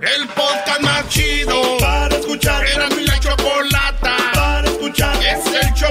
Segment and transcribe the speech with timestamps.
[0.00, 2.64] El podcast más chido para escuchar.
[2.66, 5.14] Era mi la chocolata para escuchar.
[5.22, 5.90] Es el show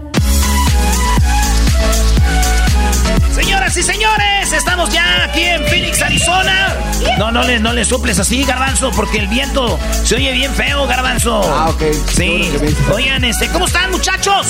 [3.71, 6.75] Señoras y señores, estamos ya aquí en Phoenix, Arizona.
[7.17, 10.85] No, no le, no le soples así, Garbanzo, porque el viento se oye bien feo,
[10.87, 11.41] Garbanzo.
[11.41, 11.83] Ah, ok.
[12.13, 12.51] Sí.
[12.93, 14.47] Oigan, este, ¿cómo están, muchachos?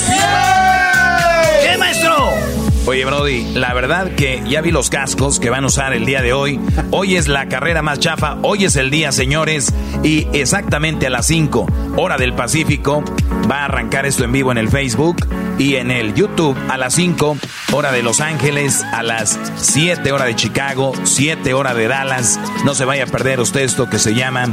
[1.62, 2.32] ¿Qué, maestro?
[2.84, 6.20] Oye, Brody, la verdad que ya vi los cascos que van a usar el día
[6.20, 6.58] de hoy.
[6.90, 9.72] Hoy es la carrera más chafa, hoy es el día, señores,
[10.02, 11.66] y exactamente a las 5,
[11.96, 13.04] hora del Pacífico,
[13.48, 15.28] va a arrancar esto en vivo en el Facebook
[15.58, 17.36] y en el YouTube a las 5,
[17.72, 22.40] hora de Los Ángeles, a las 7, hora de Chicago, 7, hora de Dallas.
[22.64, 24.48] No se vaya a perder usted esto que se llama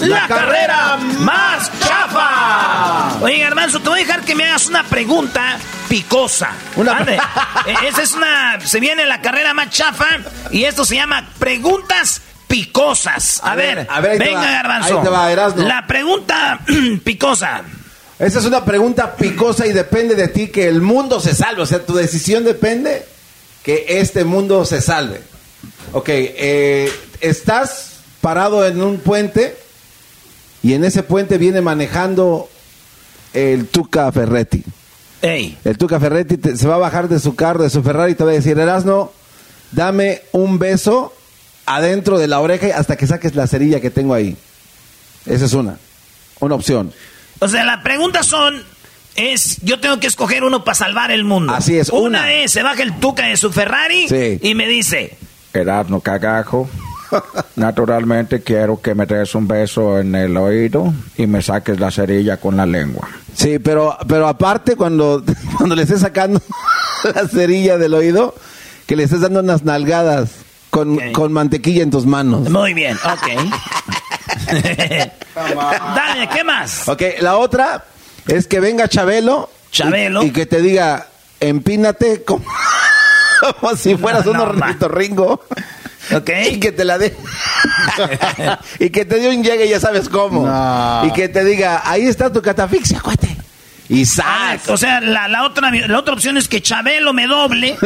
[0.00, 3.18] La carrera más chafa.
[3.22, 5.56] Oye, Garbanzo, te voy a dejar que me hagas una pregunta
[5.88, 6.50] picosa.
[6.76, 7.18] Una- Ande.
[7.66, 8.60] Eh, Esa es una.
[8.62, 10.06] Se viene la carrera más chafa
[10.50, 13.40] y esto se llama preguntas picosas.
[13.42, 14.98] A, A ver, ver, a ver, venga, va, Garbanzo.
[14.98, 15.62] ahí te va, Erasmo.
[15.62, 16.60] La pregunta
[17.04, 17.62] picosa.
[18.18, 21.62] Esa es una pregunta picosa y depende de ti que el mundo se salve.
[21.62, 23.06] O sea, tu decisión depende
[23.62, 25.22] que este mundo se salve.
[25.92, 29.56] Ok, eh, estás parado en un puente
[30.64, 32.48] y en ese puente viene manejando
[33.32, 34.64] el Tuca Ferretti.
[35.22, 35.56] Ey.
[35.64, 38.14] El Tuca Ferretti te- se va a bajar de su carro, de su Ferrari y
[38.16, 39.12] te va a decir, Erasno,
[39.72, 41.12] dame un beso
[41.66, 44.36] adentro de la oreja hasta que saques la cerilla que tengo ahí.
[45.26, 45.78] Esa es una,
[46.40, 46.92] una opción.
[47.38, 48.62] O sea, la pregunta son.
[49.16, 51.54] Es, yo tengo que escoger uno para salvar el mundo.
[51.54, 52.32] Así es, Una, una.
[52.32, 54.40] es, se baja el tuca de su Ferrari Sí.
[54.42, 55.16] y me dice,
[55.52, 56.68] Erasmo Cagajo.
[57.56, 62.38] Naturalmente quiero que me des un beso en el oído y me saques la cerilla
[62.38, 63.08] con la lengua.
[63.34, 65.22] Sí, pero, pero aparte cuando,
[65.56, 66.40] cuando le estés sacando
[67.14, 68.34] la cerilla del oído,
[68.86, 70.30] que le estés dando unas nalgadas
[70.70, 72.48] con, con mantequilla en tus manos.
[72.50, 73.50] muy bien, ok.
[75.34, 76.88] Dale, ¿qué más?
[76.88, 77.84] Ok, la otra
[78.26, 79.50] es que venga Chabelo.
[79.70, 80.22] y- Chabelo.
[80.22, 81.06] Y, que te diga,
[81.40, 82.44] empínate como,
[83.60, 85.40] como si fueras No, un no, ornitorrinco.
[86.14, 86.30] Ok.
[86.52, 87.14] Y que te la dé.
[88.78, 90.46] y que te dé un llegue, ya sabes cómo.
[91.04, 93.36] Y que te diga, ahí está tu catafixia, cuate.
[93.88, 94.56] Y Ah.
[94.68, 97.76] O sea, la, la otra, la otra opción es que Chabelo me doble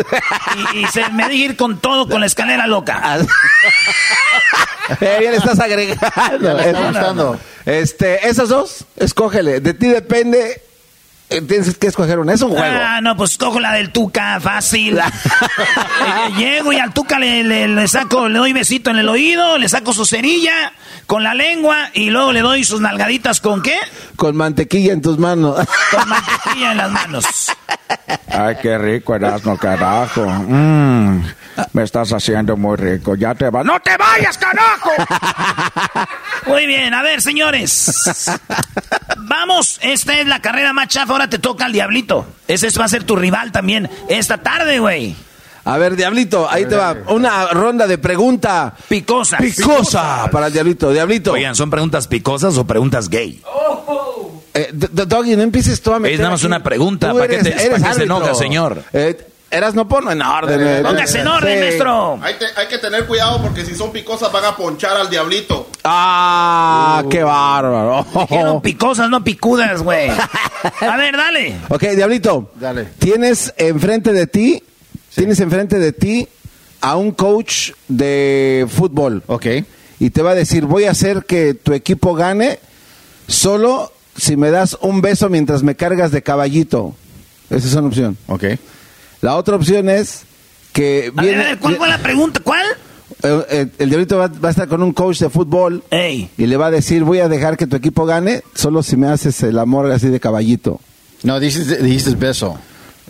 [0.75, 3.19] y, y se me deje ir con todo con la escalera loca.
[5.03, 6.54] Eh, ya le estás agregando.
[6.54, 7.39] le está gustando.
[7.66, 9.60] Este, esas dos, escógele.
[9.60, 10.63] De ti depende.
[11.30, 12.33] Eh, Tienes que escoger una.
[12.33, 12.78] Es un juego.
[12.83, 14.98] Ah, no, pues cojo la del Tuca, fácil.
[14.98, 19.59] Eh, Llego y al Tuca le, le- le saco, le doy besito en el oído,
[19.59, 20.72] le saco su cerilla
[21.07, 23.77] con la lengua y luego le doy sus nalgaditas con qué?
[24.16, 25.57] Con mantequilla en tus manos.
[25.91, 27.25] Con mantequilla en las manos.
[28.30, 30.25] Ay, qué rico, Erasmo Carajo.
[30.27, 31.22] Mm,
[31.72, 33.15] me estás haciendo muy rico.
[33.16, 33.65] Ya te vas.
[33.65, 34.91] ¡No te vayas, carajo!
[36.47, 37.91] Muy bien, a ver, señores.
[39.16, 41.15] Vamos, esta es la carrera más chafa.
[41.18, 42.26] Ahora te toca al Diablito.
[42.47, 45.16] Ese va a ser tu rival también esta tarde, güey.
[45.65, 46.97] A ver, Diablito, ahí te va.
[47.09, 48.72] Una ronda de pregunta.
[48.88, 49.41] Picosas.
[49.41, 50.92] Picosa para el Diablito.
[50.92, 51.32] Diablito.
[51.32, 53.42] Oigan, ¿son preguntas picosas o preguntas gay?
[54.54, 56.47] Eh, Doggy, no empieces tú a meter Es nada más aquí.
[56.47, 57.12] una pregunta.
[57.12, 58.84] ¿Para qué te- qué se enoja, señor?
[58.92, 60.60] Eh, eras no ponlo en orden.
[60.60, 60.80] eh.
[60.83, 61.65] Póngase en orden, Sí.
[61.65, 62.18] maestro.
[62.22, 65.68] Hay, te- hay que tener cuidado porque si son picosas van a ponchar al diablito.
[65.84, 68.04] Ah, qué bárbaro.
[68.28, 70.10] Dijeron picosas, no picudas, güey.
[70.10, 71.56] A ver, dale.
[71.68, 72.50] Ok, Diablito.
[72.56, 72.84] Dale.
[72.98, 74.62] Tienes enfrente de ti,
[75.15, 76.28] tienes enfrente de ti
[76.80, 79.22] a un coach de fútbol.
[79.27, 79.47] Ok.
[80.01, 82.60] Y te va a decir, voy a hacer que tu equipo gane
[83.27, 86.94] solo si me das un beso mientras me cargas de caballito.
[87.51, 88.16] Esa es una opción.
[88.27, 88.44] Ok.
[89.20, 90.22] La otra opción es
[90.72, 91.36] que A viene...
[91.38, 92.41] ver, a ver, ¿cuál fue la pregunta?
[92.42, 92.66] ¿Cuál?
[93.22, 96.30] Eh, eh, el diablito va, va a estar con un coach de fútbol Ey.
[96.36, 99.09] y le va a decir, voy a dejar que tu equipo gane solo si me
[99.09, 100.80] haces el amor así de caballito.
[101.24, 102.59] No, dijiste, dijiste beso.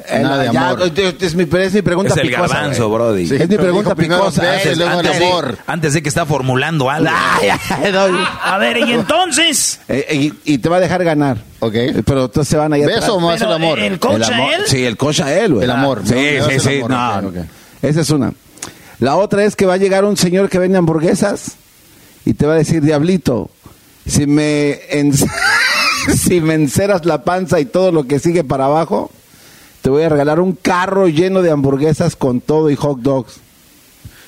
[0.07, 0.83] Eh, Nada de ya, amor.
[0.83, 2.99] es, mi, es mi pregunta Es el picosa, garbanzo, güey.
[3.03, 3.27] brody.
[3.29, 4.43] Sí, es mi pregunta picosa.
[4.43, 5.59] beso y Es- luego el antes, de, amor.
[5.67, 7.09] antes de que está formulando algo.
[7.13, 8.25] Ay, ay, Doggy.
[8.43, 9.81] A ver, y entonces.
[9.89, 11.39] Eh, y, y te va a dejar ganar.
[11.61, 11.75] Ok.
[11.75, 13.79] Eh, Pero entonces se van ahí ¿Beso o más el amor?
[13.79, 14.63] ¿El coach El a él?
[14.67, 15.65] Sí, el coach a él, güey.
[15.65, 16.49] El amor, Sí, ¿no?
[16.51, 16.77] Sí, sí.
[16.85, 16.91] amor,
[17.25, 17.33] No.
[17.83, 18.33] Esa es una.
[19.01, 21.53] La otra es que va a llegar un señor que vende hamburguesas
[22.25, 23.51] y te va a decir, diablito,
[24.07, 25.13] si me, en-
[26.17, 29.11] si me enceras la panza y todo lo que sigue para abajo,
[29.83, 33.41] te voy a regalar un carro lleno de hamburguesas con todo y hot dogs.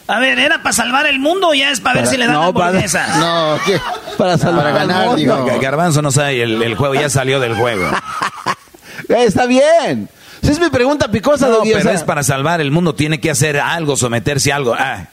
[0.06, 2.35] A ver, ¿era para salvar el mundo o ya es para ver si le dan
[2.35, 3.06] no, para- hamburguesa?
[3.19, 3.81] No, ¿qué?
[4.19, 5.17] Para salvar Para ganar, mundo.
[5.17, 5.47] digo.
[5.47, 7.88] Gar- Garbanzo no sabe, el, el juego ya salió del juego.
[9.08, 10.08] Eh, está bien.
[10.41, 12.94] Esa es mi pregunta picosa, No, Doggy, o pero sea- es para salvar el mundo,
[12.94, 14.75] tiene que hacer algo, someterse a algo.
[14.79, 15.08] Ah,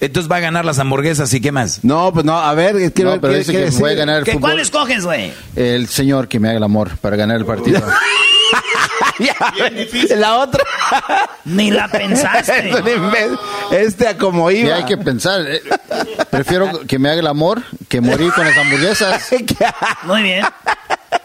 [0.00, 1.80] entonces va a ganar las hamburguesas y qué más.
[1.82, 3.80] No, pues no, a ver, quiero No, ver pero qué- dice qué que decir.
[3.80, 4.50] voy a ganar el ¿Qué, fútbol.
[4.50, 5.32] ¿Cuál escoges, güey?
[5.56, 7.80] El señor que me haga el amor para ganar el partido.
[9.76, 10.20] Difícil.
[10.20, 10.62] La otra.
[11.44, 12.70] Ni la pensaste.
[13.70, 14.76] Este a como Y iba.
[14.76, 15.40] hay que pensar.
[15.48, 15.60] eh,
[16.30, 19.30] Prefiero que me haga el amor que morir con las hamburguesas.
[20.04, 20.44] Muy bien.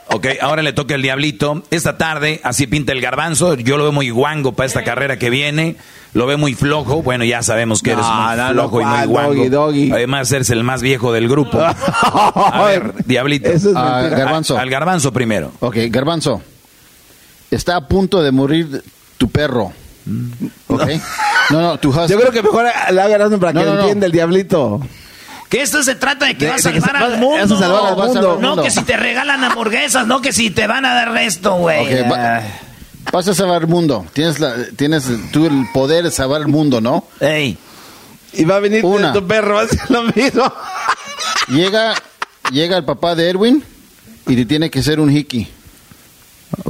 [0.10, 1.64] Ok, ahora le toca el diablito.
[1.70, 3.56] Esta tarde, así pinta el garbanzo.
[3.56, 5.76] Yo lo veo muy guango para esta carrera que viene.
[6.14, 7.04] Lo veo muy flojo.
[7.04, 9.34] Bueno, ya sabemos que No, eres muy no, flojo y muy guango.
[9.36, 9.92] Doggy, doggy.
[9.92, 11.60] Además, eres el más viejo del grupo.
[11.62, 13.50] A ver, diablito.
[13.50, 14.58] Eso es Ah, garbanzo.
[14.58, 15.52] Al garbanzo primero.
[15.60, 16.42] Ok, garbanzo.
[17.52, 18.84] Está a punto de morir
[19.18, 19.72] tu perro.
[20.68, 20.84] Ok.
[21.50, 22.12] No, no, tu husky.
[22.14, 23.80] Yo creo que mejor le hagan para que No, no, no.
[23.82, 24.82] entienda el diablito.
[25.50, 27.38] Que esto se trata de que De- va a salvar al vas- mundo.
[27.38, 28.32] vas a salvar al vas mundo.
[28.34, 28.64] al No mundo.
[28.64, 32.04] que si te regalan hamburguesas, no que si te van a dar esto, güey.
[32.04, 32.42] Va-
[33.14, 34.06] vas a salvar el mundo.
[34.12, 37.06] Tienes, la, tienes tú el poder de salvar el mundo, ¿no?
[37.22, 37.58] Ey.
[38.34, 39.14] Y va a venir Una.
[39.14, 40.52] tu perro, va a hacer lo mismo.
[41.48, 41.94] Llega,
[42.52, 43.64] llega el papá de Edwin
[44.28, 45.48] y te tiene que ser un hiki.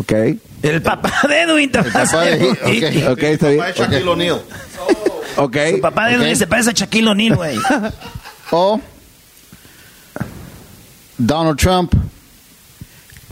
[0.09, 3.24] Ok, El papá de Edwin a papá de- un ok.
[3.24, 3.63] está bien.
[3.75, 4.42] Shaquille O'Neal.
[5.36, 5.57] Ok.
[5.75, 7.57] Su papá de Edwin se parece a Shaquille O'Neal, güey.
[8.51, 8.80] O
[11.18, 11.94] Donald Trump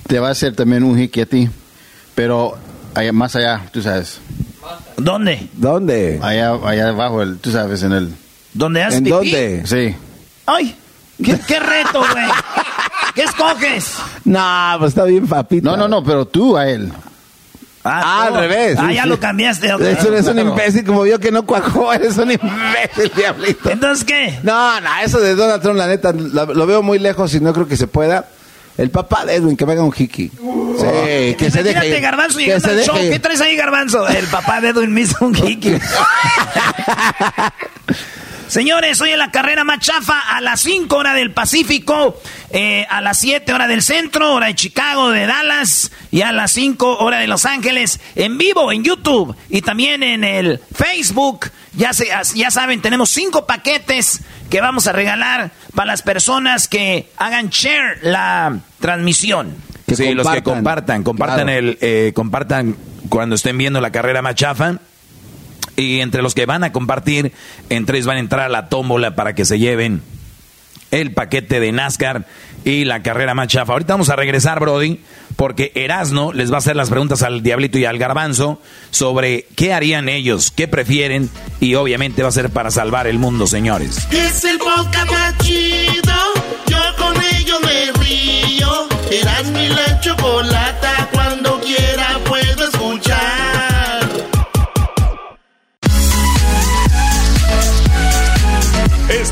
[0.07, 1.49] te va a hacer también un hiki a ti.
[2.13, 2.57] Pero
[2.93, 4.19] allá, más allá, tú sabes.
[4.97, 5.47] ¿Dónde?
[5.53, 6.19] ¿Dónde?
[6.21, 8.13] Allá, allá abajo, el, tú sabes, en el...
[8.53, 9.11] ¿Dónde haces ¿En pipí?
[9.15, 9.63] dónde?
[9.65, 9.95] Sí.
[10.45, 10.75] Ay,
[11.23, 12.25] qué, qué reto, güey.
[13.15, 13.93] ¿Qué escoges?
[14.25, 15.69] No, pues está bien, papito.
[15.69, 16.91] No, no, no, pero tú a él.
[17.83, 18.35] Ah, no.
[18.35, 18.77] al revés.
[18.79, 19.09] Ah, sí, ya sí.
[19.09, 19.73] lo cambiaste.
[19.73, 19.81] ok.
[19.81, 23.69] Eso eres un imbécil, como vio que no cuajó, eres un imbécil, diablito.
[23.69, 24.39] Entonces, ¿qué?
[24.43, 27.53] No, no, eso de Donald Trump, la neta, lo, lo veo muy lejos y no
[27.53, 28.25] creo que se pueda.
[28.77, 30.29] El papá de Edwin, que me haga un hiki.
[30.29, 32.01] Sí, que se deje.
[32.01, 32.95] Garbanzo que se al show.
[32.95, 33.11] deje.
[33.11, 34.05] ¿Qué traes ahí, Garbanzo?
[34.07, 35.77] El papá de Edwin me hizo un hiki.
[38.47, 42.21] Señores, hoy en la carrera más chafa a las 5 hora del Pacífico,
[42.51, 46.51] eh, a las 7 hora del centro, hora de Chicago, de Dallas, y a las
[46.51, 51.49] 5 hora de Los Ángeles, en vivo en YouTube y también en el Facebook.
[51.73, 57.09] Ya, se, ya saben, tenemos cinco paquetes que vamos a regalar para las personas que
[57.17, 59.55] hagan share la transmisión.
[59.87, 61.03] Que sí, los que compartan.
[61.03, 61.59] compartan, compartan Claro.
[61.59, 62.77] el, eh, compartan
[63.09, 64.75] cuando estén viendo la carrera más chafa.
[65.75, 67.33] Y entre los que van a compartir,
[67.69, 70.01] entre ellos van a entrar a la tómbola para que se lleven
[70.91, 72.25] el paquete de NASCAR
[72.63, 73.73] y la carrera más chafa.
[73.73, 74.99] Ahorita vamos a regresar, Brody,
[75.35, 79.73] porque Erasno les va a hacer las preguntas al Diablito y al Garbanzo sobre qué
[79.73, 81.29] harían ellos, qué prefieren,
[81.59, 84.07] y obviamente va a ser para salvar el mundo, señores.
[84.11, 85.35] Es el podcast más.
[85.45, 88.87] Yo con ellos me río.
[89.23, 91.09] La chocolata.
[91.11, 91.54] Cuando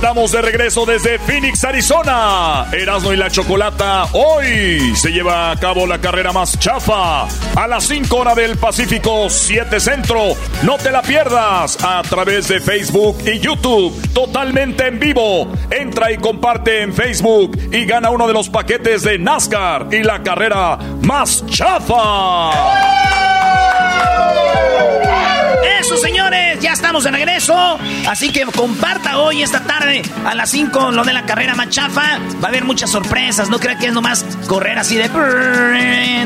[0.03, 2.67] Estamos de regreso desde Phoenix, Arizona.
[2.73, 4.03] Erasmo y la Chocolata.
[4.11, 7.21] Hoy se lleva a cabo la carrera más chafa.
[7.23, 10.33] A las 5 horas del Pacífico 7 Centro.
[10.63, 13.97] No te la pierdas a través de Facebook y YouTube.
[14.11, 15.49] Totalmente en vivo.
[15.71, 20.21] Entra y comparte en Facebook y gana uno de los paquetes de NASCAR y la
[20.21, 22.51] carrera más chafa.
[25.79, 27.79] Eso, señores, ya estamos de regreso.
[28.07, 32.19] Así que comparta hoy, esta tarde, a las 5, lo de la carrera machafa.
[32.41, 33.49] Va a haber muchas sorpresas.
[33.49, 35.09] No crea que es nomás correr así de.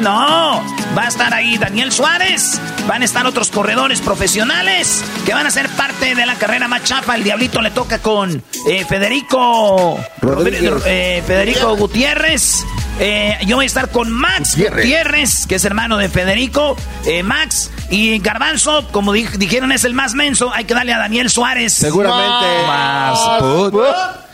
[0.02, 0.64] No.
[0.98, 2.60] Va a estar ahí Daniel Suárez.
[2.88, 7.16] Van a estar otros corredores profesionales que van a ser parte de la carrera machafa.
[7.16, 10.00] El Diablito le toca con eh, Federico.
[10.86, 12.64] eh, Federico Gutiérrez.
[13.00, 16.76] Eh, yo voy a estar con Max Gutiérrez, que es hermano de Federico.
[17.06, 20.52] Eh, Max y Garbanzo, como di- dijeron, es el más menso.
[20.54, 21.74] Hay que darle a Daniel Suárez.
[21.74, 22.46] Seguramente.
[22.66, 23.20] Más,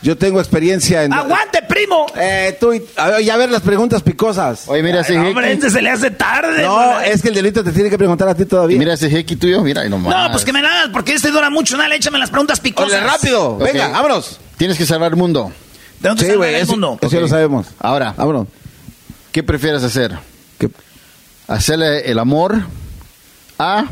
[0.00, 1.12] Yo tengo experiencia en.
[1.12, 2.06] ¡Aguante, primo!
[2.16, 4.64] Eh, tú y, a ver, y a ver las preguntas picosas.
[4.68, 6.62] Oye, mira ese hombre, este se le hace tarde.
[6.62, 8.78] No, es que el delito te tiene que preguntar a ti todavía.
[8.78, 10.14] Mira ese jeque tuyo, mira, y nomás.
[10.14, 11.76] No, pues que me la hagas, porque este dura mucho.
[11.76, 12.92] Dale, échame las preguntas picosas.
[12.92, 13.56] Órale, rápido.
[13.58, 14.38] Venga, vámonos.
[14.56, 15.52] Tienes que salvar el mundo.
[16.00, 16.98] Tengo que Sí, salvar güey, el eso, mundo.
[17.00, 17.66] eso ya lo sabemos.
[17.78, 18.46] Ahora, Vámonos.
[19.32, 20.12] ¿qué prefieres hacer?
[20.58, 20.68] ¿Qué?
[21.48, 22.56] ¿Hacerle el amor
[23.58, 23.84] a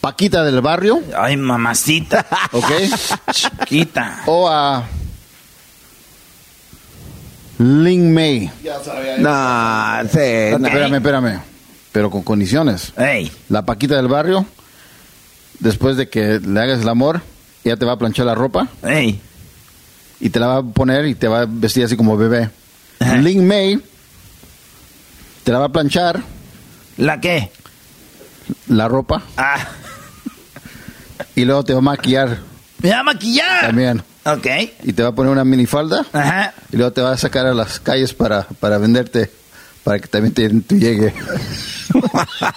[0.00, 1.00] Paquita del barrio?
[1.16, 2.26] Ay, mamacita.
[2.52, 2.70] ¿Ok?
[3.30, 4.22] Chiquita.
[4.26, 4.84] ¿O a
[7.62, 8.46] Lin May?
[8.46, 10.18] No, sí,
[10.58, 10.66] no.
[10.66, 11.40] Espérame, espérame.
[11.92, 12.92] Pero con condiciones.
[12.96, 13.30] Ey.
[13.48, 14.46] La Paquita del barrio,
[15.60, 17.20] después de que le hagas el amor,
[17.64, 19.20] ella te va a planchar la ropa Ey.
[20.20, 22.50] y te la va a poner y te va a vestir así como bebé.
[22.98, 23.16] Ajá.
[23.16, 23.80] Lin May
[25.44, 26.22] te la va a planchar
[26.96, 27.50] ¿La qué?
[28.68, 29.58] la ropa Ah.
[31.34, 32.38] y luego te va a maquillar
[32.80, 33.60] Me va a maquillar.
[33.66, 34.02] también.
[34.24, 34.46] Ok.
[34.84, 36.54] Y te va a poner una minifalda Ajá.
[36.72, 39.30] y luego te va a sacar a las calles para, para venderte,
[39.82, 41.12] para que también te, te llegue.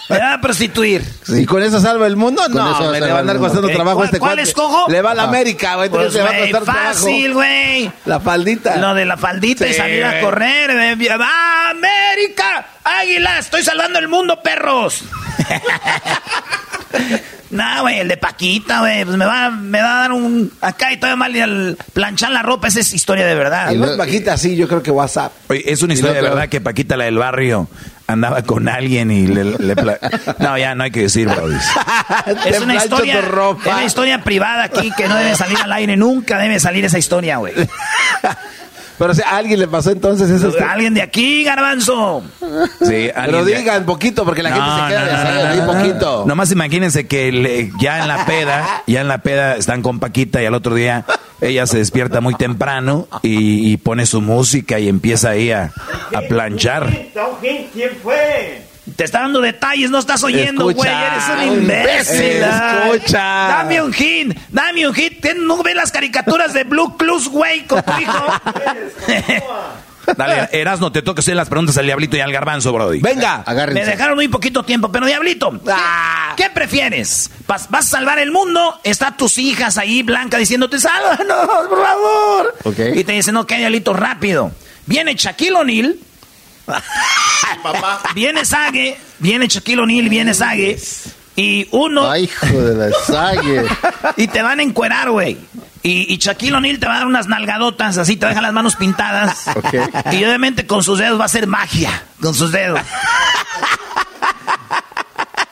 [0.08, 1.02] Me va a prostituir.
[1.28, 2.42] ¿Y con eso salva el mundo?
[2.44, 4.90] Con no, salva le va a andar costando Ok, trabajo a ¿cuál- este cuál escojo?
[4.90, 5.28] Le va a la Ah.
[5.28, 5.90] América, güey.
[5.90, 7.90] Pues, le va a costar fácil, güey.
[8.06, 8.76] La faldita.
[8.76, 10.22] Lo de la faldita y Sí, salir a güey.
[10.22, 10.70] correr.
[10.70, 12.66] eh, ¡Va, América!
[12.84, 13.38] ¡Águila!
[13.40, 15.02] ¡Estoy salvando el mundo, perros!
[17.50, 20.52] No, güey, el de Paquita, güey, pues me va, me va a dar un...
[20.60, 23.66] Acá y todavía mal y al planchar la ropa, esa es historia de verdad.
[23.68, 25.32] Además, Paquita, sí, yo creo que WhatsApp.
[25.48, 27.68] Oye, es una historia de verdad que Paquita, la del barrio,
[28.08, 29.44] andaba con alguien y le...
[29.44, 29.98] le pla-
[30.38, 31.56] no, ya no hay que decir, Brody.
[32.46, 36.38] Es una historia, es una historia privada aquí que no debe salir al aire, nunca
[36.38, 37.54] debe salir esa historia, güey.
[38.98, 40.52] Pero o sea, a alguien le pasó entonces eso.
[40.66, 42.22] Alguien de aquí, garbanzo.
[42.40, 45.72] Sí, Pero alguien de- digan poquito porque la gente se queda no, de no, no,
[45.74, 45.78] no.
[45.82, 46.24] poquito.
[46.26, 50.42] Nomás imagínense que le- ya en la peda, ya en la peda están con Paquita
[50.42, 51.04] y al otro día
[51.40, 55.72] ella se despierta muy temprano y, y pone su música y empieza ahí a,
[56.14, 56.88] a planchar.
[57.74, 58.62] ¿Quién fue?
[58.94, 60.88] Te está dando detalles, no estás oyendo, güey.
[60.88, 62.44] Eres un imbécil.
[62.44, 62.90] ay.
[62.94, 63.18] escucha.
[63.18, 65.20] Dame un hit, dame un hit.
[65.20, 68.26] ¿Qué, ¿No ves las caricaturas de Blue Clues, güey, con tu hijo?
[70.16, 73.00] Dale, Erasno, te toca hacer las preguntas al Diablito y al Garbanzo, Brody.
[73.00, 73.38] Venga.
[73.38, 73.90] Me Agárrense.
[73.90, 76.32] dejaron muy poquito tiempo, pero Diablito, ¿qué, Ah.
[76.36, 77.28] qué prefieres?
[77.48, 78.78] ¿Vas, vas a salvar el mundo?
[78.84, 82.54] Están tus hijas ahí, Blanca, diciéndote, sálvanos, por favor.
[82.62, 82.78] Ok.
[82.94, 84.52] Y te dicen, ok, Diablito, rápido.
[84.86, 85.96] Viene Shaquille O'Neal.
[88.14, 90.78] Viene Sage, viene Shaquille O'Neal, viene Sage.
[91.36, 93.66] Y uno, Ay, hijo de la sague.
[94.16, 95.36] y te van a encuerar, güey.
[95.82, 98.76] Y, y Shaquille O'Neal te va a dar unas nalgadotas, así te deja las manos
[98.76, 99.44] pintadas.
[100.12, 102.80] Y obviamente con sus dedos va a ser magia, con sus dedos.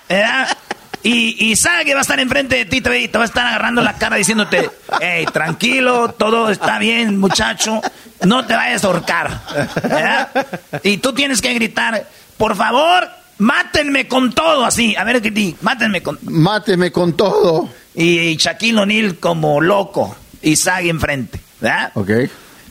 [0.09, 0.57] ¿Verdad?
[1.05, 3.27] Y, y Sage va a estar enfrente de ti te va- y te va a
[3.27, 4.71] estar agarrando la cara diciéndote,
[5.01, 7.81] hey, tranquilo, todo está bien, muchacho,
[8.25, 9.41] no te vayas a ahorcar.
[9.83, 10.47] ¿verdad?
[10.83, 12.09] Y tú tienes que gritar,
[12.39, 13.07] por favor,
[13.39, 14.97] mátenme con todo, así.
[14.97, 16.19] A ver, que mátenme con...
[16.23, 17.69] Máteme con todo.
[17.95, 21.93] Y Shaquille O'Neal como loco y Sage enfrente, ¿verdad?
[21.95, 22.11] Ok.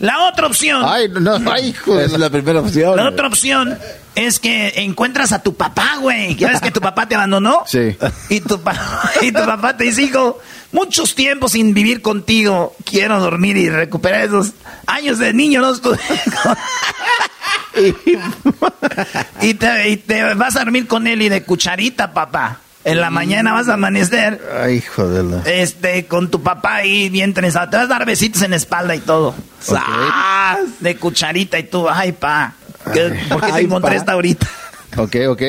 [0.04, 0.82] La otra opción...
[0.86, 2.30] Ay, no, ay, hijo Es la...
[2.30, 2.98] primera opción.
[2.98, 3.80] La otra opción
[4.16, 6.36] es que encuentras a tu papá, güey.
[6.36, 7.64] ¿Ya ves que tu papá te abandonó?
[7.66, 7.96] Sí.
[8.28, 10.42] Y tu, pa- y tu papá te dice, hijo,
[10.74, 12.76] muchos tiempos sin vivir contigo.
[12.84, 14.52] Quiero dormir y recuperar esos
[14.88, 15.62] años de niño.
[15.62, 15.74] No
[19.42, 22.60] y, te, y te vas a dormir con él y de cucharita, papá.
[22.86, 25.38] En la mañana vas a amanecer Ay, hijo de la...
[25.50, 27.70] este, con tu papá ahí bien trenzado.
[27.70, 29.34] Te vas a dar besitos en la espalda y todo.
[29.62, 30.60] ¡Sas!
[30.82, 32.54] De cucharita y tú, ay, pa.
[32.94, 33.96] ¿qué- ¿Por qué te Ay, encontré pa.
[33.96, 34.48] esta ahorita?
[34.98, 35.42] Ok, ok.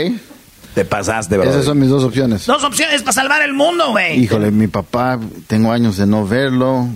[0.77, 1.51] Te pasaste, Brody.
[1.51, 2.47] Esas son mis dos opciones.
[2.47, 4.21] Dos opciones para salvar el mundo, güey.
[4.21, 6.89] Híjole, mi papá, tengo años de no verlo.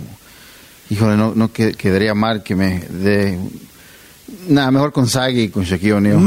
[0.89, 3.37] híjole, no, no que- quedaría mal que me dé...
[4.47, 6.17] Nada, mejor con Sagi y con Shaquille O'Neal.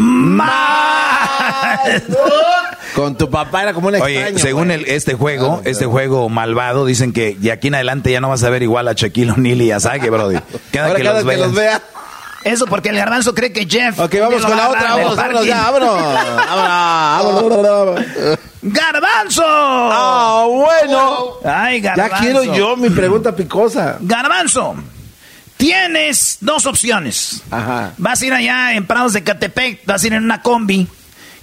[2.95, 4.27] Con tu papá era como un extraño.
[4.29, 4.83] Oye, según güey.
[4.85, 8.43] el, este juego, este juego malvado, dicen que de aquí en adelante ya no vas
[8.45, 10.39] a ver igual a Shaquille O'Neal y a Sage, Brody.
[10.71, 11.81] Cada Ahora que, cada los, que los vea.
[12.45, 13.99] Eso porque el garbanzo cree que Jeff.
[13.99, 14.97] Ok, vamos con la otra.
[14.97, 15.87] del Vámonos, ya, parking.
[15.87, 16.15] vámonos.
[16.57, 18.05] Vámonos, vámonos.
[18.63, 19.43] ¡Garbanzo!
[19.47, 21.35] Ah, bueno.
[21.45, 22.15] Ay, garbanzo.
[22.15, 23.97] Ya quiero yo mi pregunta picosa.
[24.01, 24.75] Garbanzo,
[25.57, 27.43] tienes dos opciones.
[27.51, 27.93] Ajá.
[27.97, 30.89] Vas a ir allá en Prados de Catepec, vas a ir en una combi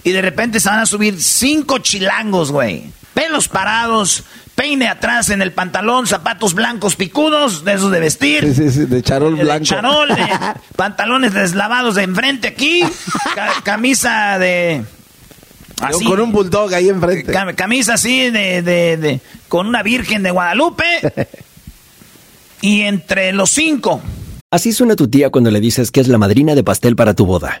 [0.04, 2.84] y de repente se van a subir cinco chilangos, güey.
[3.14, 4.22] Pelos parados,
[4.54, 8.44] peine atrás en el pantalón, zapatos blancos picudos, de esos de vestir.
[8.44, 9.64] Sí, sí, sí, de charol de blanco.
[9.64, 10.26] charol, de
[10.76, 12.82] pantalones deslavados de enfrente aquí,
[13.34, 14.84] ca- camisa de...
[15.82, 17.32] así, Con un bulldog ahí enfrente.
[17.32, 20.84] cam- camisa así de, de- de- con una virgen de Guadalupe
[22.60, 24.00] y entre los cinco
[24.52, 27.24] Así suena tu tía cuando le dices que es la madrina de pastel para tu
[27.24, 27.60] boda.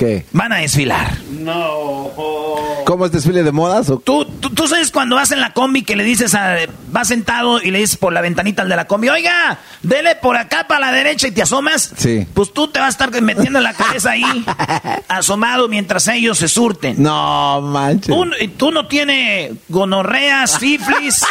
[0.00, 0.24] ¿Qué?
[0.32, 1.18] van a desfilar.
[2.86, 3.90] ¿Cómo es desfile de modas?
[3.90, 6.56] o- Tú, tú, tú sabes cuando vas en la combi que le dices a...
[6.90, 10.36] Vas sentado y le dices por la ventanita al de la combi, oiga, dele por
[10.36, 11.92] acá para la derecha y te asomas.
[11.96, 12.26] Sí.
[12.34, 14.24] Pues tú te vas a estar metiendo la cabeza ahí,
[15.08, 17.00] asomado mientras ellos se surten.
[17.00, 18.06] No, manches.
[18.14, 18.24] Tú,
[18.56, 21.22] tú no tiene gonorrea, sífilis,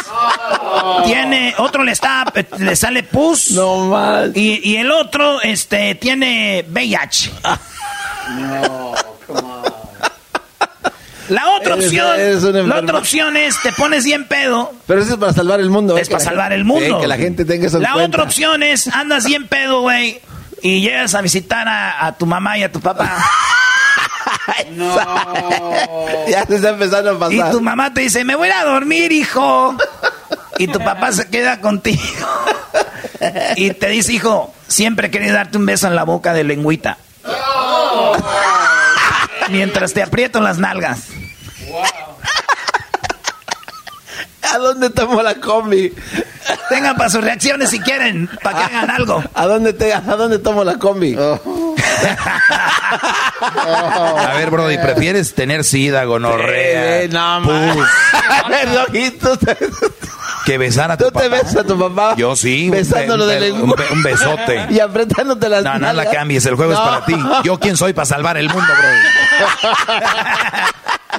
[1.04, 2.24] tiene, otro le está,
[2.58, 3.50] le sale pus.
[3.50, 4.36] No manches.
[4.36, 7.32] Y, y el otro, este, tiene VIH.
[11.28, 15.12] La otra Eres- opción, eres la otra opción es te pones bien pedo, Pero eso
[15.12, 15.96] es para salvar el mundo.
[15.96, 16.00] ¿eh?
[16.00, 17.00] es Que para la salvar gente- el mundo.
[17.00, 18.08] Que la gente tenga eso en La cuenta.
[18.08, 20.20] otra opción es andas bien pedo, güey,
[20.60, 23.16] y llegas a visitar a, a tu mamá y a tu papá.
[26.28, 27.32] Ya se está empezando a pasar.
[27.48, 29.76] Y tu mamá te dice, me voy a ir a dormir, hijo.
[30.58, 32.02] Y tu papá se queda contigo.
[33.56, 36.96] Y te dice, hijo, siempre querido darte un beso en la boca de lengüita.
[39.50, 41.08] Mientras te aprieto las nalgas.
[44.52, 45.94] ¿A dónde tomo la combi?
[46.68, 49.22] Tengan para sus reacciones si quieren, para que hagan algo.
[49.34, 51.16] ¿A dónde, te, ¿A dónde tomo la combi?
[53.40, 57.86] A ver, Brody, ¿prefieres tener sida, gonorrea, Sí, no, pus,
[60.46, 61.28] que besar a tu tú te papá?
[61.28, 62.14] besas a tu papá.
[62.16, 63.76] Yo sí, un Besándolo be- de un, lengua.
[63.92, 64.66] un besote.
[64.70, 66.78] Y apretándote las No, no la cambies, el juego No.
[66.78, 67.16] es para ti.
[67.44, 69.60] ¿Yo quién soy para salvar el mundo, Brody?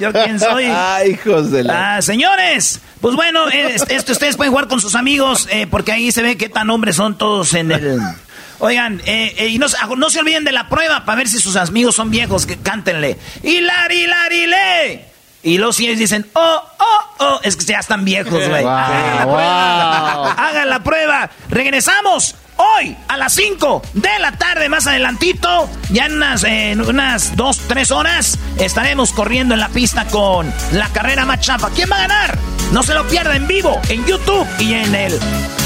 [0.00, 0.64] ¿Yo quién soy?
[0.66, 1.96] Ay, hijos de la...
[1.96, 6.10] Ah, señores, pues bueno, eh, esto ustedes pueden jugar con sus amigos eh, porque ahí
[6.12, 8.00] se ve qué tan hombres son todos en el...
[8.58, 11.38] Oigan, eh, eh, y no, se- no se olviden de la prueba para ver si
[11.38, 13.18] sus amigos son viejos, que cántenle.
[13.42, 15.11] ¡Hilari, hilari, le!
[15.42, 18.62] Y los ellos dicen, oh, oh, oh, es que ya están viejos, güey.
[18.64, 19.34] Wow, Hagan la wow.
[19.34, 20.32] prueba.
[20.32, 21.30] Hagan la prueba.
[21.48, 25.68] Regresamos hoy a las 5 de la tarde, más adelantito.
[25.90, 30.88] Ya en unas, eh, unas 2, 3 horas estaremos corriendo en la pista con la
[30.88, 31.40] carrera más.
[31.74, 32.38] ¿Quién va a ganar?
[32.72, 35.12] No se lo pierda en vivo, en YouTube y en el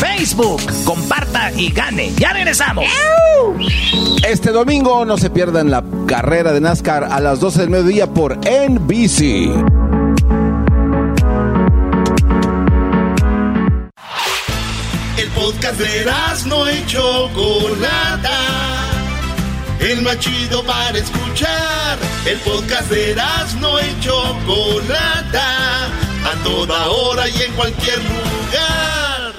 [0.01, 0.63] Facebook.
[0.85, 2.13] Comparta y gane.
[2.17, 2.85] Ya regresamos.
[4.27, 8.39] Este domingo no se pierdan la carrera de NASCAR a las 12 del mediodía por
[8.39, 10.06] NBC.
[15.37, 16.05] Podcast de
[16.47, 18.39] no y Chocolata.
[19.79, 21.99] El más chido para escuchar.
[22.25, 23.15] El podcast de
[23.61, 25.87] no y Chocolata.
[25.87, 29.35] A toda hora y en cualquier lugar.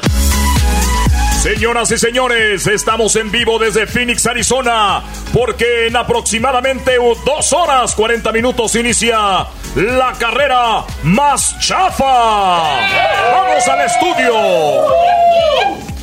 [1.41, 5.01] Señoras y señores, estamos en vivo desde Phoenix, Arizona,
[5.33, 12.05] porque en aproximadamente dos horas 40 minutos inicia la carrera más chafa.
[13.31, 14.96] ¡Vamos al estudio!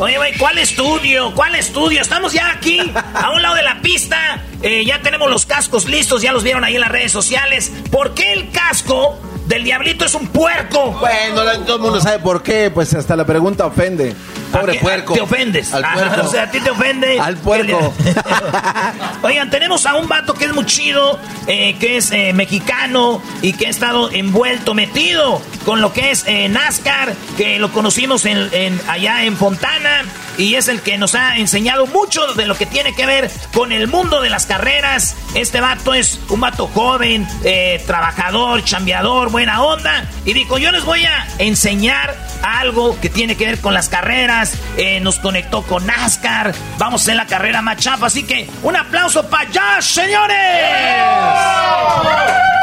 [0.04, 1.32] Oye, güey, ¿cuál estudio?
[1.34, 2.02] ¿Cuál estudio?
[2.02, 2.78] Estamos ya aquí,
[3.14, 4.44] a un lado de la pista.
[4.60, 7.72] Eh, ya tenemos los cascos listos, ya los vieron ahí en las redes sociales.
[7.90, 10.90] ¿Por qué el casco del diablito es un puerco?
[11.00, 14.14] Bueno, todo el mundo sabe por qué, pues hasta la pregunta ofende.
[14.52, 15.14] Pobre ¿A qué- puerco.
[15.14, 15.72] Te ofendes.
[15.72, 16.26] Al puerco.
[16.26, 17.18] o sea, a ti te ofende.
[17.20, 17.92] Al puerco.
[19.22, 23.52] Oigan, tenemos a un vato que es muy chido, eh, que es eh, mexicano y
[23.54, 28.48] que ha estado envuelto, metido con lo que es eh, NASCAR, que lo conocimos en,
[28.52, 30.02] en- allá en Fontana
[30.36, 33.72] y es el que nos ha enseñado mucho de lo que tiene que ver con
[33.72, 35.16] el mundo de las carreras.
[35.34, 40.08] Este vato es un vato joven, eh, trabajador, chambeador, buena onda.
[40.24, 44.58] Y dijo, yo les voy a enseñar algo que tiene que ver con las carreras.
[44.76, 46.54] Eh, nos conectó con NASCAR.
[46.78, 48.06] Vamos hacer la carrera más chapa.
[48.06, 50.36] Así que un aplauso para Josh, señores.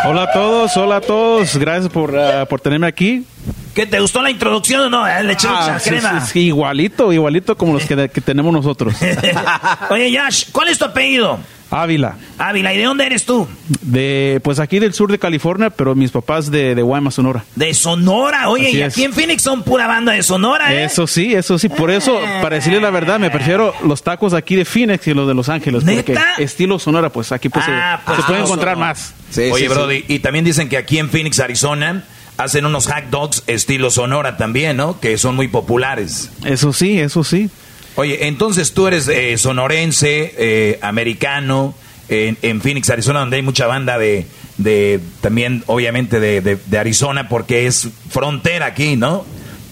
[0.03, 1.55] Hola a todos, hola a todos.
[1.57, 3.25] Gracias por, ah, por tenerme aquí.
[3.73, 5.07] ¿Qué te gustó la introducción o no?
[5.07, 6.21] Eh, Le eché mucha Ah, sí, crema.
[6.25, 8.95] sí, sí, igualito, igualito como los que, que tenemos nosotros.
[9.89, 11.39] Oye, Josh, ¿cuál es tu apellido?
[11.73, 12.17] Ávila.
[12.37, 13.47] Ávila, ¿y de dónde eres tú?
[13.81, 17.45] De, pues aquí del sur de California, pero mis papás de, de Guaymas, Sonora.
[17.55, 18.49] De Sonora.
[18.49, 18.93] Oye, Así y es.
[18.93, 20.83] aquí en Phoenix son pura banda de Sonora, ¿eh?
[20.83, 21.69] Eso sí, eso sí.
[21.69, 25.25] Por eso, para decirle la verdad, me prefiero los tacos aquí de Phoenix y los
[25.29, 25.85] de Los Ángeles.
[25.85, 28.89] Porque estilo Sonora, pues aquí pues, Ah, se, pues, se puede encontrar Sonora.
[28.89, 29.13] más.
[29.53, 32.03] Oye, Brody, y también dicen que aquí en Phoenix, Arizona,
[32.41, 34.99] hacen unos hot dogs estilo Sonora también, ¿no?
[34.99, 36.29] Que son muy populares.
[36.45, 37.49] Eso sí, eso sí.
[37.95, 41.73] Oye, entonces tú eres eh, sonorense, eh, americano,
[42.09, 44.25] en, en Phoenix, Arizona, donde hay mucha banda de,
[44.57, 49.25] de también, obviamente, de, de- de Arizona, porque es frontera aquí, ¿no?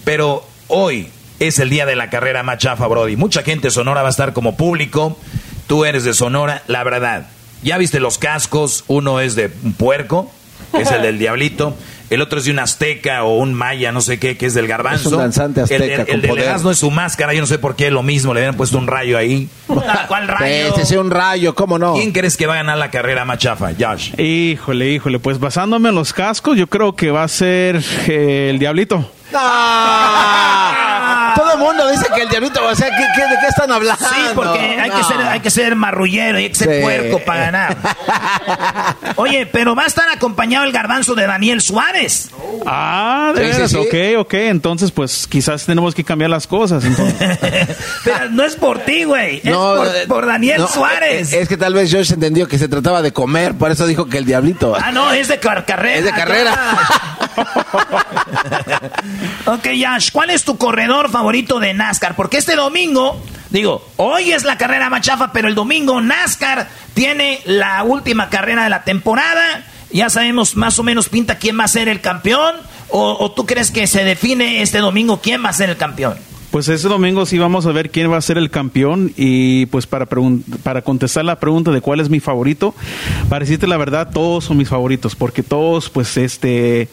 [0.04, 3.16] Pero hoy es el día de la carrera más chafa, Brody.
[3.16, 5.18] Mucha gente de Sonora va a estar como público.
[5.66, 7.28] Tú eres de Sonora, la verdad.
[7.62, 10.30] Ya viste los cascos, uno es de un puerco,
[10.78, 11.74] es el del diablito.
[12.10, 14.66] El otro es de un azteca o un maya, no sé qué, que es del
[14.66, 15.08] garbanzo.
[15.08, 16.44] Es un danzante azteca El, con el del poder.
[16.44, 18.88] Erasmo es su máscara, yo no sé por qué lo mismo, le habían puesto un
[18.88, 19.48] rayo ahí.
[20.08, 20.68] ¿Cuál rayo?
[20.68, 21.94] Este sea un rayo, ¿cómo no?
[21.94, 24.12] ¿Quién crees que va a ganar la carrera más chafa, Josh?
[24.20, 28.58] Híjole, híjole, pues basándome en los cascos, yo creo que va a ser eh, el
[28.58, 29.08] Diablito.
[29.32, 30.99] ¡Ah!
[31.50, 34.04] Todo el mundo dice que el diablito, o sea, ¿qué, qué- de qué están hablando?
[34.08, 35.08] Sí, porque hay, que No.
[35.08, 36.82] ser, hay que ser marrullero y hay que ser Sí.
[36.82, 37.76] puerco para ganar.
[39.16, 42.30] Oye, pero va a estar acompañado el garbanzo de Daniel Suárez.
[42.66, 43.76] Ah, de Sí, sí, veras, sí.
[44.16, 46.84] ok, ok, entonces pues quizás tenemos que cambiar las cosas.
[48.04, 49.40] Pero no es por ti, güey.
[49.44, 51.32] Es por, eh, por Daniel no, Suárez.
[51.32, 54.18] Es que tal vez Josh entendió que se trataba de comer, por eso dijo que
[54.18, 54.76] el diablito.
[54.80, 55.96] ah, no, es de car- carrera.
[55.98, 56.56] Es de carrera.
[59.46, 62.16] ok, Yash, ¿cuál es tu corredor favorito de NASCAR?
[62.16, 67.40] Porque este domingo, digo, hoy es la carrera más chafa, pero el domingo NASCAR tiene
[67.44, 69.64] la última carrera de la temporada.
[69.92, 72.56] Ya sabemos más o menos pinta quién va a ser el campeón.
[72.92, 76.18] ¿O, o tú crees que se define este domingo quién va a ser el campeón?
[76.50, 79.86] Pues este domingo sí vamos a ver quién va a ser el campeón y pues
[79.86, 82.74] para, para contestar la pregunta de cuál es mi favorito,
[83.28, 86.88] para decirte la verdad, todos son mis favoritos porque todos pues este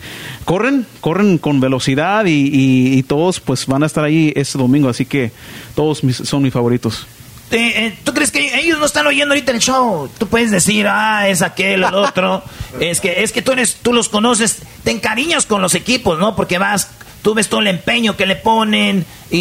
[0.45, 4.89] corren, corren con velocidad y, y- y todos pues van a estar ahí este domingo,
[4.89, 5.31] así que
[5.73, 7.07] todos mis- son mis favoritos.
[7.49, 10.07] Eh, eh, ¿Tú crees que ellos no están oyendo ahorita el show?
[10.19, 12.43] Tú puedes decir, ah, es aquel, el otro.
[12.79, 16.35] es que, es que tú, eres, tú los conoces, te encariñas con los equipos, ¿no?
[16.35, 16.89] Porque vas,
[17.21, 19.37] tú ves todo el empeño que le ponen y,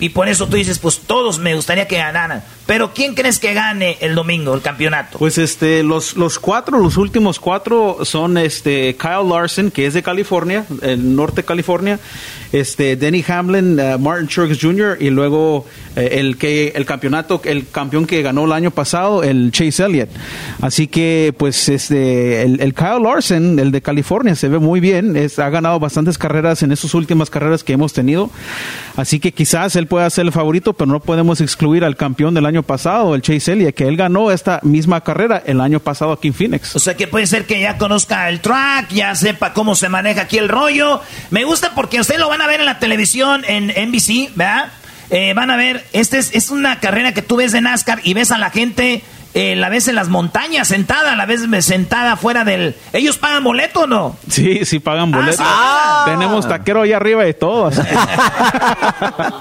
[0.00, 2.42] y- y por eso tú dices, pues todos me gustaría que ganaran.
[2.66, 5.18] Pero ¿quién crees que gane el domingo el campeonato?
[5.18, 10.02] Pues este, los, los cuatro, los últimos cuatro son este Kyle Larson, que es de
[10.04, 11.98] California, el norte de California,
[12.52, 14.98] este Denny Hamlin, eh, Martin Truex Jr.
[15.00, 19.50] y luego eh, el que el campeonato, el campeón que ganó el año pasado, el
[19.50, 20.10] Chase Elliott.
[20.60, 25.40] Así que pues este el, Kyle Larson, el de California, se ve muy bien, es,
[25.40, 28.30] ha ganado bastantes carreras en esas últimas carreras que hemos tenido.
[28.96, 32.46] Así que quizás él pueda ser el favorito, pero no podemos excluir al campeón del
[32.46, 36.28] año pasado, el Chase Elliott, que él ganó esta misma carrera el año pasado aquí
[36.28, 36.76] en Phoenix.
[36.76, 40.22] O sea que puede ser que ya conozca el track, ya sepa cómo se maneja
[40.22, 41.00] aquí el rollo.
[41.30, 44.72] Me gusta porque ustedes lo van a ver en la televisión, en NBC, ¿verdad?
[45.10, 48.14] Eh, van a ver, esta es, es una carrera que tú ves de NASCAR y
[48.14, 49.02] ves a la gente,
[49.34, 52.74] eh, la ves en las montañas sentada, la ves sentada fuera del...
[52.92, 54.16] ¿Ellos pagan boleto o no?
[54.28, 55.12] Sí, sí pagan.
[55.38, 56.10] Ah, sí.
[56.10, 57.66] Tenemos taquero allá arriba y todo.
[57.66, 57.80] así.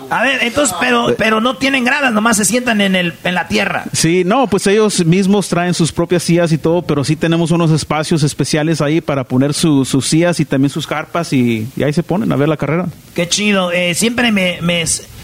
[0.09, 3.47] A ver, entonces, pero, pero no tienen gradas, nomás se sientan en, el, en la
[3.47, 3.85] tierra.
[3.93, 7.71] Sí, no, pues ellos mismos traen sus propias sillas y todo, pero sí tenemos unos
[7.71, 11.93] espacios especiales ahí para poner su- sus sillas y también sus carpas y, y ahí
[11.93, 12.85] se ponen a ver la carrera.
[13.15, 13.71] Qué chido.
[13.71, 14.83] Eh, siempre me, me,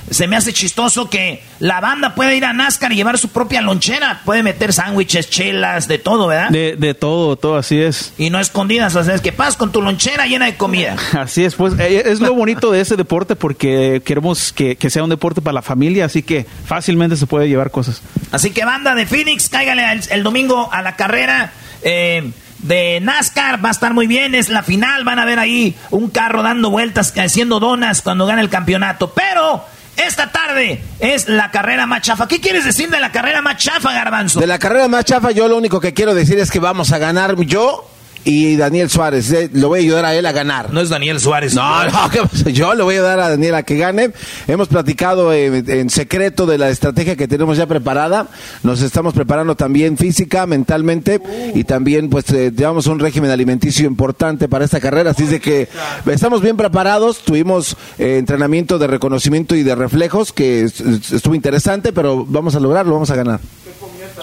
[0.10, 3.62] se me hace chistoso que la banda puede ir a NASCAR y llevar su propia
[3.62, 4.22] lonchera.
[4.26, 6.50] Puede meter sándwiches, chelas, de todo, ¿verdad?
[6.50, 8.14] De, de todo, todo, así es.
[8.18, 10.96] Y no escondidas, o sea, es que pasas con tu lonchera llena de comida.
[11.14, 15.04] Así es, pues eh, es lo bonito de ese deporte porque queremos que, que sea
[15.04, 18.02] un deporte para la familia, así que fácilmente se puede llevar cosas.
[18.32, 21.52] Así que banda de Phoenix, cáigale el, el domingo a la carrera.
[21.82, 25.76] Eh, de NASCAR va a estar muy bien, es la final, van a ver ahí
[25.92, 29.64] un carro dando vueltas, haciendo donas cuando gane el campeonato, pero
[29.98, 32.28] esta tarde es la carrera más chafa.
[32.28, 34.40] ¿Qué quieres decir de la carrera más chafa, Garbanzo?
[34.40, 36.98] De la carrera más chafa, yo lo único que quiero decir es que vamos a
[36.98, 37.90] ganar yo
[38.26, 39.32] y Daniel Suárez.
[39.32, 40.74] Eh, Lo voy a ayudar a él a ganar.
[40.74, 41.54] No es Daniel Suárez.
[41.56, 42.50] No, no, ¿qué pasa?
[42.50, 44.12] yo le voy a ayudar a Daniel a que gane.
[44.48, 48.28] Hemos platicado en secreto de la estrategia que tenemos ya preparada.
[48.64, 51.22] Nos estamos preparando también física, mentalmente
[51.54, 55.12] y también pues eh, llevamos un régimen alimenticio importante para esta carrera.
[55.12, 55.70] Así es de que
[56.08, 57.20] estamos bien preparados.
[57.20, 62.56] Tuvimos eh, entrenamiento de reconocimiento y de reflejos que es- es- estuvo interesante, pero vamos
[62.56, 63.40] a lograrlo, vamos a ganar.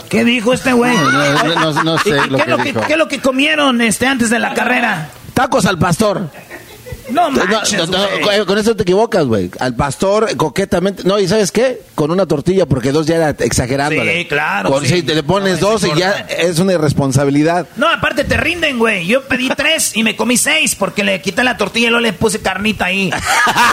[0.08, 0.94] ¿Qué dijo este güey?
[0.96, 1.10] No,
[1.44, 2.80] no, no- no sé ¿Y- y lo qué, que es lo que, dijo.
[2.86, 5.10] qué es lo que comieron este, antes de la carrera?
[5.34, 6.28] Tacos al pastor.
[7.10, 8.46] No No, manches, no, no, güey.
[8.46, 9.50] con- eso te equivocas, güey.
[9.58, 11.02] Al pastor, coquetamente.
[11.04, 11.82] No, ¿y sabes qué?
[11.94, 14.20] Con una tortilla, porque dos ya era exagerándole.
[14.22, 15.02] Sí, claro, Con, sí.
[15.02, 17.66] te le pones No, dos y ya es una irresponsabilidad.
[17.76, 19.06] No, aparte te rinden, güey.
[19.06, 22.12] Yo pedí tres y me comí seis porque le quité la tortilla y luego le
[22.14, 23.10] puse carnita ahí.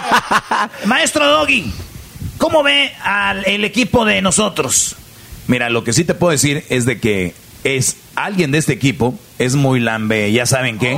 [0.85, 1.71] Maestro Doggy,
[2.37, 4.95] ¿cómo ve al el equipo de nosotros?
[5.49, 7.33] Mira, lo que sí te puedo decir es de que
[7.65, 10.97] es alguien de este equipo es muy lambe, ya saben qué.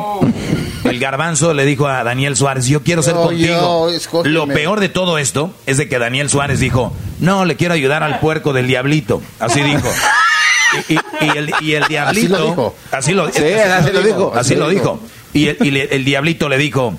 [0.84, 3.90] El garbanzo le dijo a Daniel Suárez, yo quiero ser No, contigo.
[3.90, 4.24] yo.
[4.26, 8.04] Lo peor de todo esto es de que Daniel Suárez dijo, no, le quiero ayudar
[8.04, 9.22] al puerco del diablito.
[9.40, 9.88] Así dijo.
[10.90, 12.36] Y, y- y el, y el diablito...
[12.36, 12.76] Así lo dijo.
[12.92, 14.34] Así lo, Sí, así lo dijo.
[14.36, 15.00] Así lo dijo.
[15.34, 16.94] Y el, y le- el diablito le dijo...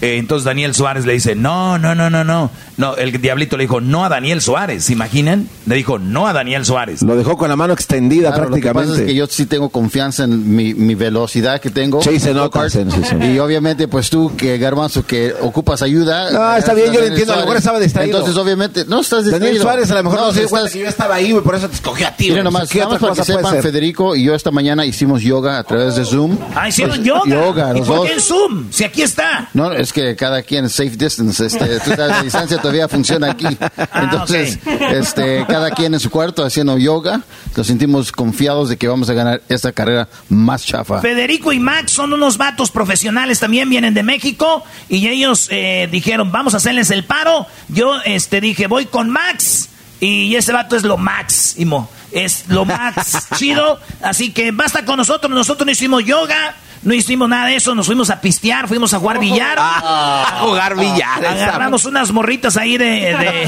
[0.00, 2.50] eh, entonces Daniel Suárez le dice, no, no, no, no, no.
[2.76, 4.84] No, el diablito le dijo, no a Daniel Suárez.
[4.84, 5.48] ¿Se imaginan?
[5.66, 7.02] Le dijo, no a Daniel Suárez.
[7.02, 8.90] Lo dejó con la mano extendida Claro, lo que prácticamente.
[8.92, 12.02] pasa es que yo sí tengo confianza en mi, mi velocidad que tengo.
[12.02, 12.70] Sí, se nota, Go-kart.
[12.72, 13.16] sí, sí.
[13.26, 16.30] Y obviamente, pues tú, que Garbanzo, que ocupas ayuda.
[16.30, 18.18] No, está bien, yo lo entiendo, a lo mejor estaba distraído.
[18.18, 19.46] Entonces, obviamente, no estás distraído.
[19.46, 21.44] Daniel Suárez a lo mejor no, se dio cuenta estás- que yo estaba ahí, güey,
[21.44, 22.30] por eso te escogí a ti.
[22.30, 22.42] Güey.
[22.42, 23.62] nomás, ¿Qué nada otra más para que sepan, ser?
[23.62, 26.36] Federico y yo esta mañana hicimos yoga a través de Zoom.
[26.54, 27.24] Ah, hicieron Pues, yoga.
[27.26, 28.06] Yoga, ¿Y los por dos.
[28.08, 28.66] qué en Zoom?
[28.72, 29.48] Si aquí está.
[29.54, 33.46] No, es que cada quien safe distance, este, tú sabes, la distancia todavía funciona aquí.
[33.94, 34.58] Entonces,
[34.90, 37.20] este, cada quien en su cuarto haciendo yoga,
[37.54, 41.02] nos sentimos confiados de que vamos a ganar esta carrera más chafa.
[41.02, 46.32] Federico y Max son unos vatos profesionales, también vienen de México y ellos eh, dijeron,
[46.32, 47.46] vamos a hacerles el paro.
[47.68, 49.68] Yo este dije, voy con Max
[50.00, 55.30] y ese vato es lo máximo, es lo más chido, así que basta con nosotros,
[55.30, 56.56] nosotros no hicimos yoga.
[56.84, 59.56] No hicimos nada de eso, nos fuimos a pistear, fuimos a jugar billar.
[59.58, 63.46] a jugar billar, Agarramos unas morritas ahí de,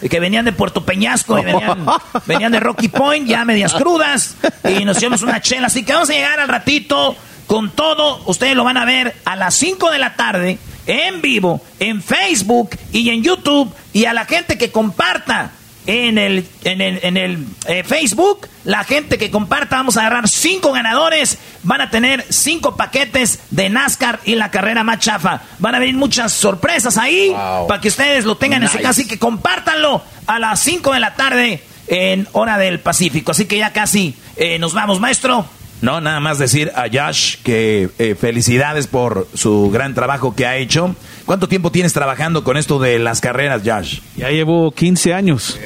[0.00, 1.86] de- que venían de Puerto Peñasco, y venían,
[2.26, 4.36] venían de Rocky Point, ya medias crudas,
[4.68, 5.68] y nos llevamos una chela.
[5.68, 8.22] Así que vamos a llegar al ratito con todo.
[8.26, 12.76] Ustedes lo van a ver a las 5 de la tarde, en vivo, en Facebook
[12.92, 15.52] y en YouTube, y a la gente que comparta
[15.86, 18.48] en el, en el, en el eh, Facebook.
[18.64, 21.38] La gente que comparta, vamos a agarrar cinco ganadores.
[21.62, 25.42] Van a tener cinco paquetes de NASCAR y la carrera más chafa.
[25.58, 27.34] Van a venir muchas sorpresas ahí
[27.68, 28.80] para que ustedes lo tengan en Nice.
[28.80, 33.32] casa y que compártanlo a las 5 de la tarde en hora del Pacífico.
[33.32, 35.46] Así que ya casi eh, nos vamos, maestro.
[35.82, 40.56] No, nada más decir a Josh que eh, felicidades por su gran trabajo que ha
[40.56, 40.96] hecho.
[41.26, 44.00] ¿Cuánto tiempo tienes trabajando con esto de las carreras, Josh?
[44.16, 45.58] Ya llevo 15 años.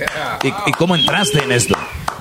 [0.43, 1.75] ¿Y, y cómo entraste en esto?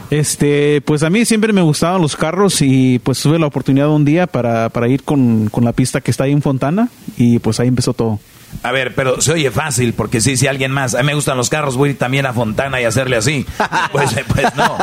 [0.10, 4.06] Este, pues a mí siempre me gustaban los carros y pues tuve la oportunidad un
[4.06, 7.60] día para, para ir con, con la pista que está ahí en Fontana y pues
[7.60, 8.20] ahí empezó todo.
[8.64, 11.38] A ver, pero se oye fácil, porque sí, si alguien más, a mí me gustan
[11.38, 13.46] los carros, voy a ir también a Fontana y hacerle así.
[13.92, 14.78] Pues, pues no.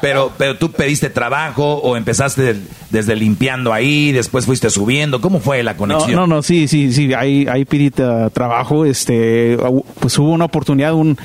[0.00, 2.56] Pero, pero tú pediste trabajo o empezaste
[2.90, 5.20] desde limpiando ahí, después fuiste subiendo.
[5.20, 6.12] ¿Cómo fue la No, conexión?
[6.12, 9.56] no, no, sí, sí, sí, ahí, ahí pedí trabajo, este,
[10.00, 11.16] pues hubo una oportunidad, un-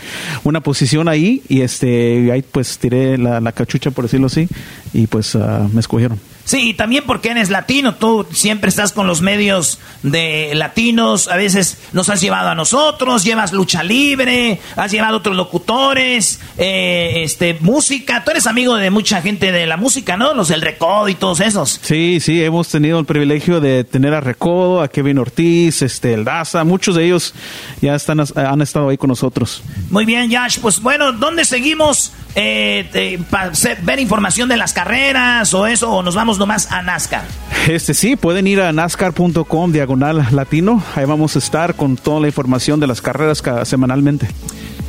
[0.44, 4.48] una posición ahí y este, ahí pues tiré la, la cachucha, por decirlo así,
[4.94, 6.20] y pues uh, me escogieron.
[6.45, 11.38] Sí, y también porque eres latino, tú siempre estás con los medios de latinos, a
[11.38, 17.58] veces nos has llevado a nosotros, llevas lucha libre, has llevado otros locutores, eh, este,
[17.62, 20.34] música, tú eres amigo de mucha gente de la música, ¿no?
[20.34, 21.79] Los del Recodo y todos esos.
[21.82, 26.25] Sí, sí, hemos tenido el privilegio de tener a Recodo, a Kevin Ortiz, este, el
[26.25, 27.34] Daza, muchos de ellos
[27.82, 29.63] ya están, han estado ahí con nosotros.
[29.89, 35.67] Muy bien, Yash, pues bueno, ¿dónde seguimos eh, para ver información de las carreras o
[35.67, 37.24] eso, o nos vamos nomás a NASCAR?
[37.67, 40.84] Este sí, pueden ir a nascar.com diagonal latino.
[40.96, 44.28] Ahí vamos a estar con toda la información de las carreras semanalmente.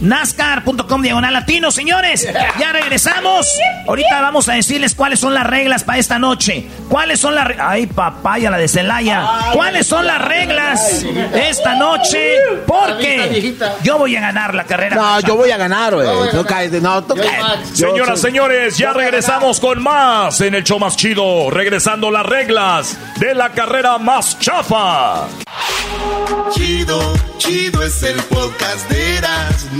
[0.00, 2.28] NASCAR.com diagonal latino, señores.
[2.58, 3.46] Ya regresamos.
[3.86, 6.66] Ahorita vamos a decirles cuáles son las reglas para esta noche.
[6.88, 7.66] ¿Cuáles son las reglas?
[7.70, 9.26] Ay, papaya, la de Celaya.
[9.52, 11.04] ¿Cuáles son las reglas
[11.34, 12.36] esta noche?
[12.66, 14.96] Porque yo voy a ganar la carrera.
[14.96, 16.08] No, yo voy a ganar, güey.
[16.32, 17.14] No, cállate, no, tú
[17.72, 21.50] Señoras, señores, ya regresamos con más en el show más chido.
[21.50, 25.26] Regresando las reglas de la carrera más chafa.
[26.52, 29.04] Chido, chido es el podcast de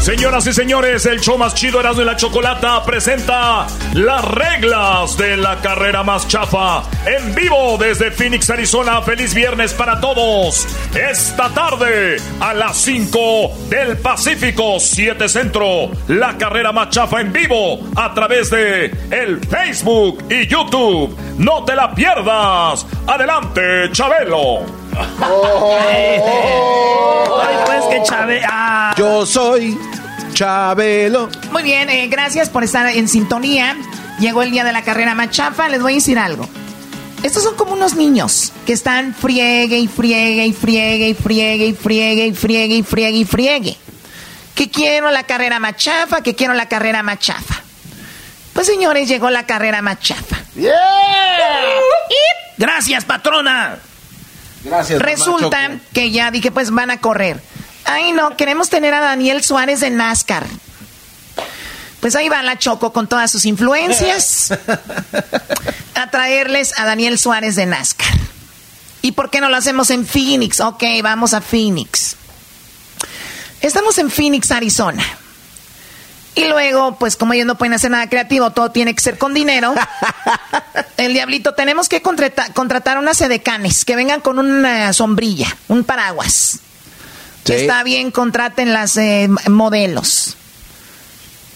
[0.00, 5.36] Señoras y señores, el show más chido Erasmo y la Chocolata presenta las reglas de
[5.36, 9.02] la carrera más chafa en vivo desde Phoenix, Arizona.
[9.02, 10.66] Feliz viernes para todos.
[10.94, 17.80] Esta tarde a las 5 del Pacífico 7 Centro, la carrera más chafa en vivo
[17.94, 21.14] a través de el Facebook y YouTube.
[21.36, 22.86] No te la pierdas.
[23.06, 24.60] Adelante, Chabelo.
[27.40, 28.02] Ay, pues que
[28.46, 28.94] ah.
[28.96, 29.78] Yo soy
[30.32, 31.28] Chabelo.
[31.50, 33.76] Muy bien, eh, gracias por estar en sintonía.
[34.20, 35.68] Llegó el día de la carrera más chafa.
[35.68, 36.48] Les voy a decir algo.
[37.22, 41.72] Estos son como unos niños que están friegue y friegue y friegue y friegue y
[41.74, 43.76] friegue y friegue y friegue y friegue.
[44.54, 47.62] Que quiero la carrera más chafa, que quiero la carrera más chafa.
[48.52, 50.36] Pues señores, llegó la carrera más chafa.
[52.56, 53.78] Gracias, patrona.
[54.64, 54.98] Gracias.
[54.98, 57.40] mamá Resulta que ya dije, pues van a correr.
[57.90, 60.46] Ay, no, queremos tener a Daniel Suárez de NASCAR.
[62.00, 64.52] Pues ahí va la Choco con todas sus influencias
[65.94, 68.06] a traerles a Daniel Suárez de NASCAR.
[69.02, 70.60] ¿Y por qué no lo hacemos en Phoenix?
[70.60, 72.16] Ok, vamos a Phoenix.
[73.60, 75.02] Estamos en Phoenix, Arizona.
[76.34, 79.34] Y luego, pues como ellos no pueden hacer nada creativo, todo tiene que ser con
[79.34, 79.74] dinero.
[80.96, 86.60] El diablito, tenemos que contrata- contratar unas edecanes que vengan con una sombrilla, un paraguas.
[87.48, 87.62] Sí.
[87.62, 90.36] Está bien, contraten las eh, modelos.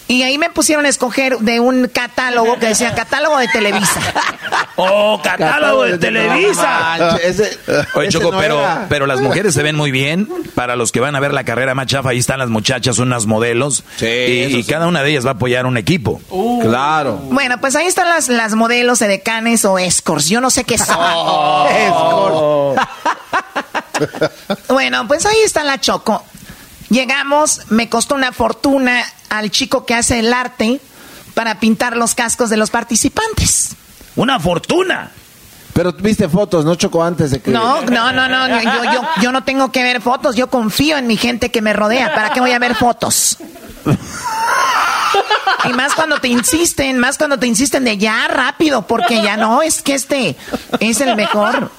[0.05, 3.99] Y ahí me pusieron a escoger de un catálogo que decía catálogo de Televisa.
[4.75, 6.97] Oh, catálogo de Televisa.
[6.97, 7.59] No manches, ese-
[7.93, 8.87] Oye, ese Choco, no pero, era.
[8.89, 10.27] pero las mujeres se ven muy bien.
[10.55, 13.27] Para los que van a ver la carrera más chafa, ahí están las muchachas, unas
[13.27, 13.83] modelos.
[13.97, 14.69] Sí, y y sí.
[14.69, 16.19] cada una de ellas va a apoyar un equipo.
[16.63, 17.17] Claro.
[17.29, 20.27] Bueno, pues ahí están las, las modelos edecanes o escorts.
[20.27, 20.97] Yo no sé qué son.
[20.99, 22.75] Oh.
[24.69, 26.23] Bueno, pues ahí está la Choco.
[26.89, 30.79] Llegamos, me costó una fortuna al chico que hace el arte
[31.33, 33.75] para pintar los cascos de los participantes.
[34.15, 35.11] Una fortuna.
[35.73, 37.03] Pero viste fotos, ¿no, Choco?
[37.03, 37.49] Antes de que...
[37.49, 41.07] No, no, no, no, yo, yo, yo no tengo que ver fotos, yo confío en
[41.07, 42.13] mi gente que me rodea.
[42.13, 43.37] ¿Para qué voy a ver fotos?
[45.65, 49.61] Y más cuando te insisten, más cuando te insisten de ya rápido, porque ya no,
[49.61, 50.35] es que este
[50.79, 51.71] es el mejor.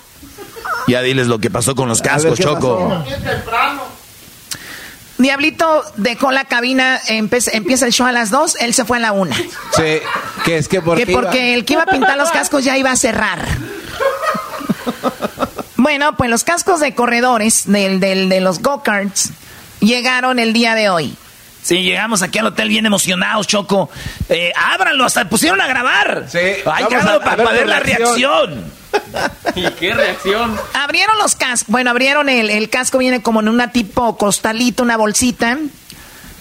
[0.86, 3.04] Ya diles lo que pasó con los ver, cascos, ¿qué Choco.
[5.16, 9.12] Diablito dejó la cabina, empieza el show a las dos, él se fue a la
[9.12, 9.36] una.
[9.36, 9.98] Sí,
[10.44, 11.06] que es que porque...
[11.06, 13.46] Que porque el que iba a pintar los cascos ya iba a cerrar.
[15.76, 19.30] Bueno, pues los cascos de corredores del, del- de los go-karts
[19.80, 21.16] llegaron el día de hoy.
[21.64, 23.88] Sí, llegamos aquí al hotel bien emocionados, Choco.
[24.28, 26.26] Eh, ábranlo, hasta pusieron a grabar.
[26.30, 28.50] Sí, Ay, vamos ábranlo a- a para, ver para ver tu la reacción.
[28.50, 28.72] reacción.
[29.56, 30.60] ¿Y qué reacción?
[30.74, 34.98] Abrieron los cascos, bueno, abrieron el, el casco, viene como en una tipo costalito, una
[34.98, 35.56] bolsita.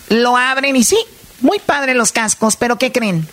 [0.09, 0.97] Lo abren y sí,
[1.39, 3.25] muy padre los cascos, pero ¿qué creen?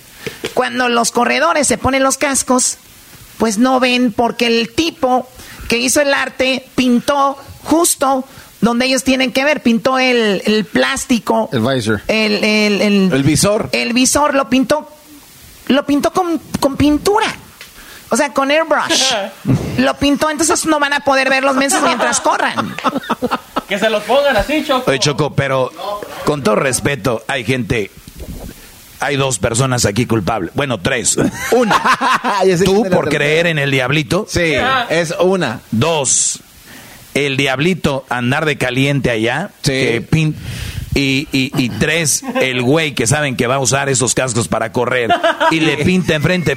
[0.55, 2.79] Cuando los corredores se ponen los cascos,
[3.39, 5.29] pues no ven porque el tipo
[5.69, 8.25] que hizo el arte pintó justo
[8.61, 11.49] donde ellos tienen que ver, pintó el, el plástico.
[11.53, 12.03] El visor.
[12.09, 13.69] El, el, el- El visor.
[13.73, 14.89] el visor lo pintó,
[15.69, 17.27] lo pintó con, con pintura.
[18.13, 19.05] O sea, con airbrush.
[19.79, 22.75] Lo pintó, entonces no van a poder ver los mensajes mientras corran.
[23.69, 24.91] Que se los pongan así, Choco.
[24.91, 25.71] Oye, Choco, pero
[26.25, 27.89] con todo respeto, hay gente.
[28.99, 30.51] Hay dos personas aquí culpables.
[30.55, 31.17] Bueno, tres.
[31.53, 31.81] Una,
[32.65, 34.27] tú por creer en el diablito.
[34.29, 34.55] Sí,
[34.89, 35.61] es una.
[35.71, 36.41] Dos,
[37.15, 39.51] el diablito andar de caliente allá.
[39.63, 39.73] Sí.
[39.73, 40.35] que pin-
[40.93, 44.73] y, y- y tres, el güey que saben que va a usar esos cascos para
[44.73, 45.09] correr
[45.53, 46.57] y le pinta enfrente.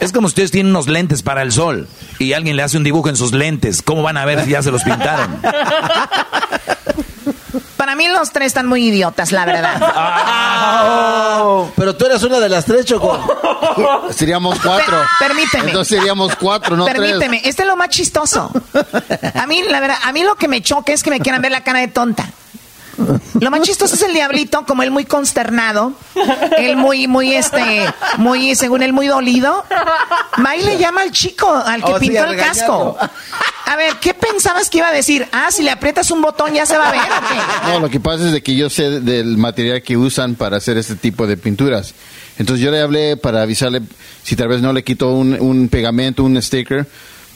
[0.00, 2.84] Es como si ustedes tienen unos lentes para el sol y alguien le hace un
[2.84, 3.80] dibujo en sus lentes.
[3.80, 5.40] ¿Cómo van a ver si ya se los pintaron?
[7.80, 9.80] Para mí los tres están muy idiotas, la verdad.
[11.76, 13.18] Pero tú eres una de las tres, Choco.
[14.10, 14.98] Seríamos cuatro.
[15.18, 15.68] Per- permíteme.
[15.70, 17.48] Entonces seríamos cuatro, no Permíteme, tres.
[17.48, 18.50] este es lo más chistoso.
[19.34, 21.52] A mí, la verdad, a mí lo que me choca es que me quieran ver
[21.52, 22.28] la cara de tonta.
[23.40, 25.92] Lo más chistoso es el diablito, como él muy consternado,
[26.58, 27.84] él muy, muy, este,
[28.18, 29.64] muy, según él, muy dolido.
[30.44, 32.96] Va y le llama al chico, al que Oh, pintó el casco.
[33.66, 35.26] A ver, ¿qué pensabas que iba a decir?
[35.32, 37.68] Ah, si le aprietas un botón ya se va a ver, ¿o qué?
[37.72, 40.76] No, lo que pasa es de que yo sé del material que usan para hacer
[40.76, 41.94] este tipo de pinturas.
[42.38, 43.82] Entonces yo le hablé para avisarle
[44.24, 46.86] si tal vez no le quito un, un pegamento, un sticker,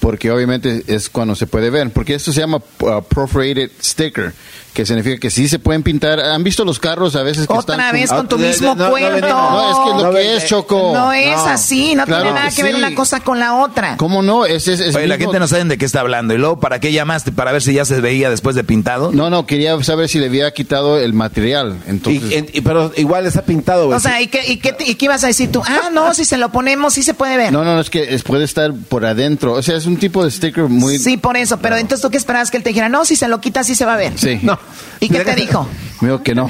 [0.00, 1.90] porque obviamente es cuando se puede ver.
[1.90, 4.32] Porque esto se llama uh, perforated sticker,
[4.74, 6.20] que significa que sí se pueden pintar.
[6.20, 7.92] ¿Han visto los carros a veces que Otra están...
[7.92, 9.28] vez con tu de- mismo no, no cuento.
[9.28, 10.90] No, es que es lo que es, Choco.
[10.92, 12.78] No es así, no Claro tiene nada que que ver sí.
[12.78, 13.96] una cosa con la otra.
[13.96, 14.44] ¿Cómo no?
[14.44, 16.34] Es, es, es Oye, la gente no sabe de qué está hablando.
[16.34, 17.32] ¿Y luego para qué llamaste?
[17.32, 19.12] ¿Para ver si ya se veía después de pintado?
[19.12, 21.78] No, no, quería saber si le había quitado el material.
[21.86, 22.22] Entonces...
[22.52, 23.96] Y- y- pero igual está pintado, güey.
[23.96, 25.62] O sea, ¿y qué, y, qué, ¿y qué ibas a decir tú?
[25.64, 27.52] Ah, no, si se lo ponemos, sí se puede ver.
[27.52, 29.52] No, no, no, es que es- puede estar por adentro.
[29.52, 30.98] O sea, es un tipo de sticker muy...
[30.98, 31.58] Sí, por eso.
[31.58, 33.74] Pero entonces tú qué esperabas que él te dijera, no, si se lo quita, sí
[33.76, 34.18] se va a ver.
[34.18, 34.40] Sí.
[34.42, 34.58] No.
[35.00, 35.68] ¿Y qué te dijo?
[36.00, 36.48] Me dijo que no.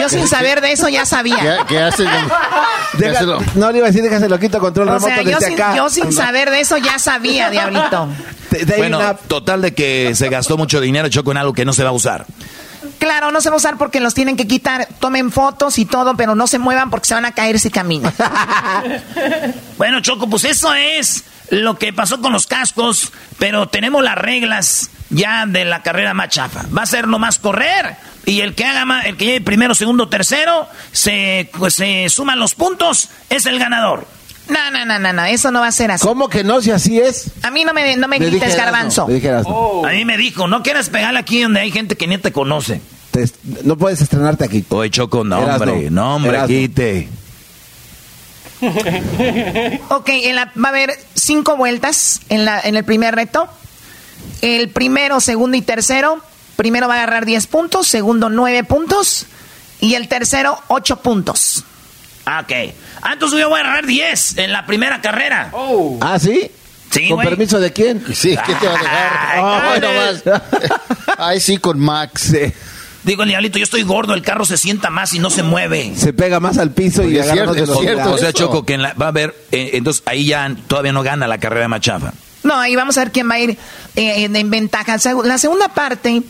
[0.00, 1.36] Yo sin saber de eso ya sabía.
[1.40, 2.04] ¿Qué, qué hace?
[2.04, 2.28] Deja-
[2.94, 3.38] Déjalo.
[3.54, 5.76] no le iba a decir, déjaselo quito control O remoto sea, yo desde sin, acá.
[5.76, 8.08] yo sin saber de eso ya sabía, diablito.
[8.50, 11.52] De- de ahí Bueno, una- total de que se gastó mucho dinero, Choco, en algo
[11.52, 12.26] que no se va a usar.
[12.98, 14.86] Claro, no se va a usar porque los tienen que quitar.
[15.00, 18.12] Tomen fotos y todo, pero no se muevan porque se van a caer si caminan.
[19.78, 24.88] Bueno, Choco, pues eso es lo que pasó con los cascos, pero tenemos las reglas
[25.10, 26.64] ya de la carrera más chafa.
[26.76, 27.94] Va a ser nomás correr
[28.24, 32.38] y el que haga más, el que llegue primero, segundo, tercero, se, pues, se suman
[32.38, 34.06] los puntos, es el ganador.
[34.48, 36.06] No, no, no, no, no, eso no va a ser así.
[36.06, 36.62] ¿Cómo que no?
[36.62, 37.30] Si así es.
[37.42, 39.06] A mí no me, no me Le grites, dije garbanzo.
[39.06, 39.82] Dije Erasmo.
[39.86, 42.80] A mí me dijo, no quieras pegarle aquí donde hay gente que ni te conoce.
[43.10, 43.30] Te-
[43.64, 44.64] no puedes estrenarte aquí.
[44.70, 45.72] Oye, Choco, no, Erasno.
[45.72, 47.08] hombre, no, hombre, quite.
[49.88, 53.48] Ok, en la- va a haber cinco vueltas en, la, en el primer reto.
[54.40, 56.20] El primero, segundo y tercero,
[56.56, 59.26] primero va a agarrar 10 puntos, segundo 9 puntos
[59.80, 61.64] y el tercero 8 puntos.
[62.24, 62.52] Ah, Ok.
[63.04, 65.50] Ah, entonces yo voy a agarrar 10 en la primera carrera.
[66.00, 66.50] ¿Ah, sí?
[66.92, 68.04] Sí, ¿Con permiso de quién?
[68.14, 69.12] Sí, ¿qué te va a dejar?
[69.32, 70.40] Ay, Ay, no más.
[71.18, 72.32] Ay, sí, con Max.
[73.04, 75.92] Digo, el diablito, yo estoy gordo, el carro se sienta más y no se mueve.
[75.96, 78.12] Se pega más al piso y Es agarra cierto, más de es los cierto.
[78.12, 78.38] O sea, eso.
[78.38, 81.38] Choco, que en la- va a haber, eh, entonces ahí ya todavía no gana la
[81.38, 82.12] carrera más chafa.
[82.44, 83.50] No, ahí vamos a ver quién va a ir
[83.96, 84.96] eh, en, en ventaja.
[85.24, 86.22] La segunda parte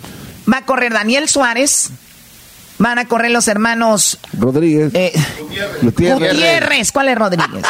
[0.50, 1.90] va a correr Daniel Suárez,
[2.78, 4.92] van a correr los hermanos Rodríguez.
[4.94, 5.12] eh,
[5.82, 6.30] Gutiérrez.
[6.32, 6.92] Gutiérrez.
[6.92, 7.64] ¿Cuál es Rodríguez?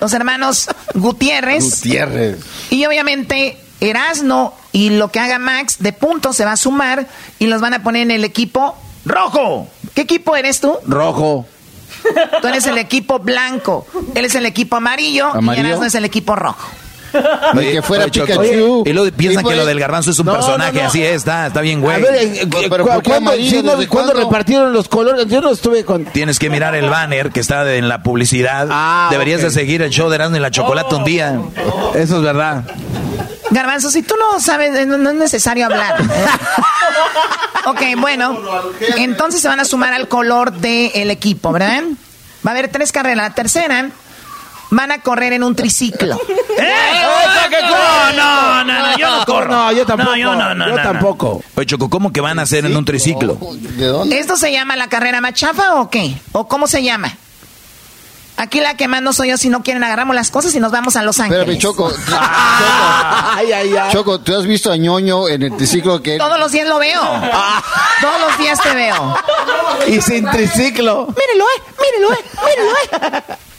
[0.00, 1.64] Los hermanos Gutiérrez.
[1.64, 2.36] Gutiérrez.
[2.70, 7.06] Y obviamente Erasno y lo que haga Max de puntos se va a sumar
[7.38, 9.68] y los van a poner en el equipo rojo.
[9.94, 10.76] ¿Qué equipo eres tú?
[10.86, 11.46] Rojo.
[12.40, 13.86] Tú eres el equipo blanco.
[14.14, 15.66] Él es el equipo amarillo, ¿Amarillo?
[15.66, 16.68] y Erasno es el equipo rojo.
[17.54, 18.82] Ni que fuera Oye, Pikachu.
[18.86, 20.88] Y luego piensan que lo del garbanzo es un No, personaje, no, no.
[20.88, 21.96] así es, está, está bien, güey.
[21.96, 25.26] A ver, eh, Pero, eh, pero ¿cu- ¿por qué ¿cuándo, repartieron los colores?
[25.26, 26.04] Yo no estuve con...
[26.06, 28.68] Tienes que mirar el banner que está en la publicidad.
[28.70, 31.38] Ah, Deberías de seguir el show de Erasmo y la Chocolate un día.
[31.94, 32.64] Eso es verdad.
[33.50, 36.00] Garbanzo, si tú no sabes, eh, no, no es necesario hablar.
[37.66, 38.38] ok, bueno.
[38.96, 41.82] Entonces se van a sumar al color del equipo, ¿verdad?
[42.46, 43.16] Va a haber tres carreras.
[43.28, 43.90] La tercera
[44.70, 46.18] van a correr en un triciclo.
[46.58, 47.00] ¡Eh!
[47.60, 49.50] No, no, no, no, yo no corro.
[49.50, 50.10] No, yo tampoco.
[50.10, 50.82] No, yo no, no, yo no, no.
[50.82, 51.42] tampoco.
[51.56, 53.38] Oye, Choco, ¿cómo que van a hacer en un triciclo?
[53.76, 54.18] ¿De dónde?
[54.18, 56.14] ¿Esto se llama la carrera machafa o qué?
[56.32, 57.16] ¿O cómo se llama?
[58.36, 59.36] Aquí la que mando soy yo.
[59.36, 61.42] Si no quieren, agarramos las cosas y nos vamos a Los Ángeles.
[61.42, 61.92] Espérame, Choco.
[62.10, 63.92] Ay, ay, ay.
[63.92, 66.16] Choco, ¿tú has visto a ñoño en el triciclo que...
[66.16, 67.00] Todos los días lo veo.
[67.00, 69.14] Todos los días te veo.
[69.88, 71.06] Y sin triciclo.
[71.06, 73.49] Mírelo, eh, mírelo, eh, mírelo, eh.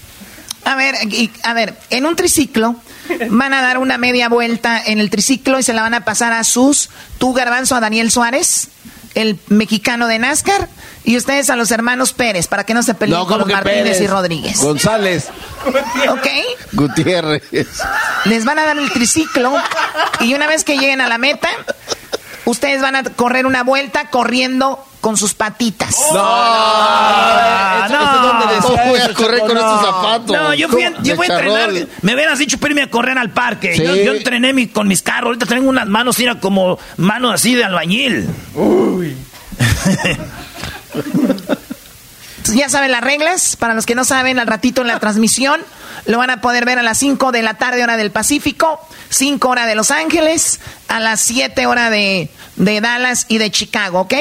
[0.71, 2.75] A ver, y- a ver, en un triciclo
[3.29, 6.31] van a dar una media vuelta en el triciclo y se la van a pasar
[6.33, 8.69] a sus, tú garbanzo a Daniel Suárez,
[9.15, 10.69] el mexicano de NASCAR,
[11.03, 13.53] y ustedes a los hermanos Pérez, para que no se peleen con como los que
[13.53, 14.01] Martínez Pérez.
[14.01, 14.59] y Rodríguez.
[14.59, 15.27] González.
[16.09, 16.27] ¿Ok?
[16.73, 17.43] Gutiérrez.
[18.25, 19.53] Les van a dar el triciclo
[20.21, 21.49] y una vez que lleguen a la meta,
[22.45, 25.95] ustedes van a correr una vuelta corriendo con sus patitas.
[26.15, 27.87] Ah,
[28.21, 28.51] donde no.
[28.53, 29.59] decía ¿Cómo voy a correr con No.
[29.59, 30.35] estos zapatos?
[30.37, 31.71] No, yo fui, yo fui a entrenar.
[32.01, 33.75] Me hubieras dicho, para irme a correr al parque.
[33.75, 33.83] Sí.
[33.83, 35.25] Yo, yo entrené mi- con mis carros.
[35.27, 38.29] Ahorita tengo unas manos, mira, como manos así de albañil.
[42.37, 43.55] Entonces, ya saben las reglas.
[43.55, 45.61] Para los que no saben, al ratito en la transmisión
[46.05, 48.79] lo van a poder ver a las 5 de la tarde, hora del Pacífico,
[49.09, 53.99] 5 hora de Los Ángeles, a las 7 hora de, de Dallas y de Chicago,
[54.01, 54.13] ¿ok?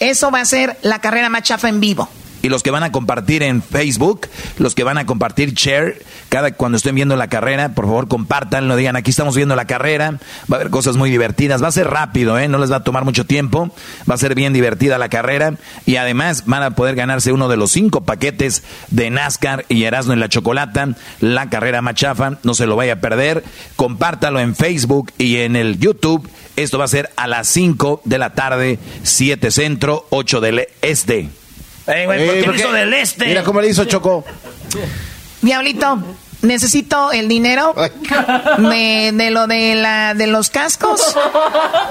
[0.00, 2.08] Eso va a ser la carrera más chafa en vivo.
[2.46, 4.28] Y los que van a compartir en Facebook,
[4.58, 8.76] los que van a compartir share, cada cuando estén viendo la carrera, por favor compártanlo,
[8.76, 11.88] digan aquí estamos viendo la carrera, va a haber cosas muy divertidas, va a ser
[11.90, 12.46] rápido, ¿eh?
[12.46, 13.72] no les va a tomar mucho tiempo,
[14.08, 15.54] va a ser bien divertida la carrera
[15.86, 20.12] y además van a poder ganarse uno de los cinco paquetes de NASCAR y Erasmo
[20.12, 23.42] en la Chocolata, la carrera machafa, no se lo vaya a perder,
[23.74, 28.18] compártalo en Facebook y en el YouTube, esto va a ser a las 5 de
[28.18, 31.28] la tarde, 7 centro, 8 del este.
[31.86, 33.26] Güey, ¿por qué hizo del este?
[33.26, 34.24] Mira cómo le hizo Choco.
[35.42, 36.02] Diablito,
[36.42, 37.74] necesito el dinero
[38.58, 41.00] de, de lo de la de los cascos.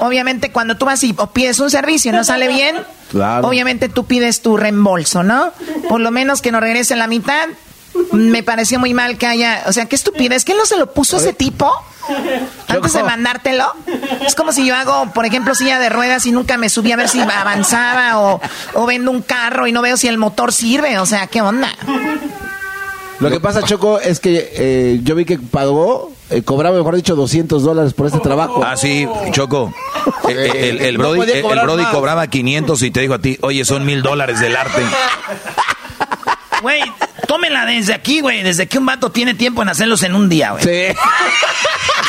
[0.00, 2.76] Obviamente cuando tú vas y o pides un servicio y no sale bien,
[3.10, 3.46] Claro.
[3.48, 5.52] obviamente tú pides tu reembolso, ¿no?
[5.88, 7.48] Por lo menos que nos regrese la mitad.
[8.12, 11.16] Me pareció muy mal que haya, o sea, qué estupidez, ¿qué no se lo puso
[11.16, 11.72] ese tipo?
[12.68, 13.64] Antes de mandártelo.
[14.26, 16.96] Es como si yo hago, por ejemplo, silla de ruedas y nunca me subí a
[16.96, 18.40] ver si avanzaba o,
[18.74, 21.68] o vendo un carro y no veo si el motor sirve, o sea, ¿qué onda?
[23.18, 27.16] Lo que pasa, Choco, es que eh, yo vi que pagó, eh, cobraba, mejor dicho,
[27.16, 28.62] 200 dólares por este trabajo.
[28.62, 29.72] Ah, sí, Choco.
[30.28, 33.38] El, el- el No Brody, el- el Brody cobraba 500 y te dijo a ti,
[33.40, 34.82] oye, son mil dólares del arte.
[36.62, 36.80] Güey,
[37.26, 38.42] tómela desde aquí, güey.
[38.42, 40.64] Desde que un vato tiene tiempo en hacerlos en un día, güey.
[40.64, 40.96] Sí.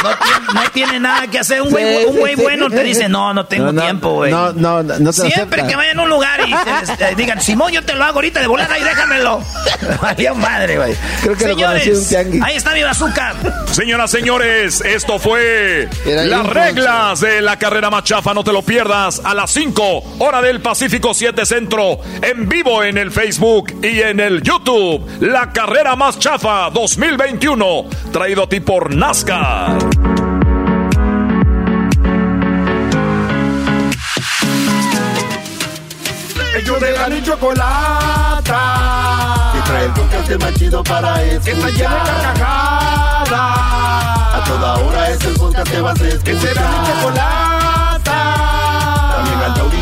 [0.03, 1.59] No, tiene, no tiene nada que hacer.
[1.61, 2.41] Un güey, Sí, un sí, güey sí.
[2.43, 4.31] bueno te dice, no, no tengo No, no, tiempo, güey.
[4.31, 5.67] No, no, no, te lo Siempre acepta.
[5.67, 6.51] que vayan a un lugar y
[6.97, 9.41] te eh, digan, Simón, yo te lo hago ahorita de volada y déjamelo.
[10.01, 10.95] Valía madre, güey.
[11.23, 12.43] Creo que lo conocí en un Señores, tianguis.
[12.43, 13.33] ahí está mi bazooka.
[13.71, 18.35] Señoras, señores, esto fue Era las reglas de la carrera más chafa.
[18.35, 22.99] No te lo pierdas a las 5, hora del Pacífico 7 Centro, en vivo en
[22.99, 25.06] el Facebook y en el YouTube.
[25.19, 29.77] La carrera más chafa 2021, traído a ti por NASCAR.
[36.57, 38.61] Ellos de la ni chocolata.
[39.57, 41.57] Y trae el podcast más chido para escuchar.
[41.57, 43.31] Está llena de carcajadas.
[44.33, 46.23] A toda hora es el podcast que vas a escuchar.
[46.23, 47.56] Que será mi chocolata.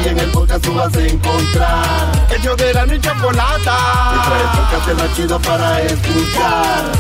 [0.06, 2.28] En el podcast tú vas a encontrar.
[2.38, 3.78] Ellos de la ni chocolata.
[4.14, 6.92] Y trae el podcast más chido para escuchar.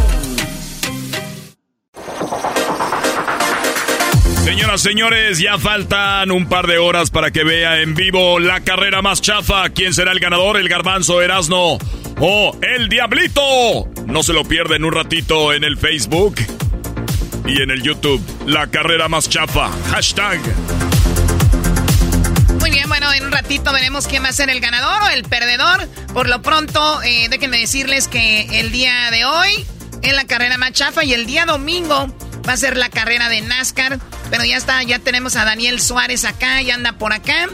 [4.43, 9.01] Señoras, señores, ya faltan un par de horas para que vea en vivo la carrera
[9.01, 9.70] más chafa.
[9.70, 10.58] ¿Quién será el ganador?
[10.58, 11.78] ¿El garbanzo Erasno
[12.20, 13.41] o el Diablito?
[14.08, 16.36] No se lo pierden un ratito en el Facebook
[17.45, 18.22] y en el YouTube.
[18.47, 19.70] La carrera más chafa.
[19.91, 20.39] Hashtag.
[22.86, 25.88] Bien, bueno, en un ratito veremos quién va a ser el ganador o el perdedor.
[26.14, 29.66] Por lo pronto, eh, déjenme decirles que el día de hoy
[30.04, 32.08] es la carrera más chafa y el día domingo
[32.48, 34.00] va a ser la carrera de NASCAR.
[34.30, 37.50] Pero ya está, ya tenemos a Daniel Suárez acá, ya anda por acá.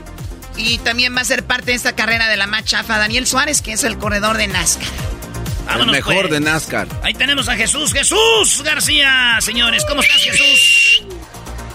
[0.57, 2.97] Y también va a ser parte de esta carrera de la más chafa.
[2.97, 4.89] Daniel Suárez, que es el corredor de NASCAR.
[5.65, 6.31] Vámonos, el mejor pues.
[6.31, 6.87] de NASCAR.
[7.03, 7.93] Ahí tenemos a Jesús.
[7.93, 9.85] Jesús García, señores.
[9.87, 11.03] ¿Cómo estás, Jesús?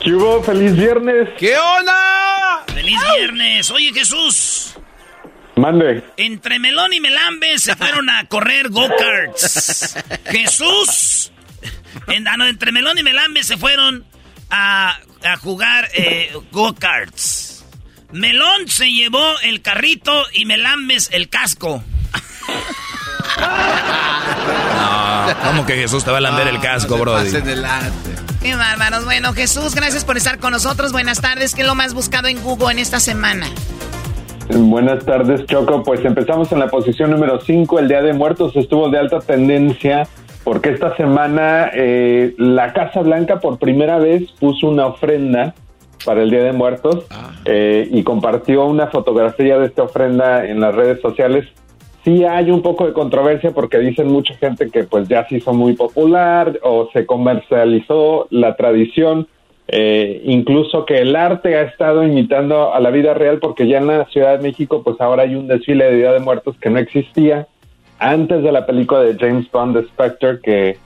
[0.07, 0.41] ¿Qué hubo?
[0.41, 1.31] ¡Feliz viernes!
[1.37, 2.63] ¿Qué onda?
[2.73, 3.69] Feliz viernes.
[3.73, 4.77] Oye, Jesús.
[5.57, 6.05] Mande.
[6.17, 9.97] Entre Melón y Melambe se fueron a correr go-karts.
[10.27, 11.33] Jesús.
[12.07, 14.07] En, ah, no, entre Melón y Melambe se fueron
[14.49, 17.65] a, a jugar eh, go-karts.
[18.13, 21.83] Melón se llevó el carrito y Melambes el casco.
[23.41, 27.29] No, ¿cómo que Jesús te va a lamber el casco, Brody?
[28.47, 29.05] Qué bárbaros.
[29.05, 30.93] Bueno, Jesús, gracias por estar con nosotros.
[30.93, 31.53] Buenas tardes.
[31.53, 33.47] ¿Qué es lo más buscado en Google en esta semana?
[34.49, 35.83] Buenas tardes, Choco.
[35.83, 37.81] Pues empezamos en la posición número 5.
[37.81, 40.07] El Día de Muertos estuvo de alta tendencia
[40.45, 45.53] porque esta semana eh, la Casa Blanca por primera vez puso una ofrenda
[46.05, 47.05] para el Día de Muertos
[47.47, 51.49] eh, y compartió una fotografía de esta ofrenda en las redes sociales.
[52.07, 55.53] Sí hay un poco de controversia porque dicen mucha gente que pues ya se hizo
[55.53, 59.27] muy popular o se comercializó la tradición.
[59.67, 63.89] Eh, incluso que el arte ha estado imitando a la vida real porque ya en
[63.89, 66.79] la Ciudad de México pues ahora hay un desfile de Día de Muertos que no
[66.79, 67.49] existía
[67.99, 70.79] antes de la película de James Bond The Spectre que,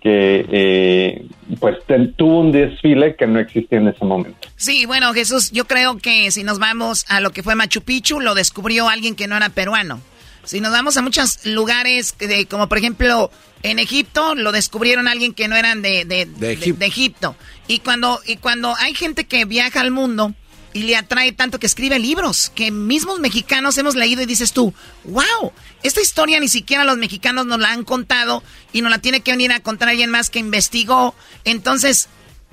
[0.00, 1.26] que eh,
[1.60, 1.76] pues
[2.16, 4.48] tuvo un desfile que no existía en ese momento.
[4.56, 8.20] Sí, bueno, Jesús, yo creo que si nos vamos a lo que fue Machu Picchu,
[8.20, 10.00] lo descubrió alguien que no era peruano.
[10.44, 13.30] Si nos vamos a muchos lugares, de, como por ejemplo
[13.62, 16.78] en Egipto, lo descubrieron alguien que no eran de, de, de- Egipto.
[16.80, 17.36] de Egipto.
[17.68, 20.34] Y cuando, y cuando hay gente que viaja al mundo
[20.74, 24.74] y le atrae tanto que escribe libros, que mismos mexicanos hemos leído y dices tú,
[25.04, 29.20] wow, esta historia ni siquiera los mexicanos nos la han contado y nos la tiene
[29.20, 31.14] que venir a contar alguien más que investigó.
[31.44, 32.08] Entonces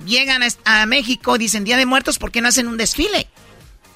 [0.06, 3.26] llegan a, a México y dicen Día de Muertos, ¿por qué no hacen un desfile?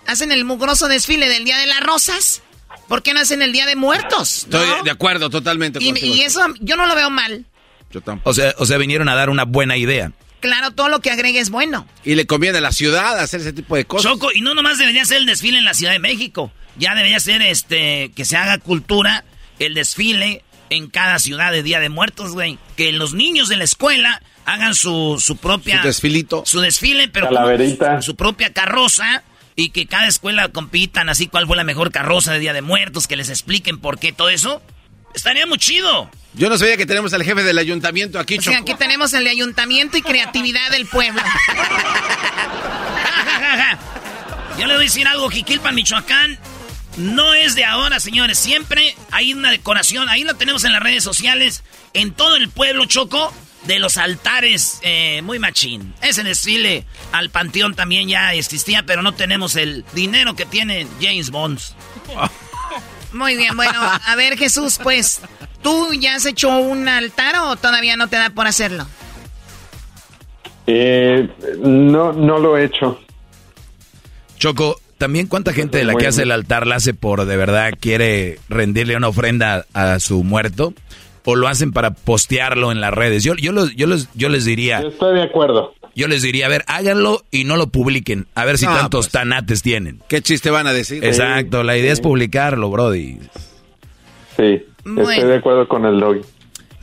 [0.07, 2.43] Hacen el mugroso desfile del Día de las Rosas
[2.89, 4.47] ¿Por qué no hacen el Día de Muertos?
[4.51, 4.61] ¿no?
[4.61, 7.45] Estoy de acuerdo totalmente Y, y eso yo no lo veo mal.
[7.91, 8.31] Yo tampoco.
[8.31, 10.13] O sea, o sea, vinieron a dar una buena idea.
[10.41, 11.87] Claro, todo lo que agregue es bueno.
[12.05, 14.13] Y le conviene a la ciudad hacer ese tipo de cosas.
[14.13, 16.53] Choco, y no nomás debería ser el desfile en la Ciudad de México.
[16.77, 19.25] Ya debería ser este que se haga cultura
[19.59, 22.59] el desfile en cada ciudad de Día de Muertos, güey.
[22.77, 25.81] Que los niños de la escuela hagan su, su propia...
[25.81, 26.43] Su desfilito.
[26.45, 27.93] Su desfile, pero Calaverita.
[27.93, 29.23] con su propia carroza.
[29.57, 33.07] Y que cada escuela compitan así cuál fue la mejor carroza de Día de Muertos.
[33.07, 34.63] Que les expliquen por qué todo eso.
[35.15, 36.11] Estaría muy chido.
[36.35, 39.23] Yo no sabía que tenemos al jefe del ayuntamiento aquí, O sea, aquí tenemos el
[39.23, 41.23] de ayuntamiento y creatividad del pueblo.
[44.59, 46.39] Yo le voy a decir algo, Jiquilpan, Michoacán.
[46.97, 48.39] No es de ahora, señores.
[48.39, 50.09] Siempre hay una decoración.
[50.09, 51.63] Ahí lo tenemos en las redes sociales.
[51.93, 53.33] En todo el pueblo, Choco.
[53.67, 55.95] De los altares, eh, muy machín.
[56.03, 61.31] Ese desfile al panteón también ya existía, pero no tenemos el dinero que tiene James
[61.31, 61.59] Bond.
[63.13, 65.21] Muy bien, bueno, a ver Jesús, pues,
[65.63, 68.89] ¿tú ya has hecho un altar o todavía no te da por hacerlo?
[70.67, 71.29] Eh,
[71.61, 73.01] no, no lo he hecho.
[74.37, 77.73] Choco, también cuánta gente de la que hace el altar la hace por de verdad
[77.79, 80.75] quiere rendirle una ofrenda a su muerto
[81.25, 83.25] o lo hacen para postearlo en las redes.
[83.25, 85.75] Yo, yo, los- yo, los- yo les diría, Yo estoy de acuerdo.
[85.95, 89.11] yo les diría, a ver, háganlo y no lo publiquen, a ver si No, tantos
[89.11, 90.01] tanates tienen.
[90.09, 91.05] ¿Qué chiste van a decir?
[91.05, 93.19] Exacto, la idea es publicarlo, Brody.
[94.37, 95.11] Sí, Bueno.
[95.11, 96.21] estoy de acuerdo con el doggy.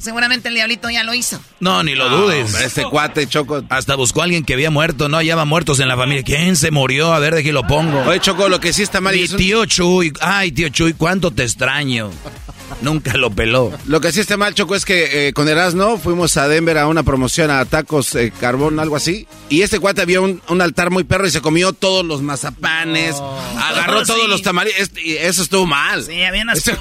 [0.02, 1.40] Seguramente el diablito ya lo hizo.
[1.60, 2.46] No, ni lo No, dudes.
[2.48, 3.64] hombre, este cuate, Choco.
[3.70, 6.24] Hasta buscó a alguien que había muerto, no hallaba muertos en la familia.
[6.24, 7.14] ¿Quién se murió?
[7.14, 8.02] A ver, de qué lo pongo.
[8.02, 9.16] Oye, Choco, lo que sí está mal.
[9.16, 10.12] y Mi es un- tío Chuy.
[10.22, 12.10] Ay, tío Chuy, cuánto te extraño.
[12.82, 13.72] Nunca lo peló.
[13.86, 16.88] Lo que sí está mal, Choco, es que eh, con Erasno fuimos a Denver a
[16.88, 19.28] una promoción a tacos eh, carbón, algo así.
[19.50, 23.16] Y este cuate había un, un altar muy perro y se comió todos los mazapanes,
[23.58, 24.28] agarró Oh, todos sí.
[24.28, 24.74] los tamales.
[25.04, 26.04] Y eso estuvo mal.
[26.04, 26.64] Sí, había unas-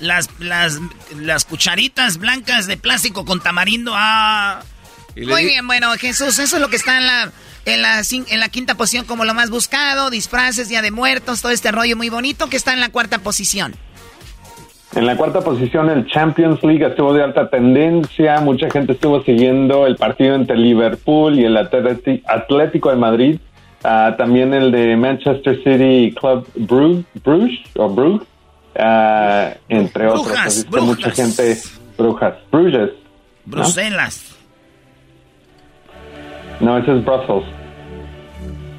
[0.00, 0.78] las, las,
[1.16, 3.92] las cucharitas blancas de plástico con tamarindo.
[3.94, 4.60] Ah.
[5.16, 7.32] Muy di- bien, bueno, Jesús, eso es lo que está en la,
[7.64, 11.52] en la, en la quinta posición como lo más buscado, disfraces, Día de Muertos, todo
[11.52, 13.74] este rollo muy bonito que está en la cuarta posición.
[14.94, 18.40] En la cuarta posición, el Champions League estuvo de alta tendencia.
[18.40, 23.38] Mucha gente estuvo siguiendo el partido entre Liverpool y el Atlético de Madrid.
[23.84, 28.24] Ah, también el de Manchester City Club Brugge, Bruges, o Brugge,
[28.76, 30.24] ah, entre otros.
[30.26, 30.86] Brujas, Así que Brujas.
[30.88, 31.58] mucha gente,
[31.96, 32.90] Brujas, Bruges.
[33.46, 33.52] ¿no?
[33.56, 34.34] Bruselas.
[36.60, 37.44] No, ese es Brussels.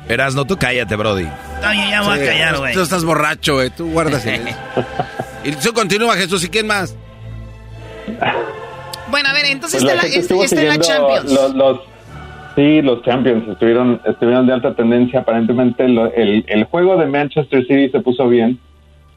[0.08, 1.28] Erasno, tú cállate, Brody.
[1.56, 2.74] Está bien, ya voy Sí, a callar, güey.
[2.74, 3.70] Tú estás borracho, güey.
[3.70, 4.56] Tú guardas silencio.
[5.44, 6.44] y tú continúa, Jesús.
[6.44, 6.96] ¿Y quién más?
[9.12, 10.14] Bueno, a ver, entonces Pues está, la
[10.44, 11.32] está- en la Champions.
[11.32, 11.80] Los, los-
[12.56, 15.20] sí, los Champions estuvieron, estuvieron de alta tendencia.
[15.20, 18.60] Aparentemente lo- el, el juego de Manchester City se puso bien.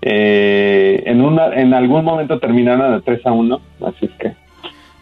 [0.05, 3.63] Eh, en, una, en algún momento terminaron de 3 a 1.
[3.87, 4.43] Así es que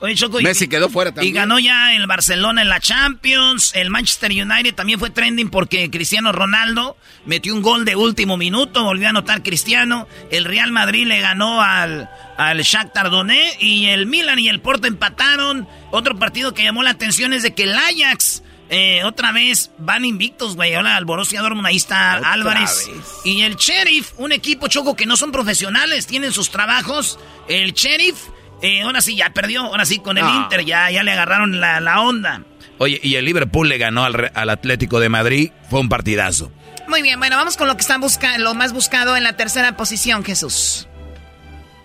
[0.03, 3.73] Oye, Choco, y- Messi quedó fuera Y ganó ya el Barcelona en la Champions.
[3.75, 6.97] El Manchester United también fue trending porque Cristiano Ronaldo
[7.27, 8.85] metió un gol de último minuto.
[8.85, 10.07] Volvió a anotar Cristiano.
[10.31, 13.63] El Real Madrid le ganó al, al Shakhtar Donetsk.
[13.63, 15.67] Y el Milan y el Porto empataron.
[15.91, 20.05] Otro partido que llamó la atención es de que el Ajax eh, otra vez van
[20.05, 20.75] invictos, güey.
[20.75, 22.89] Ahora al Borussia Dortmund ahí está Otra Álvarez.
[22.89, 23.01] vez.
[23.25, 27.19] Y el Sheriff, un equipo choco que no son profesionales, tienen sus trabajos.
[27.49, 28.17] El Sheriff,
[28.63, 30.41] eh, ahora sí ya perdió, ahora sí con el Ah.
[30.45, 32.45] Inter ya, ya le agarraron la, la onda.
[32.79, 35.51] Oye, y el Liverpool le ganó al, Re- al Atlético de Madrid.
[35.69, 36.51] Fue un partidazo.
[36.89, 39.77] Muy bien, bueno, vamos con lo que está busca lo más buscado en la tercera
[39.77, 40.89] posición, Jesús.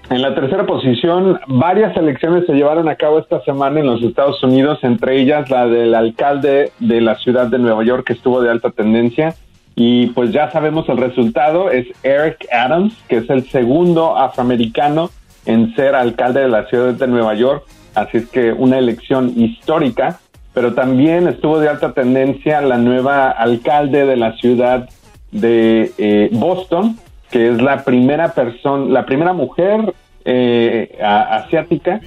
[0.09, 4.41] En la tercera posición, varias elecciones se llevaron a cabo esta semana en los Estados
[4.43, 8.51] Unidos, entre ellas la del alcalde de la ciudad de Nueva York, que estuvo de
[8.51, 9.33] alta tendencia.
[9.75, 15.09] Y pues ya sabemos el resultado, es Eric Adams, que es el segundo afroamericano
[15.45, 17.63] en ser alcalde de la ciudad de Nueva York.
[17.95, 20.19] Así es que una elección histórica,
[20.53, 24.87] pero también estuvo de alta tendencia la nueva alcalde de la ciudad
[25.31, 26.97] de eh, Boston,
[27.32, 31.99] que es la primera persona, la primera mujer eh, a- asiática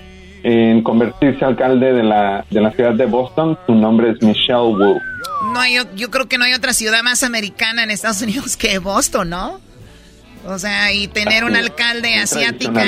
[0.42, 3.58] en convertirse alcalde de la, de la ciudad de Boston.
[3.66, 4.98] Su nombre es Michelle Wu.
[5.52, 8.78] No hay, yo creo que no hay otra ciudad más americana en Estados Unidos que
[8.78, 9.60] Boston, ¿no?
[10.46, 12.84] O sea, y tener un Así alcalde asiática,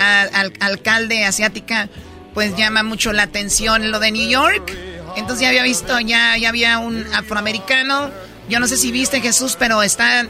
[0.00, 1.88] al- alcalde asiática,
[2.32, 4.72] pues llama mucho la atención lo de New York.
[5.16, 8.10] Entonces ya había visto, ya, ya había un afroamericano.
[8.48, 10.26] Yo no sé si viste Jesús, pero está,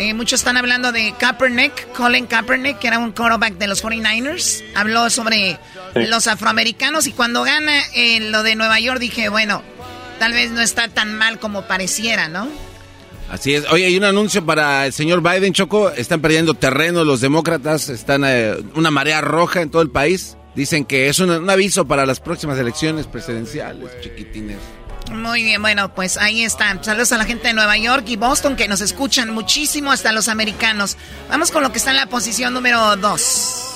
[0.00, 4.62] eh, muchos están hablando de Kaepernick, Colin Kaepernick, que era un quarterback de los 49ers.
[4.74, 5.58] Habló sobre
[5.94, 6.06] Sí.
[6.08, 9.62] los afroamericanos y cuando gana eh, lo de Nueva York dije, bueno,
[10.18, 12.48] tal vez no está tan mal como pareciera, ¿no?
[13.30, 13.64] Así es.
[13.70, 15.90] Oye, hay un anuncio para el señor Biden, Choco.
[15.90, 17.88] Están perdiendo terreno los demócratas.
[17.88, 20.36] Están eh, una marea roja en todo el país.
[20.56, 24.58] Dicen que es un, un aviso para las próximas elecciones presidenciales, chiquitines.
[25.12, 26.82] Muy bien, bueno, pues ahí están.
[26.84, 30.28] Saludos a la gente de Nueva York y Boston que nos escuchan muchísimo, hasta los
[30.28, 30.96] americanos.
[31.28, 33.66] Vamos con lo que está en la posición número 2.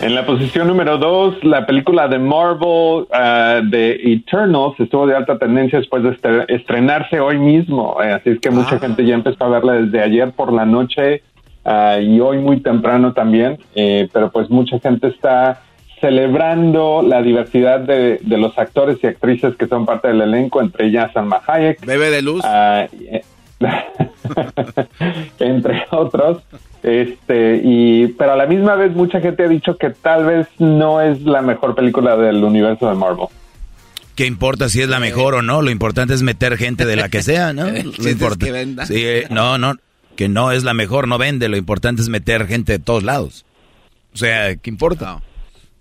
[0.00, 5.38] En la posición número dos, la película de Marvel ah, de Eternals estuvo de alta
[5.38, 7.96] tendencia después de estre- estrenarse hoy mismo.
[8.02, 11.22] eh, así es que mucha gente ya empezó a verla desde ayer por la noche
[11.64, 13.58] ah, y hoy muy temprano también.
[13.74, 15.62] eh, pero pues mucha gente está
[16.04, 20.88] celebrando la diversidad de, de los actores y actrices que son parte del elenco, entre
[20.88, 21.84] ellas Salma Hayek.
[21.86, 22.42] Bebé de luz.
[22.44, 23.22] Ah, eh,
[25.38, 26.42] entre otros.
[26.82, 31.00] Este, y, pero a la misma vez mucha gente ha dicho que tal vez no
[31.00, 33.26] es la mejor película del universo de Marvel.
[34.14, 35.62] ¿Qué importa si es la mejor o no?
[35.62, 37.66] Lo importante es meter gente de la que sea, ¿no?
[37.68, 38.84] Es importa- que venda.
[38.84, 39.76] Sí, eh, no, no,
[40.16, 41.48] que no es la mejor, no vende.
[41.48, 43.46] Lo importante es meter gente de todos lados.
[44.12, 45.20] O sea, ¿qué importa?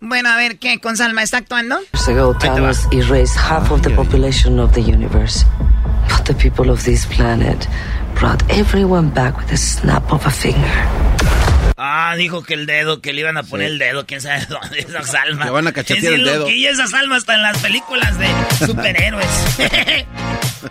[0.06, 0.82] Bueno, a ver, ¿qué?
[0.82, 1.80] ¿Con Salma está actuando?
[1.94, 5.46] years ago, Thanos erased half of the population of the universe.
[6.10, 7.70] But the people of this planet
[8.20, 11.43] brought everyone back with a snap of a finger.
[11.78, 14.80] Ah, dijo que el dedo, que le iban a poner el dedo, quién sabe dónde,
[14.80, 15.46] esa salma.
[15.46, 16.46] Que van a cachetear Es el dedo.
[16.46, 18.28] Que y esa salma está en las películas de
[18.66, 19.28] superhéroes.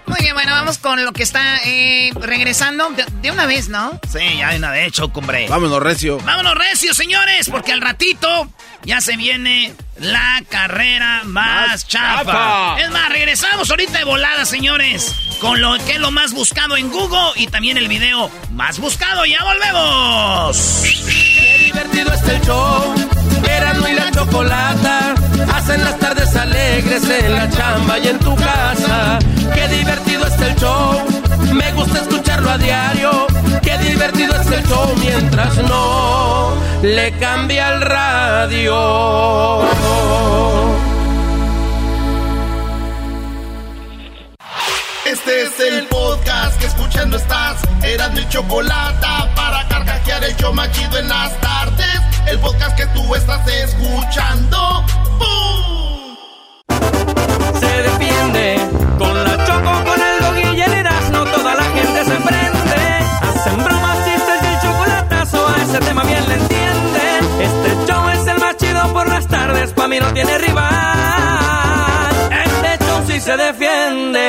[0.07, 4.01] Muy bien, bueno, vamos con lo que está eh, regresando de, de una vez, ¿no?
[4.11, 5.47] sí, ya de una vez, Choco, hombre.
[5.49, 6.19] Vámonos, Recio.
[6.21, 8.49] Vámonos, recio, señores, porque al ratito
[8.85, 12.25] ya se viene la carrera más, Más chafa.
[12.25, 12.81] chafa.
[12.81, 16.91] Es más, regresamos ahorita de volada, señores, con lo que es lo más buscado en
[16.91, 19.25] Google y también el video más buscado.
[19.25, 20.83] ¡Ya volvemos!
[20.83, 22.95] Qué divertido está el show.
[23.49, 25.15] Erasmo y la chocolata
[25.55, 29.19] hacen las tardes alegres en la chamba y en tu casa.
[29.55, 31.01] Qué divertido está el show.
[31.53, 33.27] Me gusta escucharlo a diario.
[33.63, 39.63] Qué divertido está el show mientras no le cambia el radio.
[45.05, 47.61] Este es el podcast que escuchando estás.
[47.83, 52.01] Eran mi chocolate para carcajear el show machido en las tardes.
[52.27, 54.85] El podcast que tú estás escuchando.
[55.19, 55.52] ¡Bum!
[69.93, 70.71] Mí no tiene rival.
[72.33, 74.23] Este show sí se defiende.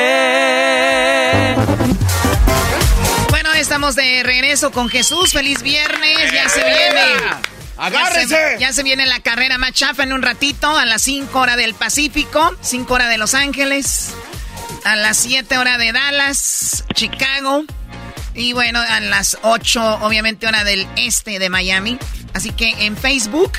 [3.30, 5.32] Bueno, estamos de regreso con Jesús.
[5.32, 7.00] Feliz viernes, ya se viene.
[7.78, 8.28] ¡Agárrense!
[8.28, 11.40] Ya se, ya se viene la carrera más chafa en un ratito, a las 5
[11.40, 14.10] horas del Pacífico, 5 horas de Los Ángeles,
[14.84, 17.64] a las 7 horas de Dallas, Chicago,
[18.34, 21.98] y bueno, a las 8, obviamente, hora del este de Miami.
[22.34, 23.52] Así que en Facebook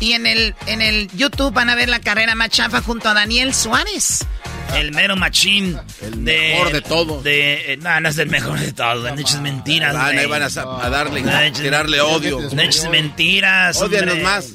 [0.00, 3.14] y en el, en el YouTube van a ver la carrera más chafa junto a
[3.14, 4.26] Daniel Suárez.
[4.74, 5.76] El mero machín.
[6.00, 7.22] El mejor de todos.
[7.22, 9.06] De, eh, no, no es el mejor de todos.
[9.06, 9.94] Han hecho mentiras.
[9.94, 12.40] Van, ahí van a, darle, No, tirarle odio.
[12.52, 13.80] No eches mentiras.
[13.80, 14.22] Hombre.
[14.22, 14.54] más.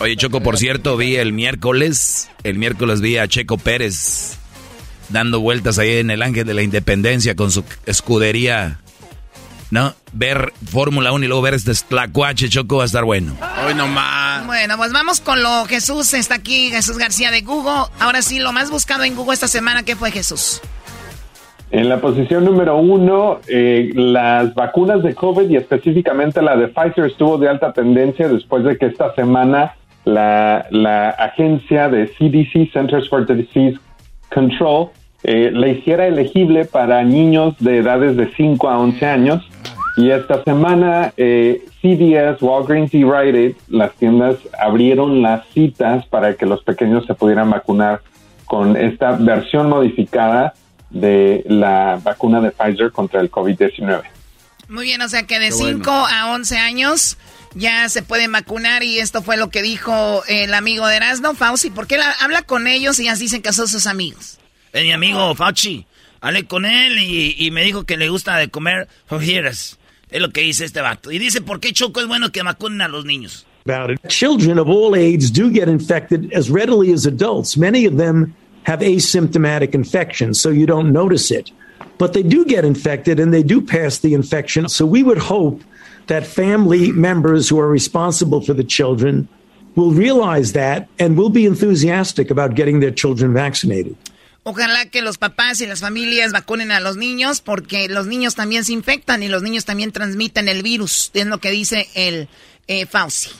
[0.00, 4.38] Oye, Choco, por cierto, vi el miércoles, el miércoles vi a Checo Pérez
[5.08, 8.80] dando vueltas ahí en el Ángel de la Independencia con su escudería,
[9.70, 9.94] ¿no?
[10.12, 13.34] Ver Fórmula 1 y luego ver este tlacuache, Choco, va a estar bueno.
[13.66, 14.46] Hoy nomás.
[14.46, 17.90] Bueno, pues vamos con lo Jesús está aquí, Jesús García de Google.
[17.98, 20.60] Ahora sí, lo más buscado en Google esta semana, ¿qué fue Jesús?
[21.70, 27.06] En la posición número uno, eh, las vacunas de COVID y específicamente la de Pfizer
[27.06, 33.08] estuvo de alta tendencia después de que esta semana la, la agencia de CDC, Centers
[33.08, 33.78] for Disease
[34.32, 34.90] Control,
[35.24, 39.42] eh, la hiciera elegible para niños de edades de 5 a 11 años.
[39.96, 46.34] Y esta semana eh, CVS, Walgreens y Rite Aid, las tiendas abrieron las citas para
[46.34, 48.00] que los pequeños se pudieran vacunar
[48.44, 50.54] con esta versión modificada
[50.90, 54.02] de la vacuna de Pfizer contra el COVID-19.
[54.68, 55.78] Muy bien, o sea que de Qué bueno.
[55.78, 57.18] 5 a 11 años
[57.54, 61.70] ya se pueden vacunar y esto fue lo que dijo el amigo de Erasmo, Fauci.
[61.70, 64.38] ¿Por qué la- habla con ellos y ya dicen que son sus amigos?
[64.74, 65.86] Es mi amigo Fauci.
[66.20, 69.78] Hablé con él y, y me dijo que le gusta de comer fajitas.
[70.10, 71.12] Es lo que dice este vato.
[71.12, 73.46] Y dice, ¿por qué Choco es bueno que vacunen a los niños?
[74.08, 77.56] Children of all ages do get infected as readily as adults.
[77.56, 81.52] Many of them have asymptomatic infections, so you don't notice it.
[81.96, 84.68] But they do get infected and they do pass the infection.
[84.68, 85.62] So we would hope
[86.08, 89.28] that family members who are responsible for the children
[89.76, 93.96] will realize that and will be enthusiastic about getting their children vaccinated.
[94.46, 98.62] Ojalá que los papás y las familias vacunen a los niños porque los niños también
[98.64, 101.10] se infectan y los niños también transmiten el virus.
[101.14, 102.28] Es lo que dice el
[102.66, 103.30] eh, Fauci.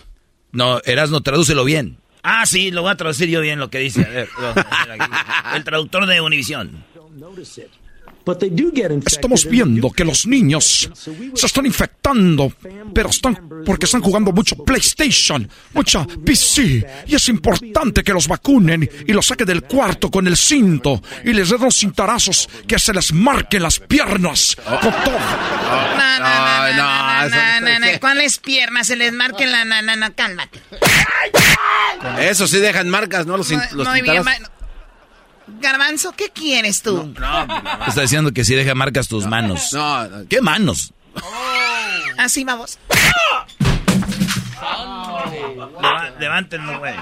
[0.53, 1.99] No, Erasno, tradúcelo bien.
[2.23, 4.03] Ah, sí, lo voy a traducir yo bien lo que dice.
[4.03, 4.29] A ver,
[5.57, 6.85] el traductor de Univisión.
[9.07, 10.91] Estamos viendo que los niños
[11.35, 12.53] se están infectando,
[12.95, 18.89] pero están porque están jugando mucho PlayStation, mucha PC, y es importante que los vacunen
[19.07, 22.93] y los saquen del cuarto con el cinto y les den unos cintarazos que se
[22.93, 25.19] les marquen las piernas con todo.
[25.99, 30.61] No, no, no, no, no, ¿Cuáles piernas se les marquen la no, no, no, cálmate.
[32.21, 33.37] Eso sí dejan marcas, ¿no?
[33.37, 34.23] Los, los Muy bien,
[35.47, 37.15] Garbanzo, ¿qué quieres tú?
[37.19, 39.73] No, Está diciendo que si deja marcas tus manos.
[39.73, 40.93] No, ¿Qué manos?
[42.17, 42.79] Así vamos.
[46.19, 46.95] Levántenlo, güey.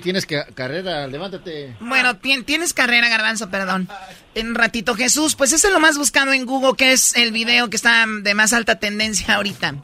[0.00, 1.76] tienes que, carrera, levántate.
[1.80, 3.88] Bueno, tienes carrera, Garbanzo, perdón.
[4.34, 7.70] En ratito, Jesús, pues eso es lo más buscado en Google, que es el video
[7.70, 9.74] que está de más alta tendencia ahorita.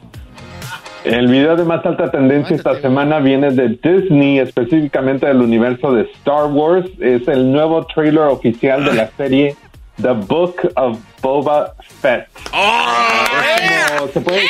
[1.05, 6.01] El video de más alta tendencia esta semana viene de Disney, específicamente del universo de
[6.15, 6.89] Star Wars.
[6.99, 9.55] Es el nuevo trailer oficial de la serie
[10.01, 12.27] The Book of Boba Fett.
[12.51, 14.41] Oh, se, puede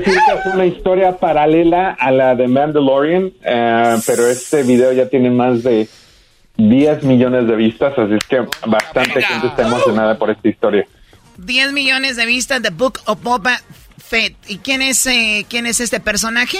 [0.00, 5.08] decir, que es una historia paralela a la de Mandalorian, eh, pero este video ya
[5.08, 5.88] tiene más de
[6.56, 10.84] 10 millones de vistas, así es que bastante gente está emocionada por esta historia.
[11.36, 13.87] 10 millones de vistas, The Book of Boba Fett.
[14.46, 16.58] ¿Y quién es, eh, quién es este personaje,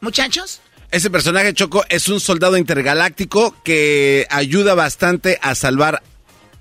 [0.00, 0.60] muchachos?
[0.90, 6.02] Ese personaje, Choco, es un soldado intergaláctico que ayuda bastante a salvar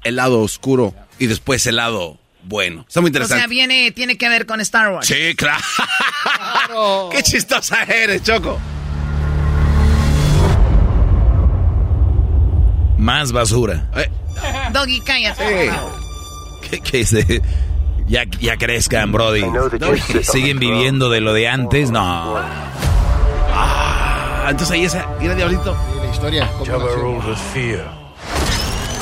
[0.03, 2.85] el lado oscuro y después el lado bueno.
[2.87, 3.35] Está muy interesante.
[3.35, 5.07] O sea, viene, tiene que ver con Star Wars.
[5.07, 5.63] Sí, claro.
[7.11, 8.59] Qué chistosa eres, Choco.
[12.97, 13.89] Más basura.
[13.95, 14.09] Eh.
[14.73, 15.71] Doggy, cállate.
[16.69, 17.13] ¿Qué, qué es?
[18.07, 19.43] Ya, ya crezcan, Brody.
[20.23, 21.91] ¿Siguen viviendo de lo de antes?
[21.91, 22.37] No.
[23.59, 25.77] Ah, entonces ahí esa, mira Diablito.
[26.01, 26.49] La historia.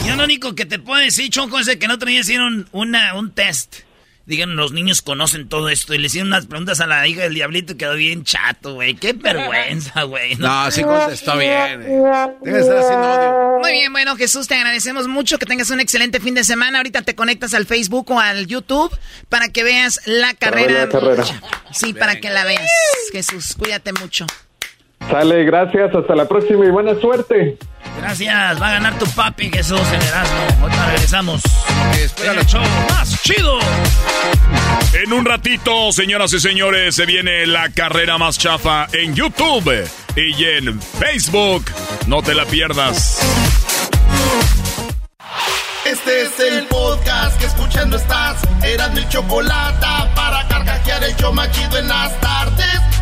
[0.05, 3.31] Yo lo único que te puedo decir, Choco, es que no día hicieron una, un
[3.31, 3.77] test.
[4.26, 5.93] Digan, los niños conocen todo esto.
[5.93, 8.95] Y le hicieron unas preguntas a la hija del diablito y quedó bien chato, güey.
[8.95, 10.36] Qué vergüenza, güey.
[10.36, 11.82] No, sí contestó bien.
[12.41, 13.59] Debe estar haciendo odio.
[13.59, 15.38] Muy bien, bueno, Jesús, te agradecemos mucho.
[15.38, 16.80] Que tengas un excelente fin de semana.
[16.80, 18.97] Ahorita te conectas al Facebook o al YouTube
[19.30, 20.86] para que veas la carrera.
[20.86, 21.23] La carrera.
[21.71, 22.69] Sí, para que la veas.
[23.11, 24.26] Jesús, cuídate mucho.
[25.09, 25.95] Sale, gracias.
[25.95, 27.57] Hasta la próxima y buena suerte.
[27.97, 30.37] Gracias, va a ganar tu papi Jesús en Erasmo.
[30.61, 31.41] Ahorita regresamos.
[31.99, 33.59] Espera el show más chido.
[34.93, 40.45] En un ratito, señoras y señores, se viene la carrera más chafa en YouTube y
[40.45, 41.65] en Facebook.
[42.07, 43.19] No te la pierdas.
[45.85, 48.41] Este es el podcast que escuchando estás.
[48.63, 49.85] Eran mi chocolate
[50.15, 52.94] para carcajear el yo machido en las tardes.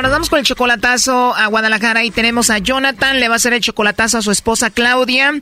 [0.00, 3.36] Bueno, nos vamos con el chocolatazo a Guadalajara y tenemos a Jonathan, le va a
[3.36, 5.34] hacer el chocolatazo a su esposa Claudia.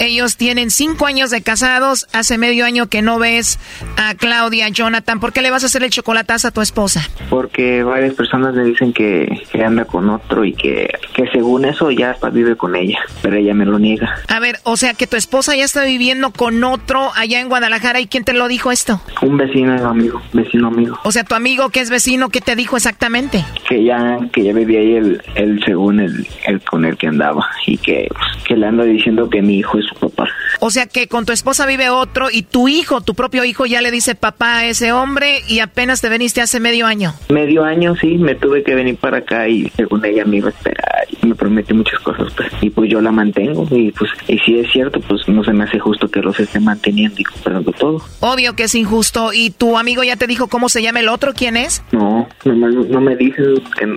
[0.00, 3.58] Ellos tienen cinco años de casados, hace medio año que no ves
[3.96, 5.18] a Claudia, Jonathan.
[5.18, 7.08] ¿Por qué le vas a hacer el chocolatazo a tu esposa?
[7.30, 11.90] Porque varias personas me dicen que, que anda con otro y que, que según eso
[11.90, 14.14] ya hasta vive con ella, pero ella me lo niega.
[14.28, 17.98] A ver, o sea que tu esposa ya está viviendo con otro allá en Guadalajara
[18.00, 19.00] y ¿quién te lo dijo esto?
[19.22, 20.98] Un vecino amigo, vecino amigo.
[21.02, 23.42] O sea, tu amigo que es vecino, ¿qué te dijo exactamente?
[23.66, 24.01] Que ya
[24.32, 28.08] que ya vivía ahí el, el según el, el con el que andaba y que,
[28.46, 30.28] que le anda diciendo que mi hijo es su papá.
[30.60, 33.80] O sea que con tu esposa vive otro y tu hijo, tu propio hijo ya
[33.80, 37.14] le dice papá a ese hombre y apenas te veniste hace medio año.
[37.28, 40.52] Medio año sí, me tuve que venir para acá y según ella me iba a
[40.52, 44.38] esperar y me prometió muchas cosas pues y pues yo la mantengo y pues y
[44.38, 47.72] si es cierto pues no se me hace justo que los esté manteniendo y comprando
[47.72, 48.02] todo.
[48.20, 51.32] Obvio que es injusto y tu amigo ya te dijo cómo se llama el otro,
[51.34, 51.82] ¿quién es?
[51.92, 53.91] No, no, me- no me dicen que no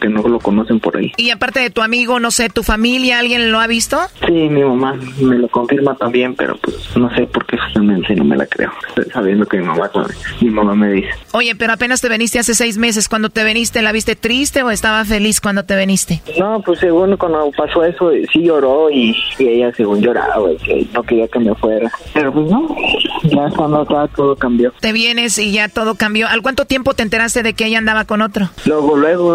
[0.00, 1.12] que no lo conocen por ahí.
[1.16, 3.98] Y aparte de tu amigo, no sé, tu familia, ¿alguien lo ha visto?
[4.26, 8.24] Sí, mi mamá me lo confirma también, pero pues no sé por qué justamente no
[8.24, 8.70] me la creo.
[9.12, 9.90] Sabiendo que mi mamá,
[10.40, 11.10] mi mamá me dice.
[11.32, 13.08] Oye, pero apenas te veniste hace seis meses.
[13.08, 16.22] Cuando te veniste, ¿la viste triste o estaba feliz cuando te veniste?
[16.38, 21.28] No, pues según cuando pasó eso, sí lloró y, ella según lloraba, que no quería
[21.28, 21.90] que me fuera.
[22.14, 22.74] Pero pues no,
[23.24, 24.72] ya cuando todo, todo cambió.
[24.80, 26.28] Te vienes y ya todo cambió.
[26.28, 28.50] ¿Al cuánto tiempo te enteraste de que ella andaba con otro?
[28.66, 29.31] Luego, luego,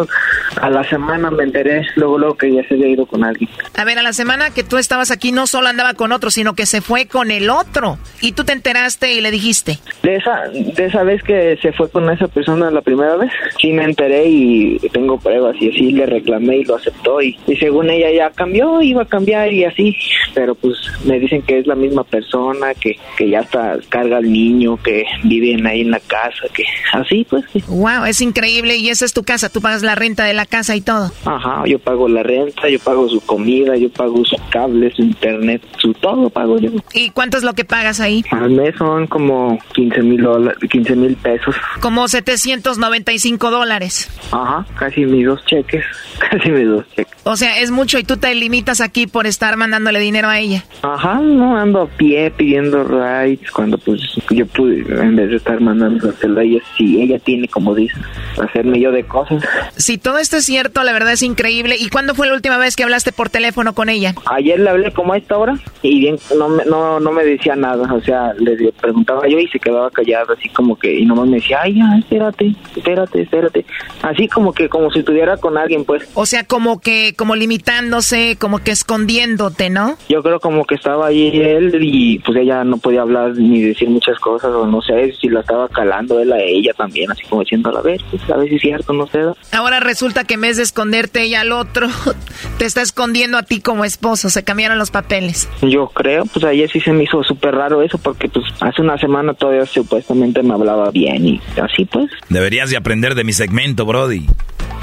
[0.62, 3.50] a la semana me enteré, luego, luego que ella se había ido con alguien.
[3.76, 6.54] A ver, a la semana que tú estabas aquí no solo andaba con otro, sino
[6.54, 7.98] que se fue con el otro.
[8.22, 9.80] Y tú te enteraste y le dijiste.
[10.04, 13.32] De esa, de esa vez que se fue con esa persona la primera vez,
[13.62, 17.56] sí me enteré y tengo pruebas y así le reclamé y lo aceptó y, y
[17.58, 19.96] según ella ya cambió, iba a cambiar y así,
[20.34, 24.32] pero pues me dicen que es la misma persona, que, que ya está carga al
[24.32, 27.46] niño, que viven ahí en la casa, que así pues.
[27.68, 30.76] Wow, es increíble y esa es tu casa, tú pagas la renta de la casa
[30.76, 31.12] y todo.
[31.26, 35.62] Ajá, yo pago la renta, yo pago su comida, yo pago su cable, su internet,
[35.78, 36.72] su todo pago yo.
[36.94, 38.24] ¿Y cuánto es lo que pagas ahí?
[38.32, 41.56] Al mes son como 15 mil dólares, 15 mil pesos.
[41.82, 44.10] Como 795 dólares.
[44.32, 45.84] Ajá, casi mis dos cheques,
[46.20, 47.14] casi mis dos cheques.
[47.24, 50.64] O sea, es mucho y tú te limitas aquí por estar mandándole dinero a ella.
[50.82, 55.60] Ajá, no ando a pie pidiendo rides cuando pues yo pude, en vez de estar
[55.60, 57.96] mandando a ella, si ella tiene, como dice,
[58.42, 59.44] hacerme yo de cosas.
[59.76, 61.76] Si todo esto es cierto, la verdad es increíble.
[61.78, 64.16] ¿Y cuándo fue la última vez que hablaste por teléfono con ella?
[64.26, 67.56] Ayer le hablé como a esta hora y bien, no me, no, no me decía
[67.56, 71.28] nada, o sea, le preguntaba yo y se quedaba callado, así como que, y nomás
[71.28, 73.66] me decía, ay, ya, espérate, espérate, espérate.
[74.02, 76.04] Así como que, como si estuviera con alguien, pues.
[76.14, 79.98] O sea, como que, como limitándose, como que escondiéndote, ¿no?
[80.10, 83.90] Yo creo como que estaba ahí él y pues ella no podía hablar ni decir
[83.90, 87.42] muchas cosas, o no sé si la estaba calando él a ella también, así como
[87.42, 89.20] diciendo, a ver, pues, a ver si es cierto, no sé.
[89.58, 91.88] Ahora resulta que en vez de esconderte ella al otro,
[92.60, 95.50] te está escondiendo a ti como esposo, se cambiaron los papeles.
[95.64, 99.00] Yo creo, pues ayer sí se me hizo súper raro eso, porque pues hace una
[99.00, 102.12] semana todavía supuestamente me hablaba bien y así pues.
[102.30, 104.28] Deberías de aprender de mi segmento, Brody.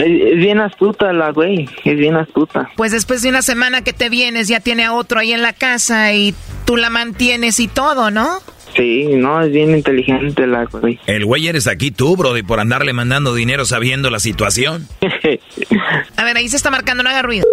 [0.01, 2.68] Es, bien astuta la güey, es bien astuta.
[2.77, 5.53] Pues después de una semana que te vienes ya tiene a otro ahí en la
[5.53, 8.41] casa y tú la mantienes y todo, ¿no?
[8.77, 10.99] Sí, no, es bien inteligente la güey.
[11.07, 14.89] El güey eres aquí tú, Brody, por andarle mandando dinero sabiendo la situación.
[16.16, 17.45] a ver, ahí se está marcando, no haga ruido.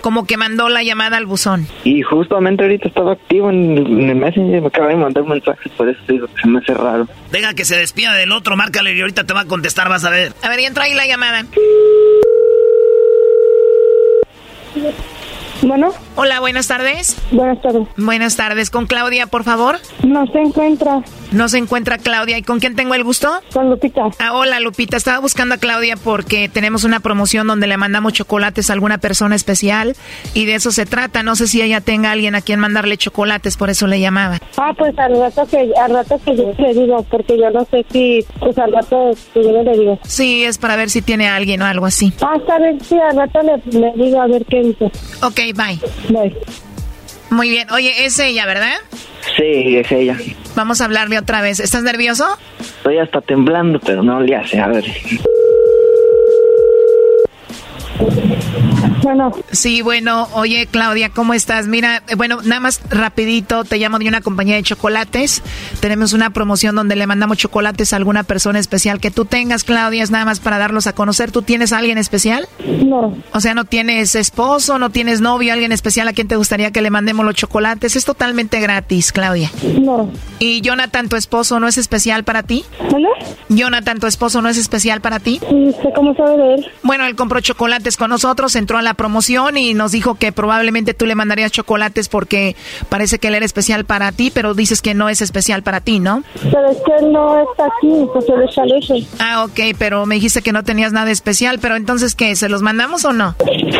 [0.00, 1.66] Como que mandó la llamada al buzón.
[1.84, 5.88] Y justamente ahorita estaba activo en, el Messenger, me acaba de mandar un mensaje, por
[5.88, 7.06] eso digo que se me hace raro.
[7.30, 10.10] Deja que se despida del otro, márcale y ahorita te va a contestar, vas a
[10.10, 10.32] ver.
[10.42, 11.44] A ver, y entra ahí la llamada.
[15.62, 15.90] Bueno.
[16.16, 17.16] Hola, buenas tardes.
[17.30, 17.88] Buenas tardes.
[17.96, 18.70] Buenas tardes.
[18.70, 19.78] ¿Con Claudia, por favor?
[20.02, 21.00] No se encuentra.
[21.30, 22.36] No se encuentra Claudia.
[22.36, 23.30] ¿Y con quién tengo el gusto?
[23.52, 24.02] Con Lupita.
[24.18, 24.96] Ah, hola, Lupita.
[24.96, 29.34] Estaba buscando a Claudia porque tenemos una promoción donde le mandamos chocolates a alguna persona
[29.36, 29.96] especial
[30.34, 31.22] y de eso se trata.
[31.22, 34.40] No sé si ella tenga a alguien a quien mandarle chocolates, por eso le llamaba.
[34.58, 37.86] Ah, pues al rato que, al rato que yo le digo, porque yo no sé
[37.92, 39.98] si, pues al rato que yo le digo.
[40.02, 42.12] Sí, es para ver si tiene a alguien o algo así.
[42.20, 44.90] Ah, está bien, sí, al rato le, le digo a ver qué dice.
[45.22, 45.78] Ok, bye.
[46.08, 46.36] Bye.
[47.30, 47.70] Muy bien.
[47.70, 48.74] Oye, es ella, ¿verdad?
[49.36, 50.16] Sí, es ella.
[50.54, 51.60] Vamos a hablarle otra vez.
[51.60, 52.26] ¿Estás nervioso?
[52.60, 54.60] Estoy hasta temblando, pero no le hace.
[54.60, 54.84] A ver.
[59.02, 59.32] Bueno.
[59.50, 61.66] Sí, bueno, oye Claudia, ¿cómo estás?
[61.66, 65.42] Mira, eh, bueno, nada más rapidito, te llamo de una compañía de chocolates.
[65.80, 70.02] Tenemos una promoción donde le mandamos chocolates a alguna persona especial que tú tengas, Claudia,
[70.02, 71.32] es nada más para darlos a conocer.
[71.32, 72.48] ¿Tú tienes a alguien especial?
[72.84, 73.16] No.
[73.32, 76.80] O sea, ¿no tienes esposo, no tienes novio, alguien especial a quien te gustaría que
[76.80, 77.96] le mandemos los chocolates?
[77.96, 79.50] Es totalmente gratis, Claudia.
[79.80, 80.10] No.
[80.38, 82.64] ¿Y Jonathan, tu esposo, no es especial para ti?
[82.90, 83.08] ¿No?
[83.48, 85.40] Jonathan, tu esposo, no es especial para ti?
[85.94, 86.66] ¿Cómo sabe de él?
[86.82, 87.40] Bueno, él compró
[87.82, 91.50] chocolates con nosotros, entró a la promoción y nos dijo que probablemente tú le mandarías
[91.50, 92.54] chocolates porque
[92.88, 95.98] parece que él era especial para ti, pero dices que no es especial para ti,
[95.98, 96.22] ¿no?
[96.42, 99.08] Pero es que él no está aquí, pues está lejos.
[99.18, 102.36] Ah, ok, pero me dijiste que no tenías nada especial, pero entonces, ¿qué?
[102.36, 103.34] ¿Se los mandamos o no?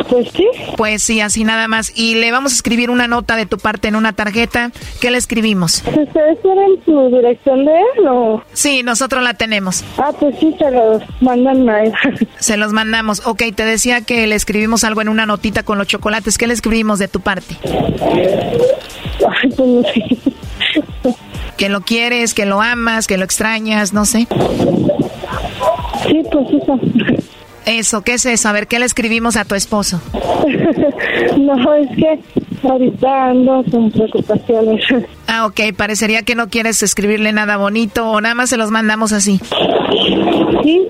[0.09, 0.47] Pues sí.
[0.77, 1.93] Pues sí, así nada más.
[1.95, 4.73] Y le vamos a escribir una nota de tu parte en una tarjeta.
[5.01, 5.83] ¿Qué le escribimos?
[5.87, 8.43] ¿Ustedes tienen su dirección de él o...?
[8.53, 9.85] Sí, nosotros la tenemos.
[9.99, 11.93] Ah, pues sí, se los mandan a él.
[12.39, 13.23] Se los mandamos.
[13.27, 16.39] Ok, te decía que le escribimos algo en una notita con los chocolates.
[16.39, 17.57] ¿Qué le escribimos de tu parte?
[17.65, 21.15] Ay, pues no sé.
[21.57, 24.27] Que lo quieres, que lo amas, que lo extrañas, no sé.
[26.07, 26.81] Sí, pues eso.
[27.67, 28.49] Eso, ¿qué es eso?
[28.49, 30.01] A ver, ¿qué le escribimos a tu esposo?
[31.39, 32.19] no, es que
[32.65, 34.85] ahorita ando con preocupaciones.
[35.35, 39.13] Ah, ok, parecería que no quieres escribirle nada bonito o nada más se los mandamos
[39.13, 39.41] así.
[40.63, 40.89] Sí.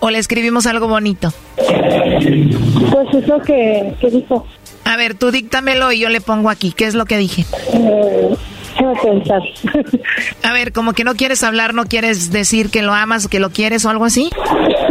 [0.00, 1.34] ¿O le escribimos algo bonito?
[1.56, 4.46] Pues eso que, que dijo.
[4.84, 6.72] A ver, tú díctamelo y yo le pongo aquí.
[6.72, 7.44] ¿Qué es lo que dije?
[7.74, 8.34] Eh,
[8.74, 9.42] déjame pensar.
[10.42, 13.50] A ver, como que no quieres hablar, no quieres decir que lo amas, que lo
[13.50, 14.30] quieres o algo así.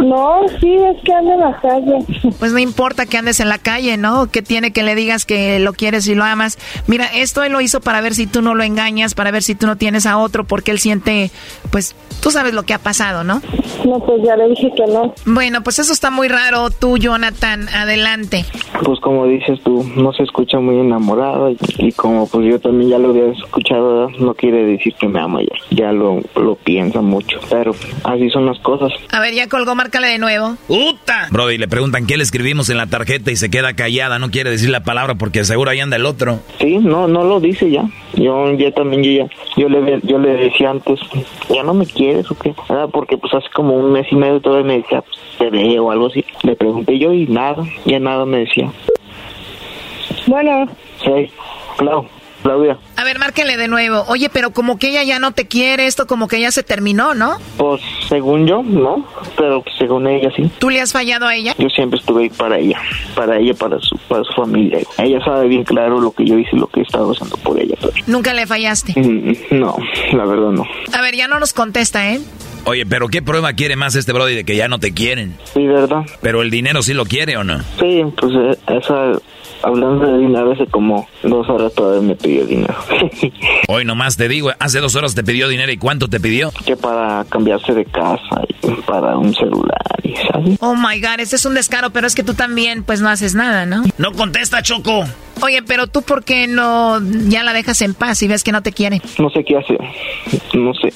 [0.02, 1.98] No, sí, es que ando en la calle.
[2.38, 4.30] Pues no importa que andes en la calle, ¿no?
[4.30, 6.58] Que tiene que le digas que lo quieres y lo amas.
[6.86, 9.54] Mira, esto él lo hizo para ver si tú no lo engañas, para ver si
[9.54, 11.30] tú no tienes a otro, porque él siente,
[11.70, 13.40] pues, tú sabes lo que ha pasado, ¿no?
[13.84, 15.14] No, pues ya le dije que no.
[15.26, 16.70] Bueno, pues eso está muy raro.
[16.70, 18.44] Tú, Jonathan, adelante.
[18.84, 22.90] Pues como dices tú, no se escucha muy enamorado y, y como pues yo también
[22.90, 25.56] ya lo había escuchado, no quiere decir que me ama ya.
[25.70, 28.92] Ya lo, lo piensa mucho, pero así son las cosas.
[29.12, 30.56] A ver, ya colgó, márcale de nuevo.
[30.68, 31.28] ¡Uta!
[31.30, 34.50] Brody, le preguntan qué le escribimos en la tarjeta y se queda callada, no quiere
[34.50, 36.38] decir la palabra porque seguro ahí anda el otro.
[36.60, 37.84] Sí, no, no lo dice ya.
[38.14, 41.00] Yo ya también yo ya, yo le, yo le decía antes,
[41.52, 44.40] ya no me quieres o qué, Ah, porque pues hace como un mes y medio
[44.40, 46.24] todavía me decía, pues, te veo o algo así.
[46.42, 48.70] Le pregunté yo y nada, ya nada me decía.
[50.26, 50.66] Bueno.
[51.02, 51.30] Sí,
[51.76, 52.06] Clau,
[52.44, 52.76] Claudia.
[52.96, 54.04] A ver, márquenle de nuevo.
[54.08, 57.14] Oye, pero como que ella ya no te quiere, esto como que ya se terminó,
[57.14, 57.38] ¿no?
[57.56, 60.50] Pues según yo, no, pero pues, según ella sí.
[60.58, 61.54] ¿Tú le has fallado a ella?
[61.58, 62.78] Yo siempre estuve ahí para ella,
[63.14, 64.80] para ella, para su, para su familia.
[64.98, 67.58] Ella sabe bien claro lo que yo hice y lo que he estado haciendo por
[67.58, 67.76] ella.
[67.80, 68.92] pero- Nunca le fallaste.
[68.94, 69.76] Mm, No,
[70.12, 70.64] la verdad no.
[70.92, 72.20] A ver, ya no nos contesta, ¿eh?
[72.66, 75.36] Oye, pero ¿qué prueba quiere más este Brody de que ya no te quieren?
[75.52, 76.02] Sí, ¿verdad?
[76.20, 77.60] Pero el dinero sí lo quiere o no?
[77.78, 79.12] Sí, pues eh, esa,
[79.64, 82.74] hablando de dinero, hace como dos horas todavía me pidió dinero.
[83.68, 86.52] Hoy nomás te digo, hace dos horas te pidió dinero y ¿cuánto te pidió?
[86.64, 90.58] que para cambiarse de casa y para un celular y ¿sabes?
[90.60, 93.34] Oh my god, ese es un descaro, pero es que tú también, pues no haces
[93.34, 93.82] nada, ¿no?
[93.98, 95.04] No contesta, Choco.
[95.42, 98.62] Oye, pero tú, ¿por qué no ya la dejas en paz y ves que no
[98.62, 99.02] te quiere?
[99.18, 99.78] No sé qué hacer,
[100.54, 100.92] no sé.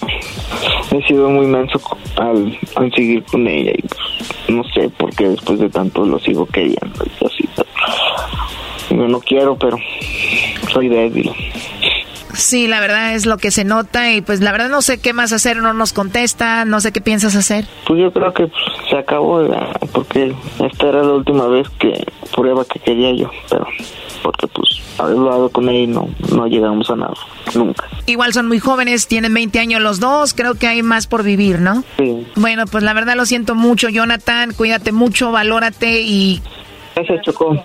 [0.97, 1.81] He sido muy menso
[2.17, 4.01] al, al seguir con ella y pues,
[4.49, 7.49] no sé por qué después de tanto lo sigo queriendo y así.
[8.91, 9.79] Yo no quiero, pero
[10.73, 11.31] soy débil.
[12.35, 15.13] Sí, la verdad es lo que se nota y pues la verdad no sé qué
[15.13, 17.67] más hacer, no nos contesta, no sé qué piensas hacer.
[17.87, 19.77] Pues yo creo que pues, se acabó, ¿verdad?
[19.93, 20.33] porque
[20.65, 23.67] esta era la última vez que prueba que quería yo, pero
[24.23, 24.69] porque pues
[24.99, 27.15] haber hablado con ella y no, no llegamos a nada,
[27.55, 27.89] nunca.
[28.07, 31.61] Igual son muy jóvenes, tienen 20 años los dos, creo que hay más por vivir,
[31.61, 31.83] ¿no?
[31.97, 32.27] Sí.
[32.37, 36.41] Bueno, pues la verdad lo siento mucho, Jonathan, cuídate mucho, valórate y...
[36.95, 37.65] Gracias, Chocó.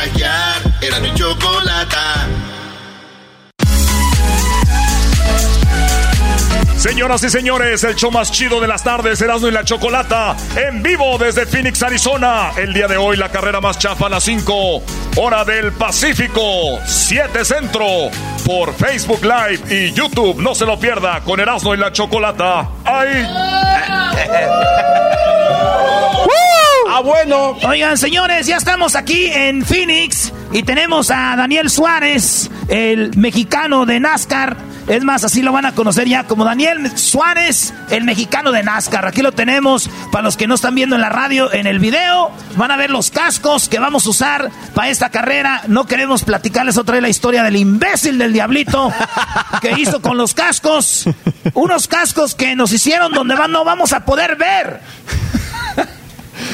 [0.00, 0.62] carcajear.
[0.80, 2.28] Era mi chocolata.
[6.76, 10.82] Señoras y señores, el show más chido de las tardes, Erasmo y la Chocolata, en
[10.82, 12.52] vivo desde Phoenix, Arizona.
[12.56, 14.82] El día de hoy, la carrera más chafa a las 5,
[15.16, 17.86] hora del Pacífico, 7 Centro,
[18.46, 20.40] por Facebook Live y YouTube.
[20.40, 22.66] No se lo pierda con Erasmo y la Chocolata.
[22.86, 23.28] ¡Ay!
[27.02, 27.56] Bueno.
[27.66, 34.00] Oigan, señores, ya estamos aquí en Phoenix y tenemos a Daniel Suárez, el mexicano de
[34.00, 34.56] NASCAR.
[34.86, 39.06] Es más, así lo van a conocer ya como Daniel Suárez, el mexicano de NASCAR.
[39.06, 39.88] Aquí lo tenemos.
[40.10, 42.90] Para los que no están viendo en la radio, en el video, van a ver
[42.90, 45.62] los cascos que vamos a usar para esta carrera.
[45.68, 48.92] No queremos platicarles otra vez la historia del imbécil del diablito
[49.62, 51.04] que hizo con los cascos.
[51.54, 54.80] Unos cascos que nos hicieron donde no vamos a poder ver.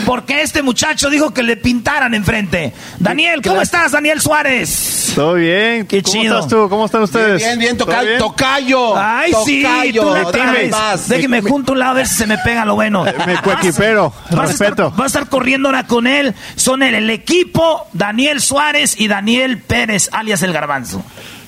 [0.04, 2.72] Porque este muchacho dijo que le pintaran enfrente.
[2.98, 5.12] Daniel, ¿cómo estás, Daniel Suárez?
[5.14, 5.86] Todo bien.
[5.86, 6.34] Qué ¿Cómo chido.
[6.36, 6.68] estás tú?
[6.68, 7.38] ¿Cómo están ustedes?
[7.38, 8.96] Bien, bien, ¿Todo toca- tocayo.
[8.96, 9.64] Ay, sí,
[9.94, 11.08] tú traes.
[11.08, 13.04] Déjeme junto a un lado a ver si se me pega lo bueno.
[13.26, 14.90] Me coequipero, Vas a estar- respeto.
[14.90, 16.34] Vas a estar corriendo ahora con él.
[16.56, 21.02] Son el, el equipo Daniel Suárez y Daniel Pérez, alias el Garbanzo.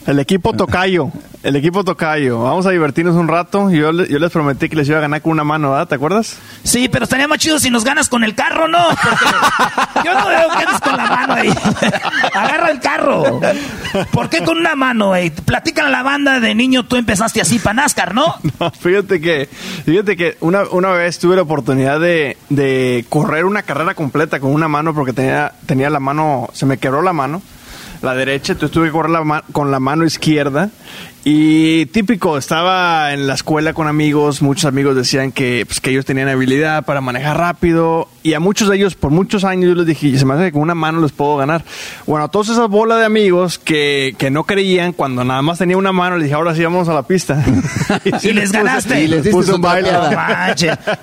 [0.08, 1.10] El equipo Tocayo.
[1.42, 2.42] El equipo Tocayo.
[2.42, 3.70] Vamos a divertirnos un rato.
[3.70, 5.86] Yo, yo les prometí que les iba a ganar con una mano, ¿verdad?
[5.86, 6.38] ¿Te acuerdas?
[6.64, 8.78] Sí, pero estaría más chido si nos ganas con el carro, ¿no?
[8.88, 11.54] Porque yo no veo que andes con la mano ahí.
[12.34, 13.38] Agarra el carro.
[14.10, 15.28] ¿Por qué con una mano, güey?
[15.28, 18.34] Platican a la banda de niño, tú empezaste así para NASCAR, ¿no?
[18.60, 19.46] No, fíjate que,
[19.84, 24.52] fíjate que una, una vez tuve la oportunidad de, de correr una carrera completa con
[24.52, 27.42] una mano porque tenía, tenía la mano, se me quebró la mano.
[28.02, 30.70] La derecha, entonces tuve que correr la con la mano izquierda.
[31.24, 36.04] Y típico, estaba en la escuela con amigos, muchos amigos decían que, pues, que ellos
[36.06, 39.86] tenían habilidad para manejar rápido y a muchos de ellos por muchos años yo les
[39.86, 41.64] dije, se me hace que con una mano les puedo ganar.
[42.06, 45.76] Bueno, a todas esas bolas de amigos que, que no creían cuando nada más tenía
[45.76, 47.44] una mano, les dije, ahora sí vamos a la pista.
[48.22, 49.08] Y les ganaste.
[49.30, 49.90] Puse un baile.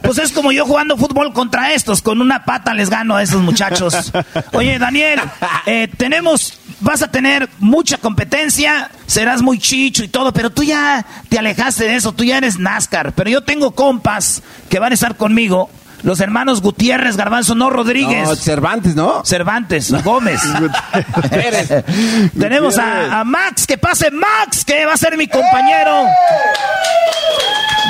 [0.01, 2.01] Pues es como yo jugando fútbol contra estos.
[2.01, 4.11] Con una pata les gano a esos muchachos.
[4.53, 5.19] Oye, Daniel,
[5.65, 11.05] eh, tenemos, vas a tener mucha competencia, serás muy chicho y todo, pero tú ya
[11.29, 13.13] te alejaste de eso, tú ya eres NASCAR.
[13.13, 15.69] Pero yo tengo compas que van a estar conmigo.
[16.03, 18.27] Los hermanos Gutiérrez, Garbanzo, no Rodríguez.
[18.27, 19.23] No, Cervantes, ¿no?
[19.25, 20.39] Cervantes, Gómez.
[22.39, 26.05] Tenemos a, a Max, que pase Max, que va a ser mi compañero.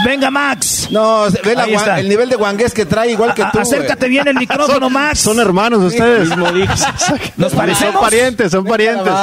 [0.06, 0.88] Venga, Max.
[0.92, 3.60] No, ve la el nivel de guangués que trae igual que A- tú.
[3.60, 5.20] acércate bien el micrófono, Max.
[5.20, 6.30] Son hermanos ustedes.
[7.38, 7.94] ¿Nos parecemos?
[7.94, 9.14] Son parientes, son parientes.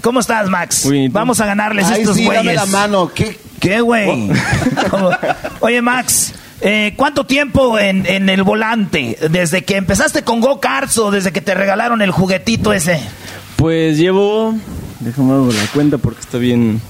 [0.00, 0.88] ¿Cómo estás, Max?
[1.10, 2.44] Vamos a ganarles Ay, estos sí, güeyes.
[2.44, 3.10] dame la mano.
[3.14, 3.38] ¿Qué?
[3.60, 4.30] ¿Qué, güey?
[4.90, 5.10] ¿Cómo?
[5.60, 9.18] Oye, Max, eh, ¿cuánto tiempo en, en el volante?
[9.30, 13.00] ¿Desde que empezaste con go-karts o desde que te regalaron el juguetito ese?
[13.56, 14.54] Pues llevo.
[15.00, 16.80] Déjame la cuenta porque está bien.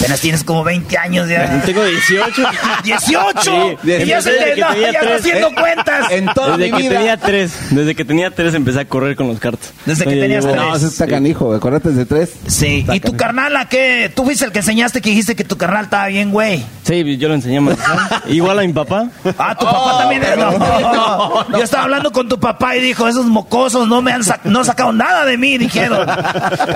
[0.00, 1.62] Apenas tienes como 20 años ya.
[1.66, 2.42] Tengo 18.
[2.84, 3.34] ¡18!
[3.84, 5.20] Sí, y ya se desde te que no, ya tres.
[5.20, 6.08] haciendo Eh, cuentas.
[6.08, 7.52] desde que tenía tres.
[7.70, 9.70] Desde que tenía tres empecé a correr con los cartos.
[9.84, 10.64] Desde que tenías llevo- tres.
[10.66, 12.32] No, ese está canijo, acuérdate de tres.
[12.46, 14.10] Sí, ¿y tu carnal a qué?
[14.14, 16.64] Tú fuiste el que enseñaste que dijiste que tu carnal estaba bien, güey.
[16.84, 18.22] Sí, yo lo enseñé manejar.
[18.28, 19.08] Igual a mi papá.
[19.38, 20.22] Ah, tu papá también.
[20.38, 24.40] No, Yo estaba hablando con tu papá y dijo, esos mocosos no me han sac-
[24.44, 26.06] no sacado nada de mí, dijeron.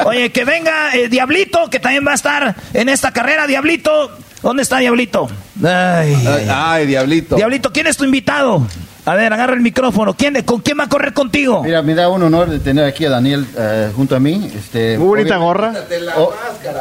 [0.07, 3.47] Oye, que venga eh, Diablito, que también va a estar en esta carrera.
[3.47, 4.11] Diablito,
[4.43, 5.29] ¿dónde está Diablito?
[5.63, 7.37] Ay, Ay, ay, diablito.
[7.37, 8.67] Diablito, ¿quién es tu invitado?
[9.05, 10.13] A ver, agarra el micrófono.
[10.13, 11.63] ¿Quién, ¿Con quién va a correr contigo?
[11.65, 14.51] Mira, me da un honor de tener aquí a Daniel eh, junto a mí.
[14.55, 15.73] Este, Muy bonita gorra.
[16.19, 16.35] o-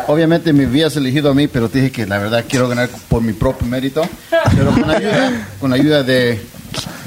[0.08, 3.22] obviamente me habías elegido a mí, pero te dije que la verdad quiero ganar por
[3.22, 4.02] mi propio mérito.
[4.58, 6.42] Pero con ayuda, con ayuda de,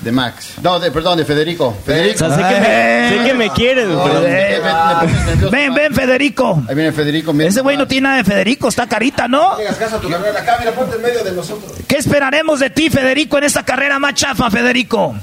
[0.02, 0.54] de Max.
[0.62, 1.76] No, de, perdón, de Federico.
[1.84, 2.24] Federico.
[2.24, 4.60] O sea, sé que me, sé que me quieres, No, pero- me- me- me
[5.00, 6.62] pones nervioso, Ven, ven, Federico.
[6.68, 7.32] Ahí viene Federico.
[7.32, 7.48] mira.
[7.50, 9.50] Ese güey no tiene nada de Federico, está carita, ¿no?
[9.52, 11.72] No le hagas caso a tu carnal acá, mira, ponte en medio de nosotros.
[11.86, 15.14] ¿Qué esperaremos de ti, Federico, en esta carrera más chafa, Federico?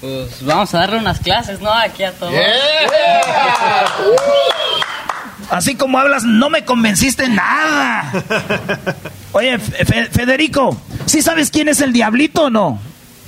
[0.00, 1.72] Pues vamos a darle unas clases, ¿no?
[1.72, 2.34] Aquí a todos.
[5.50, 8.12] Así como hablas, no me convenciste nada.
[9.32, 10.76] Oye, Fe- Federico,
[11.06, 12.80] ¿sí sabes quién es el diablito o no?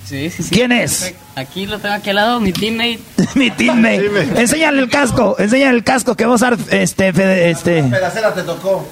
[0.08, 0.50] Sí, sí, sí.
[0.50, 1.14] ¿Quién es?
[1.34, 3.00] Aquí lo tengo aquí al lado, mi teammate.
[3.34, 4.40] Mi teammate.
[4.40, 7.82] Enséñale el casco, enséñale el casco que usar este, Fede- este.
[7.82, 8.88] Pedacera te tocó.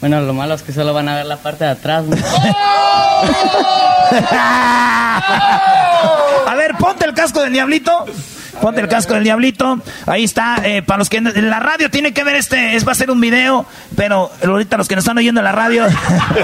[0.00, 2.16] Bueno, lo malo es que solo van a ver la parte de atrás, ¿no?
[6.46, 8.04] A ver, ponte el casco del diablito.
[8.60, 9.80] Ponte el casco del diablito.
[10.06, 10.56] Ahí está.
[10.64, 13.10] eh, para los que en la radio tiene que ver este, es va a ser
[13.10, 13.64] un video,
[13.96, 15.86] pero ahorita los que nos están oyendo en la radio,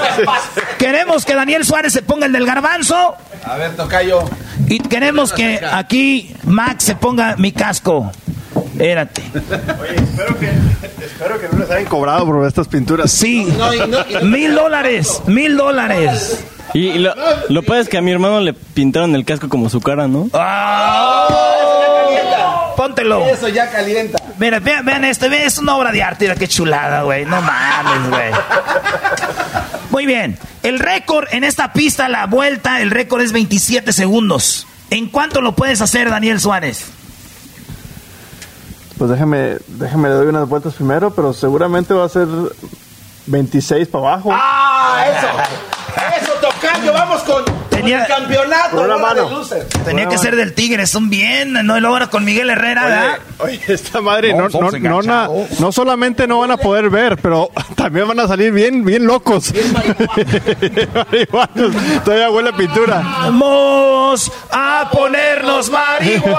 [0.79, 3.15] queremos que Daniel Suárez se ponga el del garbanzo
[3.45, 4.21] A ver, tocayo.
[4.67, 8.11] y queremos que aquí Max se ponga mi casco.
[8.73, 9.23] Espérate.
[9.35, 10.51] Espero que,
[11.05, 13.11] espero que no les hayan cobrado por estas pinturas.
[13.11, 13.47] Sí.
[14.23, 15.21] Mil dólares.
[15.27, 16.45] Mil dólares.
[16.75, 17.13] Y, y lo,
[17.49, 20.29] lo peor es que a mi hermano le pintaron el casco como su cara, ¿no?
[22.77, 23.27] Póntelo.
[23.27, 24.19] Eso ya calienta.
[24.39, 27.25] Mira, vean, vean esto, vean, es una obra de arte, mira qué chulada, güey.
[27.25, 28.33] No mames, güey.
[29.91, 30.39] Muy bien.
[30.63, 34.67] El récord en esta pista, la vuelta, el récord es 27 segundos.
[34.91, 36.87] ¿En cuánto lo puedes hacer, Daniel Suárez?
[38.97, 42.27] Pues déjame, déjame le doy unas vueltas primero, pero seguramente va a ser
[43.27, 44.31] 26 para abajo.
[44.33, 46.23] ¡Ah, eso!
[46.23, 46.33] ¡Eso,
[46.79, 46.93] tocayo!
[46.93, 48.77] ¡Vamos con, con Tenía- el campeonato!
[48.77, 49.43] Con una de mano.
[49.85, 53.19] Tenía que ser del Tigre, son bien, no luego ahora con Miguel Herrera, ¿verdad?
[53.39, 55.61] Oye, esta madre, no, No, no, no, na- enganchados.
[55.61, 59.53] no solamente no van a poder ver, pero también van a salir bien, bien locos.
[60.95, 61.73] Marihuanos.
[62.05, 63.03] Todavía huele a pintura.
[63.23, 66.39] Vamos a ponernos marihuanos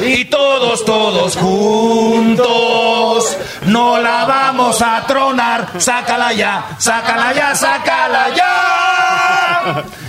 [0.00, 3.36] y todos, todos juntos.
[3.66, 5.68] No la vamos a tronar.
[5.78, 8.29] Sácala ya, sácala ya, sácala ya.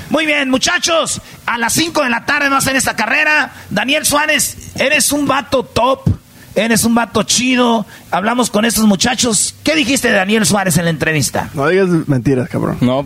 [0.10, 1.22] Muy bien, muchachos.
[1.46, 3.54] A las 5 de la tarde va a ser esta carrera.
[3.70, 6.10] Daniel Suárez, eres un vato top.
[6.54, 7.86] Eres un vato chido.
[8.12, 9.56] Hablamos con estos muchachos.
[9.64, 11.50] ¿Qué dijiste de Daniel Suárez en la entrevista?
[11.54, 12.78] No digas mentiras, cabrón.
[12.82, 13.06] No.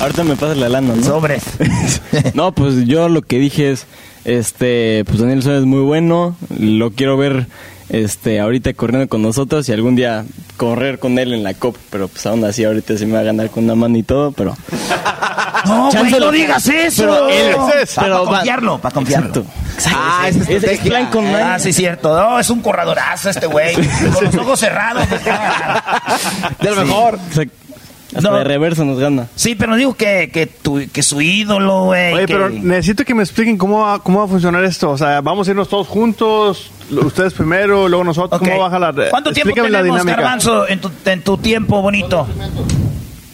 [0.00, 1.02] Ahorita me pasa la lana, ¿no?
[1.02, 1.40] Sobre.
[2.34, 3.86] no, pues yo lo que dije es,
[4.26, 7.46] este, pues Daniel Suárez es muy bueno, lo quiero ver
[7.88, 10.24] este, ahorita corriendo con nosotros y algún día
[10.56, 13.24] correr con él en la COP, pero pues aún así ahorita se me va a
[13.24, 14.56] ganar con una mano y todo, pero...
[15.64, 17.02] No, güey, no lo- digas eso.
[17.02, 19.28] pero él- para pero confiarlo, para confiarlo.
[19.74, 19.98] Exacto.
[19.98, 22.14] Ah, es, es- es plan con Ah, sí, cierto.
[22.16, 23.74] No, es un corredorazo este güey.
[24.14, 25.02] Con los ojos cerrados.
[26.60, 27.18] De lo mejor.
[28.16, 29.26] Hasta de reverso nos gana.
[29.34, 32.12] Sí, pero digo que, que, tu, que su ídolo, güey.
[32.14, 34.90] Oye, que- pero necesito que me expliquen cómo va, cómo va a funcionar esto.
[34.90, 38.38] O sea, vamos a irnos todos juntos, ustedes primero, luego nosotros.
[38.40, 38.94] ¿Cómo va a jalar?
[39.10, 40.22] ¿Cuánto tiempo Explícame la tenemos, dinámica.
[40.22, 42.26] Garbanzo, en tu, en tu tiempo bonito?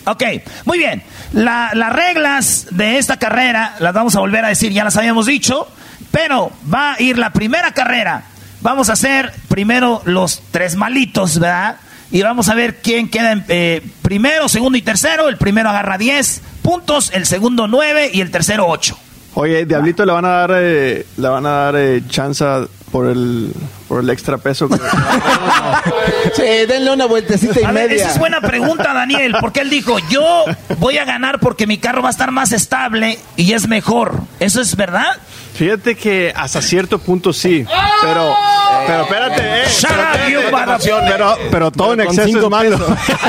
[0.07, 0.23] Ok,
[0.65, 1.03] muy bien.
[1.33, 5.27] La- las reglas de esta carrera las vamos a volver a decir, ya las habíamos
[5.27, 5.69] dicho,
[6.11, 8.25] pero va a ir la primera carrera.
[8.61, 11.77] Vamos a hacer primero los tres malitos, ¿verdad?
[12.13, 15.29] Y vamos a ver quién queda en eh, primero, segundo y tercero.
[15.29, 18.97] El primero agarra 10 puntos, el segundo 9 y el tercero 8.
[19.35, 22.45] Oye, Diablito le van a dar, eh, le van a dar eh, chance
[22.91, 23.51] por el,
[23.89, 24.69] por el extra peso.
[24.69, 24.77] que-
[26.37, 28.03] Sí, denle una vueltecita y A ver, media.
[28.05, 30.45] esa es buena pregunta, Daniel, porque él dijo, yo
[30.79, 34.21] voy a ganar porque mi carro va a estar más estable y es mejor.
[34.39, 35.17] ¿Eso es verdad?
[35.55, 37.65] Fíjate que hasta cierto punto sí,
[38.01, 38.35] pero,
[38.87, 42.79] pero espérate, eh, pero, espérate, pero, pero todo Pero en con exceso es malo.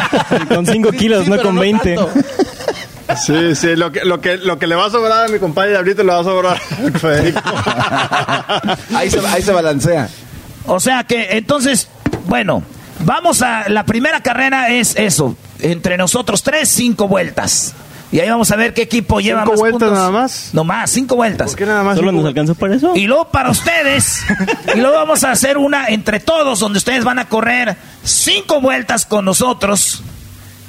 [0.48, 1.98] con 5 kilos, no con 20.
[3.18, 5.72] Sí, sí, lo que, lo que, lo que le va a sobrar a mi compadre
[5.72, 7.42] Diablito le va a sobrar a Federico.
[8.96, 10.10] Ahí se, ahí se balancea.
[10.66, 11.90] O sea que, entonces,
[12.26, 12.64] bueno,
[13.00, 17.74] vamos a, la primera carrera es eso, entre nosotros tres, cinco vueltas.
[18.14, 19.98] Y ahí vamos a ver qué equipo lleva ¿Cinco más vueltas puntos.
[19.98, 20.50] nada más?
[20.54, 21.48] No más, cinco vueltas.
[21.50, 22.94] ¿Por qué nada más ¿Solo nos alcanzó para eso?
[22.96, 24.22] Y luego para ustedes,
[24.76, 29.08] y luego vamos a hacer una entre todos, donde ustedes van a correr cinco vueltas
[29.08, 30.04] con nosotros.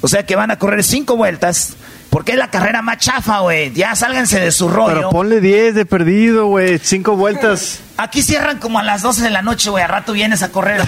[0.01, 1.75] O sea que van a correr cinco vueltas,
[2.09, 3.71] porque es la carrera más chafa, güey.
[3.73, 4.95] Ya sálganse de su rollo.
[4.95, 7.79] Pero ponle 10 de perdido, güey, cinco vueltas.
[7.97, 9.83] Aquí cierran como a las 12 de la noche, güey.
[9.83, 10.81] A rato vienes a correr.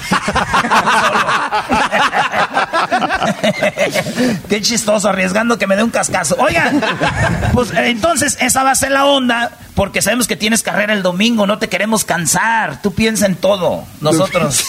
[4.50, 6.36] Qué chistoso, arriesgando que me dé un cascazo.
[6.40, 6.82] Oigan,
[7.54, 11.48] pues entonces esa va a ser la onda, porque sabemos que tienes carrera el domingo,
[11.48, 12.82] no te queremos cansar.
[12.82, 13.86] Tú piensa en todo.
[14.02, 14.66] Nosotros.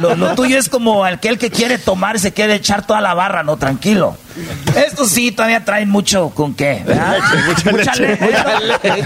[0.00, 3.14] Lo, lo tuyo es como aquel que quiere tomar y se quiere echar toda la
[3.14, 4.16] barra, no, tranquilo.
[4.74, 7.18] Estos sí todavía traen mucho con qué, ¿verdad?
[7.46, 8.18] Mucha Mucha leche.
[8.66, 9.04] leche.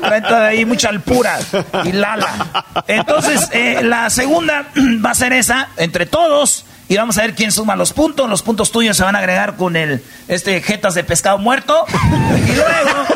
[0.00, 1.38] Traen todavía mucha alpura
[1.84, 2.64] y lala.
[2.86, 4.66] Entonces, eh, la segunda
[5.04, 6.64] va a ser esa, entre todos.
[6.88, 8.28] Y vamos a ver quién suma los puntos.
[8.28, 11.86] Los puntos tuyos se van a agregar con el este jetas de pescado muerto.
[12.46, 13.06] Y luego.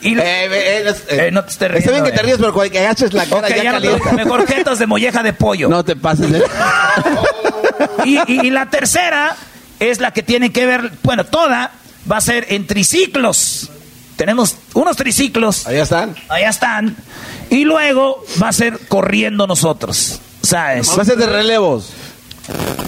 [0.00, 2.22] y- Eh, no te estés riendo, Está bien que te eh.
[2.22, 5.22] ríes, pero cuando que agaches la cara ya ya no te- mejor jetas de molleja
[5.22, 5.68] de pollo.
[5.68, 6.42] No te pases de...
[8.04, 9.34] Y, y- y la tercera
[9.80, 11.72] es la que tiene que ver, bueno, toda
[12.10, 13.70] va a ser en triciclos.
[14.16, 15.66] Tenemos unos triciclos.
[15.66, 16.14] Allá están.
[16.28, 16.96] Allá están.
[17.50, 20.20] Y luego va a ser corriendo nosotros.
[20.42, 20.88] ¿Sabes?
[20.96, 21.90] Va a ser de relevos.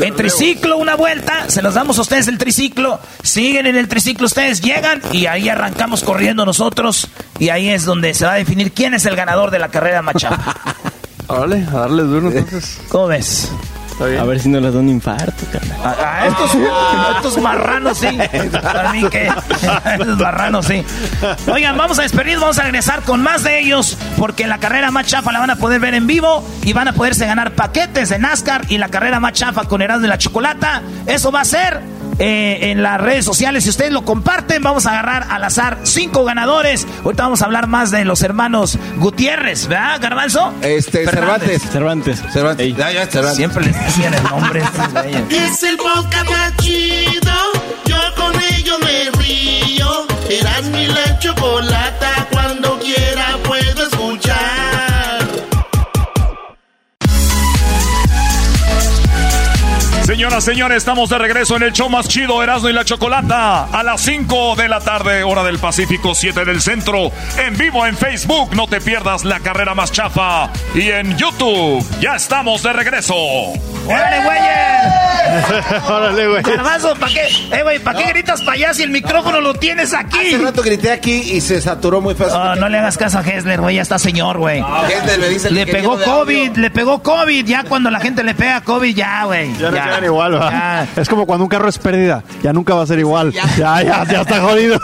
[0.01, 4.27] En triciclo una vuelta, se los damos a ustedes el triciclo, siguen en el triciclo
[4.27, 7.09] ustedes, llegan y ahí arrancamos corriendo nosotros
[7.39, 10.03] y ahí es donde se va a definir quién es el ganador de la carrera
[10.03, 10.55] machapa.
[11.29, 12.79] Órale, a darle duro entonces.
[12.91, 13.51] ¿Cómo ves?
[13.97, 14.21] Está bien.
[14.21, 15.81] A ver si no les da un infarto, carnal.
[15.83, 18.07] A, a estos, a estos marranos sí.
[18.07, 19.27] A mí que.
[19.27, 20.85] a estos marranos sí.
[21.51, 23.97] Oigan, vamos a despedir, vamos a regresar con más de ellos.
[24.19, 26.47] Porque la carrera más chafa la van a poder ver en vivo.
[26.63, 28.67] Y van a poderse ganar paquetes de NASCAR.
[28.69, 30.83] Y la carrera más chafa con Erasmo de la Chocolata.
[31.07, 31.81] Eso va a ser.
[32.19, 36.25] Eh, en las redes sociales, si ustedes lo comparten, vamos a agarrar al azar cinco
[36.25, 36.87] ganadores.
[37.05, 40.53] Ahorita vamos a hablar más de los hermanos Gutiérrez, ¿verdad, Garbanzo?
[40.63, 41.63] Este, Fernández.
[41.63, 42.21] Cervantes.
[42.23, 42.33] Cervantes.
[42.33, 42.77] Cervantes.
[42.77, 43.37] Ya, ya, Cervantes.
[43.37, 44.63] Siempre les decían el nombre.
[45.31, 47.33] Es el podcast más chido.
[47.85, 50.07] Yo con ello me río.
[50.31, 52.29] Eras mi la chocolata.
[52.31, 53.37] Cuando quiera
[60.17, 63.83] Señoras, señores, estamos de regreso en el show más chido, Erasmo y la Chocolata, a
[63.83, 68.57] las 5 de la tarde, hora del Pacífico, 7 del centro, en vivo en Facebook,
[68.57, 73.15] no te pierdas la carrera más chafa, y en YouTube, ya estamos de regreso.
[73.15, 75.07] ¡Órale, güeyes!
[75.87, 76.43] Órale, güey.
[76.43, 77.27] Garbanzo, ¿para qué?
[77.53, 80.35] Eh, güey, ¿para qué gritas para allá si el micrófono lo tienes aquí?
[80.35, 82.39] Hace rato grité aquí y se saturó muy fácil.
[82.39, 84.65] No, no le hagas caso a Hessler, güey, ya está señor, güey.
[85.31, 88.63] Dice el Le ingeniero pegó COVID, le pegó COVID, ya cuando la gente le pega
[88.63, 89.53] COVID, ya, güey.
[89.59, 90.39] Ya no quedan igual.
[90.39, 90.89] Ya.
[90.97, 92.23] Es como cuando un carro es pérdida.
[92.43, 93.33] Ya nunca va a ser igual.
[93.33, 94.79] Ya, ya, ya, está jodido.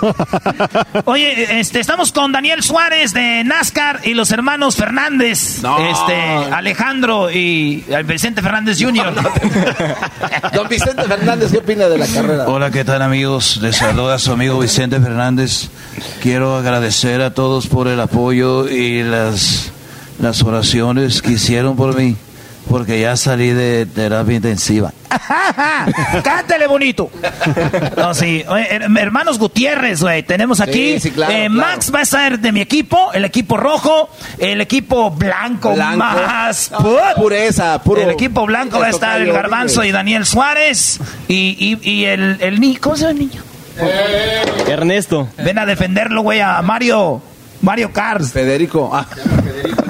[1.05, 5.63] Oye, este, estamos con Daniel Suárez de NASCAR y los hermanos Fernández.
[5.63, 5.79] No.
[5.79, 6.15] Este,
[6.53, 9.15] Alejandro y el Vicente Fernández Jr.
[10.53, 12.45] Don Vicente Fernández, ¿qué opina de la carrera?
[12.47, 13.59] Hola, ¿qué tal amigos?
[13.63, 15.71] Les saluda su amigo Vicente Fernández.
[16.23, 19.73] Quiero agradecer a todos por el apoyo y las,
[20.21, 22.17] las oraciones que hicieron por mí.
[22.69, 24.93] Porque ya salí de terapia intensiva.
[26.25, 27.11] Cántale bonito.
[27.97, 28.45] No, sí.
[28.49, 30.23] Hermanos Gutiérrez, güey.
[30.23, 30.95] Tenemos aquí.
[30.95, 31.53] Sí, sí, claro, eh, claro.
[31.55, 34.09] Max va a estar de mi equipo, el equipo rojo,
[34.39, 35.99] el equipo blanco, Blanco.
[35.99, 36.71] más.
[36.71, 36.99] No, put.
[37.17, 38.01] pureza, puro.
[38.03, 40.99] el equipo blanco va a estar el Garbanzo y Daniel Suárez.
[41.29, 42.79] Y, y, y el, el niño.
[42.81, 43.43] ¿Cómo se llama el niño?
[44.69, 45.29] Ernesto.
[45.39, 47.21] Ven a defenderlo, güey, a Mario.
[47.61, 48.33] Mario Cars.
[48.33, 48.91] Federico.
[48.93, 49.05] Ah.
[49.05, 49.83] Federico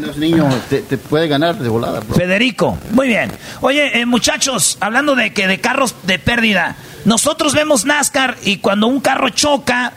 [0.70, 2.14] te, te puede ganar de volada, bro.
[2.14, 3.30] Federico, muy bien.
[3.60, 8.86] Oye, eh, muchachos, hablando de que de carros de pérdida, nosotros vemos NASCAR y cuando
[8.86, 9.92] un carro choca,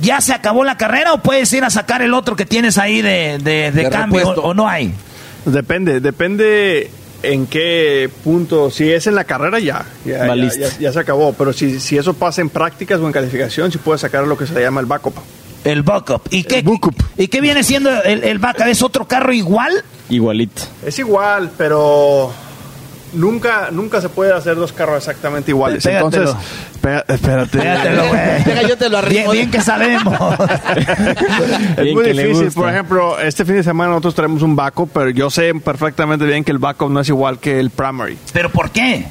[0.00, 3.02] ¿ya se acabó la carrera o puedes ir a sacar el otro que tienes ahí
[3.02, 4.92] de, de- de De cambio o, o no hay?
[5.44, 6.90] Depende, depende
[7.22, 8.70] en qué punto.
[8.70, 9.84] Si es en la carrera, ya.
[10.04, 10.34] Ya, ya,
[10.68, 11.32] ya- ya se acabó.
[11.32, 14.46] Pero si, si eso pasa en prácticas o en calificación, sí puedes sacar lo que
[14.46, 15.14] se llama el backup.
[15.64, 16.22] El backup.
[16.30, 16.94] ¿Y qué, El backup.
[17.16, 18.66] ¿Y qué viene siendo el, el backup?
[18.66, 19.72] ¿Es otro carro igual?
[20.08, 20.62] Igualito.
[20.84, 22.32] Es igual, pero
[23.12, 25.84] nunca, nunca se puede hacer dos carros exactamente iguales.
[25.84, 26.30] Pégatelo.
[26.30, 26.46] Entonces,
[26.80, 27.58] pega- espérate.
[27.58, 28.20] Pégatelo, güey.
[28.44, 29.32] Deja, yo te lo Bien, arrimo.
[29.32, 30.14] bien que sabemos.
[31.76, 32.50] Es Bien muy difícil.
[32.52, 36.42] Por ejemplo, este fin de semana nosotros tenemos un backup, pero yo sé perfectamente bien
[36.44, 38.16] que el backup no es igual que el primary.
[38.32, 39.06] ¿Pero por qué?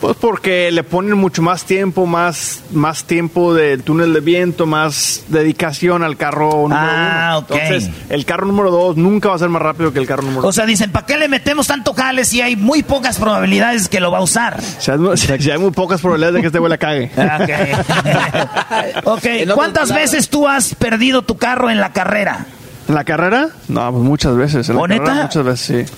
[0.00, 5.24] Pues porque le ponen mucho más tiempo, más, más tiempo del túnel de viento, más
[5.28, 7.46] dedicación al carro número Ah, uno.
[7.48, 7.50] ok.
[7.62, 10.46] Entonces, el carro número dos nunca va a ser más rápido que el carro número
[10.46, 13.98] O sea, dicen, ¿para qué le metemos tanto jale si hay muy pocas probabilidades que
[14.00, 14.60] lo va a usar?
[14.60, 17.10] O sea, no- si hay muy pocas probabilidades de que este güey la cague.
[17.16, 19.04] Ok.
[19.04, 22.46] ok, En otras ¿cuántas veces tú has perdido tu carro en la carrera?
[22.88, 23.48] ¿En la carrera?
[23.68, 24.68] No, pues muchas veces.
[24.68, 25.04] En la ¿O neta?
[25.04, 25.92] carrera muchas veces, sí.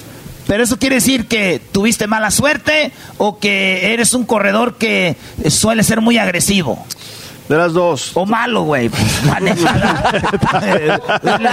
[0.48, 5.14] Pero eso quiere decir que tuviste mala suerte o que eres un corredor que
[5.50, 6.86] suele ser muy agresivo.
[7.48, 8.10] De las dos.
[8.14, 8.90] O malo, güey.
[8.90, 9.22] Pues,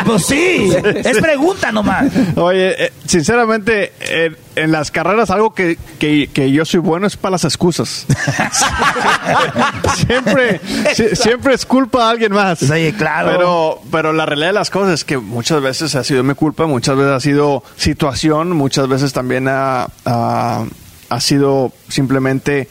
[0.05, 0.69] pues sí,
[1.03, 2.05] es pregunta nomás.
[2.35, 7.15] Oye, eh, sinceramente, en, en las carreras algo que, que- que yo soy bueno es
[7.17, 8.05] para las excusas.
[10.07, 10.59] siempre,
[10.93, 12.59] si- siempre es culpa de alguien más.
[12.59, 13.31] Sí, claro.
[13.31, 16.65] Pero, pero la realidad de las cosas es que muchas veces ha sido mi culpa,
[16.65, 20.65] muchas veces ha sido situación, muchas veces también ha, ha-
[21.09, 22.67] ha sido simplemente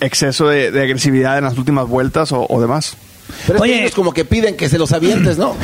[0.00, 2.96] exceso de, de agresividad en las últimas vueltas o, o demás.
[3.46, 3.84] Pero Oye.
[3.84, 5.54] Es como que piden que se los avientes, ¿no?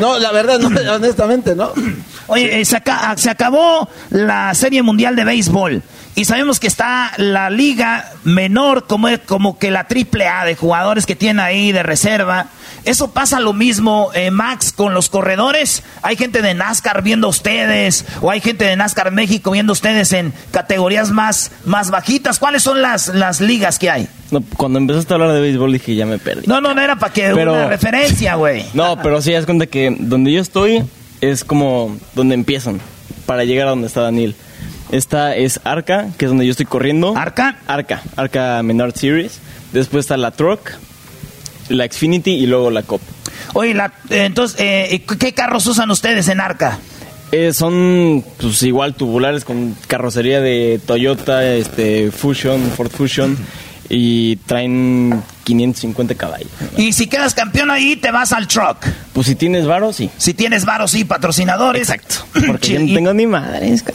[0.00, 1.70] No, la verdad, no, honestamente, ¿no?
[2.28, 5.82] Oye, eh, se, aca- se acabó la Serie Mundial de Béisbol
[6.16, 11.04] y sabemos que está la liga menor como, como que la triple A de jugadores
[11.04, 12.46] que tiene ahí de reserva.
[12.86, 15.82] Eso pasa lo mismo, eh, Max, con los corredores.
[16.02, 20.32] Hay gente de NASCAR viendo ustedes o hay gente de NASCAR México viendo ustedes en
[20.52, 22.38] categorías más, más bajitas.
[22.38, 24.08] ¿Cuáles son las, las ligas que hay?
[24.30, 26.46] No, cuando empezaste a hablar de béisbol dije, ya me perdí.
[26.46, 28.64] No, no, no era para que Pero- una referencia, güey.
[28.72, 30.82] No, pero sí, das cuenta que donde yo estoy
[31.20, 32.80] es como donde empiezan
[33.26, 34.34] para llegar a donde está Daniel.
[34.92, 37.16] Esta es Arca, que es donde yo estoy corriendo.
[37.16, 37.58] ¿Arca?
[37.66, 39.40] Arca, Arca Menard Series.
[39.72, 40.70] Después está la Truck,
[41.68, 43.00] la Xfinity y luego la Cop.
[43.54, 46.78] Oye, la- eh, entonces, eh, ¿qué carros usan ustedes en Arca?
[47.32, 53.36] Eh, son pues igual tubulares con carrocería de Toyota, este Fusion, Ford Fusion
[53.88, 56.48] y traen 550 caballos.
[56.76, 58.78] Y si quedas campeón ahí, te vas al truck.
[59.12, 60.10] Pues si tienes varo, sí.
[60.18, 61.82] Si tienes varos, sí, patrocinadores.
[61.88, 62.16] Exacto.
[62.48, 63.84] Porque yo no tengo ni madres.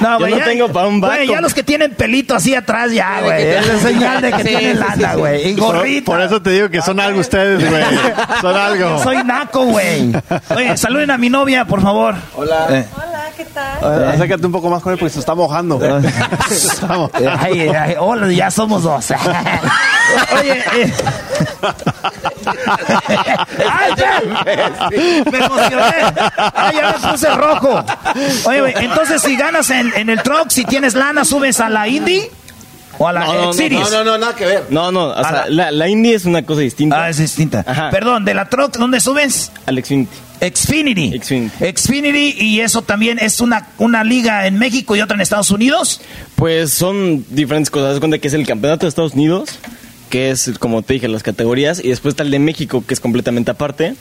[0.00, 1.34] No, Yo güey, no ya- tengo para un Güey, backup.
[1.34, 3.36] ya los que tienen pelito así atrás, ya, Sí, güey.
[3.38, 5.50] que- Es la señal de que Sí, tienen sí, lana, sí, güey.
[5.50, 6.04] Y Por, gorrita.
[6.06, 7.82] por eso te digo que son algo ustedes, güey.
[8.40, 9.02] Son algo.
[9.02, 10.12] Soy naco, güey.
[10.54, 12.14] Oye, saluden a mi novia, por favor.
[12.34, 12.66] Hola.
[12.70, 13.78] Eh, Hola, ¿qué tal?
[14.02, 15.78] Eh, Acércate un poco más con él porque se está mojando.
[15.78, 17.10] Vamos.
[17.40, 19.10] Ay, ay, hola, ya somos dos.
[20.40, 20.92] Oye, eh.
[23.70, 24.20] ¡Ay, ya!
[25.30, 26.12] Me emocioné.
[26.54, 27.84] ¡Ay, ya me puse rojo!
[28.46, 31.86] Oye, güey, entonces si ganas en, en el truck, si tienes lana, subes a la
[31.88, 32.28] Indy
[32.98, 33.80] o a la No, no, no, X-Series.
[33.80, 34.64] No, no, no, nada que ver.
[34.70, 37.04] No, no, o sea, la, la Indy es una cosa distinta.
[37.04, 37.64] Ah, es distinta.
[37.66, 37.90] Ajá.
[37.90, 39.52] Perdón, de la truck, ¿dónde subes?
[39.66, 40.08] Al Xfinity.
[40.40, 41.18] Xfinity.
[41.18, 41.72] Xfinity.
[41.76, 46.00] Xfinity, y eso también es una, una liga en México y otra en Estados Unidos.
[46.36, 47.98] Pues son diferentes cosas.
[47.98, 49.58] Cuenta que es el campeonato de Estados Unidos,
[50.10, 51.80] que es, como te dije, las categorías.
[51.82, 53.94] Y después está el de México, que es completamente aparte.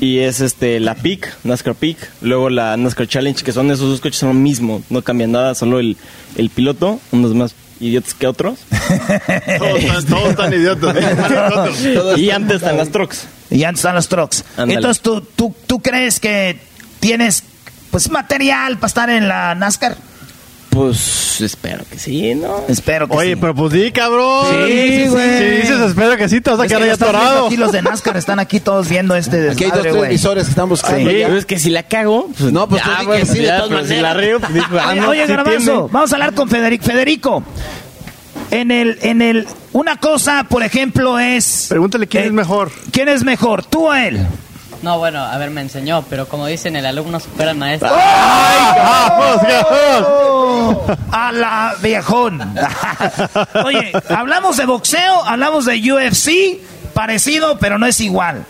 [0.00, 1.96] Y es este la PIC, NASCAR PIC.
[2.22, 4.82] Luego la NASCAR Challenge, que son esos dos coches, son lo mismo.
[4.90, 5.96] No cambian nada, solo el,
[6.36, 8.58] el piloto, unos más idiotas que otros.
[9.58, 10.94] Todos, están- todos están idiotas.
[11.16, 12.18] Nosotros.
[12.18, 13.26] y antes están las trucks.
[13.50, 14.44] Y antes están los trucks.
[14.56, 16.58] Entonces, ¿tú, tú, ¿tú crees que
[17.00, 17.42] tienes
[17.90, 19.96] pues material para estar en la NASCAR?
[20.72, 22.64] Pues espero que sí, ¿no?
[22.66, 23.36] Espero que Oye, sí.
[23.38, 24.46] pero pues di, cabrón.
[24.50, 25.38] Sí, güey.
[25.38, 27.46] Si dices espero que sí, te vas a quedar ahí atorado.
[27.46, 30.10] Aquí los de NASCAR están aquí todos viendo este Aquí hay dos, desmadre, tres güey.
[30.10, 31.10] emisores que están buscando.
[31.10, 31.18] Sí.
[31.18, 31.26] ya.
[31.26, 33.56] Pero es que si la cago, pues, No, pues tú di que sí, de ya,
[33.58, 34.02] todas pero si maneras.
[34.16, 35.88] la río, pues ah, Oye, no, oye, sí Garbanzo, tiene.
[35.92, 36.84] vamos a hablar con Federico.
[36.86, 37.42] Federico,
[38.50, 41.66] en el, en el, una cosa, por ejemplo, es...
[41.68, 42.72] Pregúntale quién eh, es mejor.
[42.90, 44.26] ¿Quién es mejor, tú o él?
[44.82, 47.88] No, bueno, a ver, me enseñó, pero como dicen, el alumno supera al maestro.
[50.04, 50.86] ¡Oh!
[51.12, 52.40] A la viejón.
[53.64, 56.60] Oye, hablamos de boxeo, hablamos de UFC,
[56.92, 58.44] parecido, pero no es igual.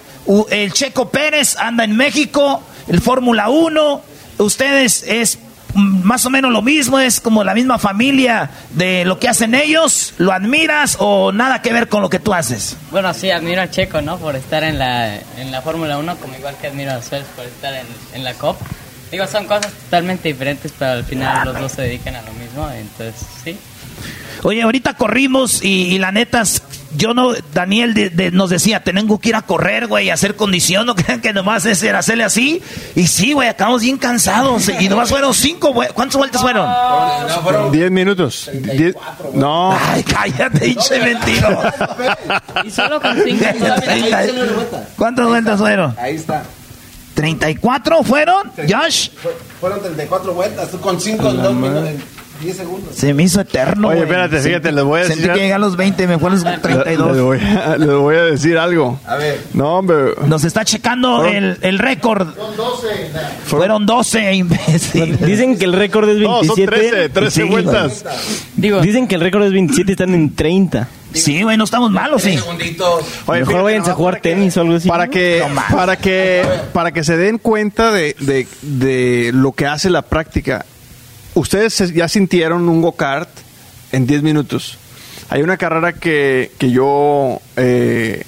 [0.50, 4.02] El Checo Pérez anda en México, el Fórmula 1,
[4.38, 5.38] ustedes es
[5.74, 10.14] más o menos lo mismo, es como la misma familia de lo que hacen ellos,
[10.18, 12.76] ¿lo admiras o nada que ver con lo que tú haces?
[12.90, 14.18] Bueno, sí, admiro a Checo, ¿no?
[14.18, 17.46] Por estar en la, en la Fórmula 1, como igual que admiro a Suárez por
[17.46, 18.60] estar en, en la COP.
[19.10, 22.68] Digo, son cosas totalmente diferentes, pero al final los dos se dedican a lo mismo,
[22.70, 23.58] entonces sí.
[24.42, 26.44] Oye, ahorita corrimos y, y la neta,
[26.96, 30.36] yo no, Daniel de- de- nos decía, tengo que ir a correr, güey, a hacer
[30.36, 32.62] condición, no crean que nomás es era hacerle así.
[32.94, 34.68] Y sí, güey, acabamos bien cansados.
[34.80, 35.88] Y nomás fueron cinco, güey.
[35.94, 36.68] ¿Cuántas vueltas fueron?
[37.72, 38.50] Diez minutos.
[38.52, 38.94] Diez-
[39.34, 39.72] No.
[39.72, 41.62] Ay, cállate, hinche mentiroso.
[42.64, 43.44] Y solo con cinco.
[44.96, 45.94] ¿Cuántas vueltas fueron?
[45.98, 46.42] Ahí está.
[47.16, 49.10] ¿34 fueron, Josh?
[49.22, 52.02] Fue- Fueron 34 vueltas, tú con 5 en 2 minutos, en
[52.42, 52.94] 10 segundos.
[52.94, 55.52] Se me hizo eterno, Oye, espérate, Sentí- fíjate, les voy a Sentí decir- que llegué
[55.54, 57.20] a los 20, me fue a los Les 32.
[57.20, 58.98] voy, a, les voy a decir algo.
[59.06, 59.40] A ver.
[59.54, 60.14] No, hombre.
[60.26, 62.28] Nos está checando el, el récord.
[63.46, 65.18] Fueron 12, imbécil.
[65.24, 66.66] Dicen que el récord es No, son 27.
[66.90, 68.04] 13, 13 Sí, vueltas.
[68.56, 70.88] Digo, Dicen que el récord es 27 y están en 30.
[71.14, 72.38] Sí, güey, no estamos malos, sí.
[72.38, 72.40] Oye,
[72.78, 74.88] Mejor fíjate, váyanse a jugar tenis o algo así.
[74.88, 76.42] Para que, para que,
[76.72, 80.64] para que se den cuenta de, de, de lo que hace la práctica.
[81.34, 83.28] Ustedes se- ya sintieron un go-kart
[83.92, 84.78] en 10 minutos.
[85.30, 88.22] Hay una carrera que, que yo eh,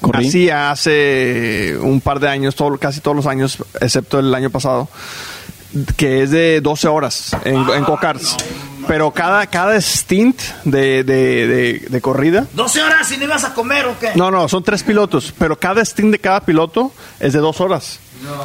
[0.00, 0.28] Corrí.
[0.28, 4.88] hacía hace un par de años, todo, casi todos los años, excepto el año pasado,
[5.96, 8.36] que es de 12 horas en, en go-karts.
[8.86, 13.52] Pero cada, cada stint de, de, de- de corrida 12 horas y no ibas a
[13.52, 14.10] comer o qué?
[14.14, 17.98] no, no, son tres pilotos, pero cada stint de cada piloto es de dos horas.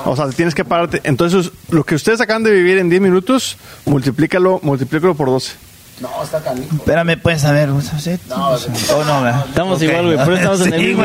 [0.05, 1.01] O sea, tienes que pararte.
[1.03, 5.70] Entonces, lo que ustedes acaban de vivir en 10 minutos, multiplícalo, multiplícalo por 12.
[6.01, 6.75] No, está canijo.
[6.75, 7.69] Espérame, pues, a ver.
[7.99, 8.17] ¿sí?
[8.31, 8.57] Oh,
[9.05, 9.45] no, ¿verdad?
[9.47, 11.03] Estamos igual, güey, pero estamos en el Sí, mismo.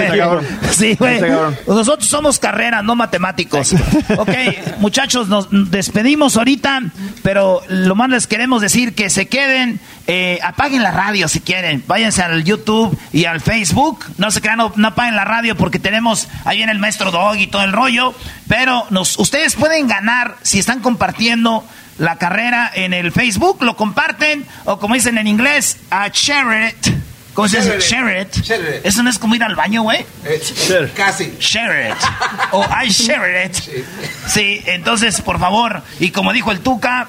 [0.73, 1.21] Sí, güey.
[1.67, 3.75] Nosotros somos carreras, no matemáticos.
[4.17, 4.31] Ok,
[4.79, 6.81] muchachos, nos despedimos ahorita,
[7.23, 11.85] pero lo más les queremos decir que se queden, eh, apaguen la radio si quieren,
[11.87, 15.79] váyanse al YouTube y al Facebook, no se crean, no, no apaguen la radio porque
[15.79, 18.15] tenemos ahí en el maestro Dog y todo el rollo,
[18.49, 21.65] pero nos, ustedes pueden ganar si están compartiendo
[21.99, 26.95] la carrera en el Facebook, lo comparten, o como dicen en inglés, a share it.
[27.35, 27.79] ¿Cómo se dice?
[27.81, 28.35] Share it.
[28.43, 28.87] Share it.
[28.87, 30.07] Eso no es como ir al baño, güey.
[30.25, 31.35] Eh, Casi.
[31.39, 31.97] Share it.
[32.53, 33.55] O I share it.
[34.27, 37.09] Sí, entonces, por favor, y como dijo el Tuca,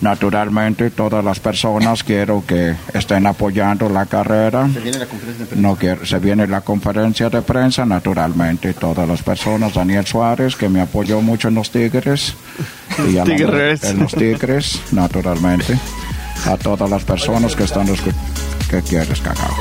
[0.00, 4.68] Naturalmente, todas las personas quiero que estén apoyando la carrera.
[5.54, 9.72] No quiero, se viene la conferencia de prensa, naturalmente, todas las personas.
[9.74, 12.34] Daniel Suárez, que me apoyó mucho en los Tigres.
[13.10, 13.84] Y a la- Tigres.
[13.84, 15.78] En los Tigres, naturalmente.
[16.46, 18.20] A todas las personas que están escuchando.
[18.70, 19.54] ¿Qué quieres, cagado?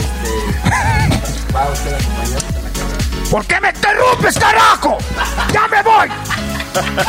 [3.32, 4.98] ¿por qué me interrumpes, carajo?
[5.54, 6.55] ¡Ya me voy!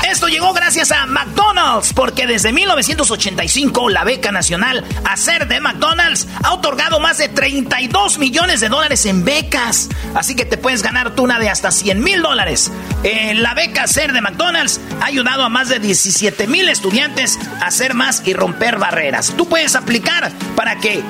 [0.09, 6.53] Esto llegó gracias a McDonald's, porque desde 1985 la beca nacional Hacer de McDonald's ha
[6.53, 9.89] otorgado más de 32 millones de dólares en becas.
[10.15, 12.71] Así que te puedes ganar tú una de hasta 100 mil dólares.
[13.35, 17.95] La beca Hacer de McDonald's ha ayudado a más de 17 mil estudiantes a hacer
[17.95, 19.35] más y romper barreras.
[19.37, 21.03] Tú puedes aplicar para que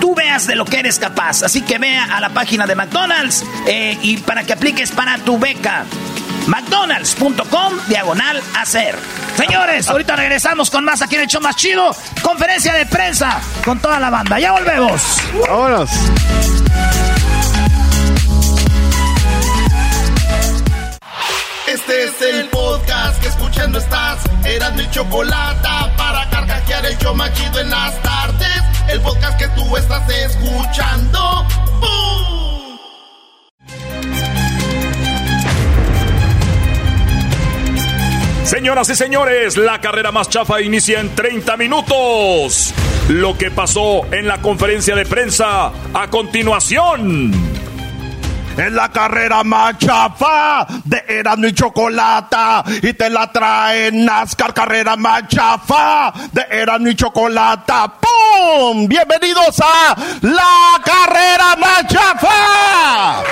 [0.00, 1.42] tú veas de lo que eres capaz.
[1.42, 5.38] Así que ve a la página de McDonald's eh, y para que apliques para tu
[5.38, 5.84] beca.
[6.52, 8.94] McDonald's.com diagonal hacer.
[9.36, 11.96] Señores, ahorita regresamos con más aquí en el show más chido.
[12.20, 14.38] Conferencia de prensa con toda la banda.
[14.38, 15.02] Ya volvemos.
[15.48, 15.90] Vámonos.
[21.66, 24.20] Este es el podcast que escuchando estás.
[24.44, 28.62] Eran mi chocolate para carcajear el show más chido en las tardes.
[28.88, 31.46] El podcast que tú estás escuchando.
[31.80, 32.31] ¡Bum!
[38.52, 42.74] Señoras y señores, la carrera más chafa inicia en 30 minutos.
[43.08, 47.61] Lo que pasó en la conferencia de prensa a continuación.
[48.54, 54.94] En la carrera más chafa de Erasmo y Chocolata y te la trae NASCAR carrera
[54.94, 57.94] más chafa de Erasmo y Chocolata.
[57.98, 58.86] ¡Pum!
[58.86, 63.22] Bienvenidos a la carrera más chafa.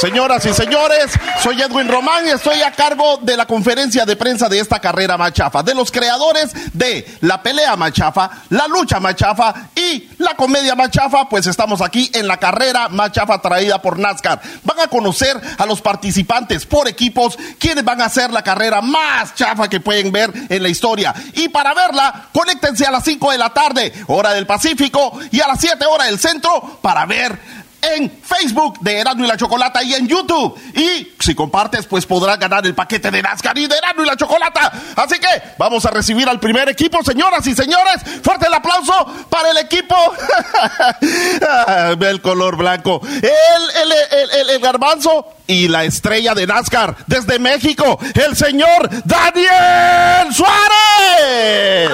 [0.00, 4.48] Señoras y señores, soy Edwin Román y estoy a cargo de la conferencia de prensa
[4.48, 10.10] de esta carrera machafa, de los creadores de la pelea machafa, la lucha machafa y
[10.18, 14.40] la comedia machafa, pues estamos aquí en la carrera machafa traída por NASCAR.
[14.64, 19.34] Van a conocer a los participantes por equipos, quienes van a hacer la carrera más
[19.34, 21.14] chafa que pueden ver en la historia.
[21.34, 25.48] Y para verla, conéctense a las 5 de la tarde, hora del Pacífico, y a
[25.48, 29.94] las 7 horas del centro para ver en Facebook de Erasmo y la Chocolata y
[29.94, 30.58] en YouTube.
[30.74, 34.16] Y si compartes, pues podrás ganar el paquete de NASCAR y de Erasmo y la
[34.16, 34.72] Chocolata.
[34.96, 35.26] Así que
[35.58, 38.02] vamos a recibir al primer equipo, señoras y señores.
[38.22, 39.94] Fuerte el aplauso para el equipo.
[41.98, 43.00] Ve el color blanco.
[43.04, 48.88] El, el, el, el- el garbanzo y la estrella de NASCAR desde México, el señor
[49.04, 51.90] Daniel Suárez.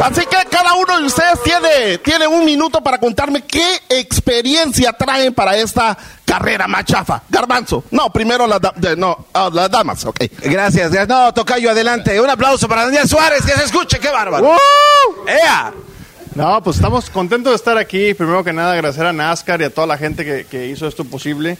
[0.00, 5.32] Así que cada uno de ustedes tiene, tiene un minuto para contarme qué experiencia traen
[5.34, 7.22] para esta carrera machafa.
[7.28, 7.84] Garbanzo.
[7.90, 10.18] No, primero las da- no, ah, las damas, ok.
[10.42, 11.08] Gracias, gracias.
[11.08, 12.20] No, Tocayo, adelante.
[12.20, 14.50] Un aplauso para Daniel Suárez, que se escuche, qué bárbaro.
[14.52, 15.28] ¡Uh!
[15.28, 15.72] ¡Ea!
[16.34, 18.14] No, pues estamos contentos de estar aquí.
[18.14, 21.04] Primero que nada, agradecer a NASCAR y a toda la gente que, que hizo esto
[21.04, 21.58] posible.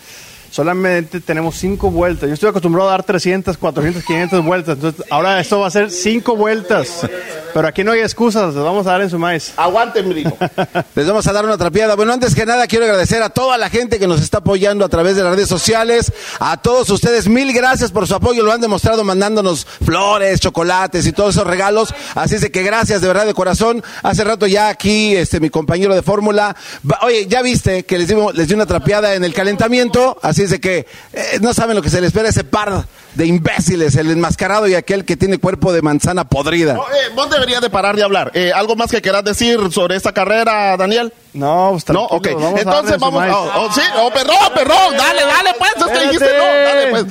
[0.52, 2.28] Solamente tenemos cinco vueltas.
[2.28, 4.74] Yo estoy acostumbrado a dar 300, 400, 500 vueltas.
[4.76, 7.08] Entonces, ahora esto va a ser cinco vueltas.
[7.54, 9.52] Pero aquí no hay excusas, les vamos a dar en su maíz.
[9.56, 10.36] Aguanten, primo.
[10.94, 11.96] Les vamos a dar una trapeada.
[11.96, 14.88] Bueno, antes que nada quiero agradecer a toda la gente que nos está apoyando a
[14.88, 16.12] través de las redes sociales.
[16.40, 18.42] A todos ustedes, mil gracias por su apoyo.
[18.42, 21.94] Lo han demostrado mandándonos flores, chocolates y todos esos regalos.
[22.14, 23.82] Así es de que gracias de verdad de corazón.
[24.02, 26.56] Hace rato ya aquí, este, mi compañero de fórmula.
[26.90, 30.18] va- Oye, ya viste que les dimos, les di una trapeada en el calentamiento.
[30.22, 33.26] Así es de que eh, no saben lo que se les espera ese par de
[33.26, 36.74] imbéciles, el enmascarado y aquel que tiene cuerpo de manzana podrida.
[36.74, 38.30] Eh, vos deberías de parar de hablar.
[38.34, 41.12] Eh, ¿Algo más que quieras decir sobre esta carrera, Daniel?
[41.32, 42.28] No, pues No, ok.
[42.34, 43.24] vamos a Entonces vamos.
[43.30, 44.96] Oh, oh, sí, oh, perdón, perdón.
[44.96, 45.70] Dale, dale, pues.
[45.76, 46.44] Es que dijiste no.
[46.44, 47.04] Dale, pues.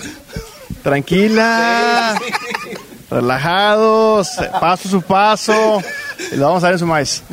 [0.84, 2.20] Tranquila.
[3.12, 4.30] Relajados.
[4.60, 5.82] Paso su paso.
[6.32, 7.24] Y lo vamos a dar en su maíz.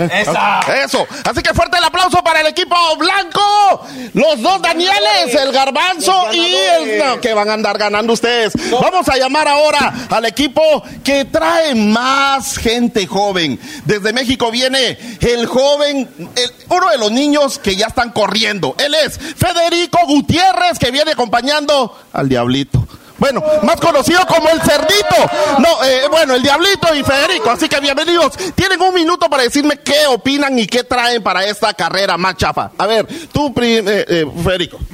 [0.85, 1.07] Eso.
[1.25, 3.87] Así que fuerte el aplauso para el equipo blanco.
[4.15, 8.53] Los dos Danieles, el garbanzo y el no, que van a andar ganando ustedes.
[8.71, 13.61] Vamos a llamar ahora al equipo que trae más gente joven.
[13.85, 18.75] Desde México viene el joven, el- uno de los niños que ya están corriendo.
[18.79, 22.87] Él es Federico Gutiérrez que viene acompañando al Diablito.
[23.19, 25.17] Bueno, más conocido como el cerdito.
[25.59, 27.51] No, eh, bueno, el diablito y Federico.
[27.51, 28.33] Así que bienvenidos.
[28.55, 32.71] Tienen un minuto para decirme qué opinan y qué traen para esta carrera más chafa.
[32.79, 34.79] A ver, tú, pri- eh, eh, Federico.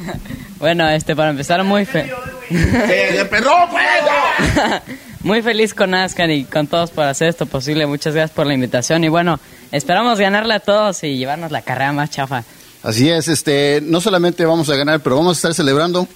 [0.56, 2.10] Bueno, este, para empezar, muy fe...
[2.50, 3.42] Eh, pues,
[5.20, 7.86] Muy feliz con NASCAR y con todos por hacer esto posible.
[7.86, 9.38] Muchas gracias por la invitación y bueno,
[9.72, 12.44] esperamos ganarle a todos y llevarnos la carrera más chafa.
[12.82, 16.06] Así es, este, no solamente vamos a ganar, pero vamos a estar celebrando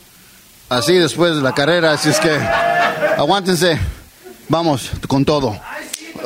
[0.69, 2.39] así después de la carrera, así es que
[3.17, 3.79] aguántense,
[4.49, 5.59] vamos con todo.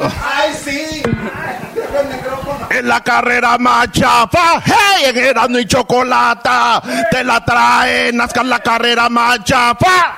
[0.00, 1.02] ¡Ay, sí!
[2.70, 8.60] En la carrera más chafa, hey, en Erasmo y Chocolata, te la traen, nazcan la
[8.60, 10.16] carrera más chafa.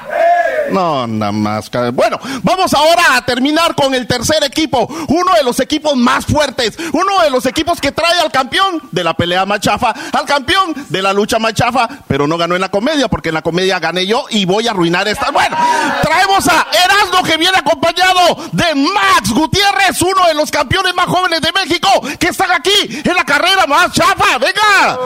[0.71, 1.71] No, nada más.
[1.93, 6.77] Bueno, vamos ahora a terminar con el tercer equipo, uno de los equipos más fuertes,
[6.93, 10.75] uno de los equipos que trae al campeón de la pelea más chafa, al campeón
[10.89, 13.79] de la lucha más chafa, pero no ganó en la comedia, porque en la comedia
[13.79, 15.31] gané yo y voy a arruinar esta.
[15.31, 15.57] Bueno,
[16.03, 21.41] traemos a Erasmo que viene acompañado de Max Gutiérrez, uno de los campeones más jóvenes
[21.41, 21.89] de México,
[22.19, 24.39] que están aquí en la carrera más chafa.
[24.39, 24.99] ¡Venga!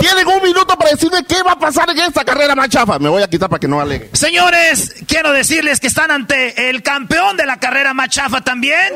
[0.00, 2.98] Tienen un minuto para decirme qué va a pasar en esta carrera más chafa.
[2.98, 4.10] Me voy a quitar para que no alegue.
[4.12, 8.92] Señores, quiero decirles que están ante el campeón de la carrera machafa también.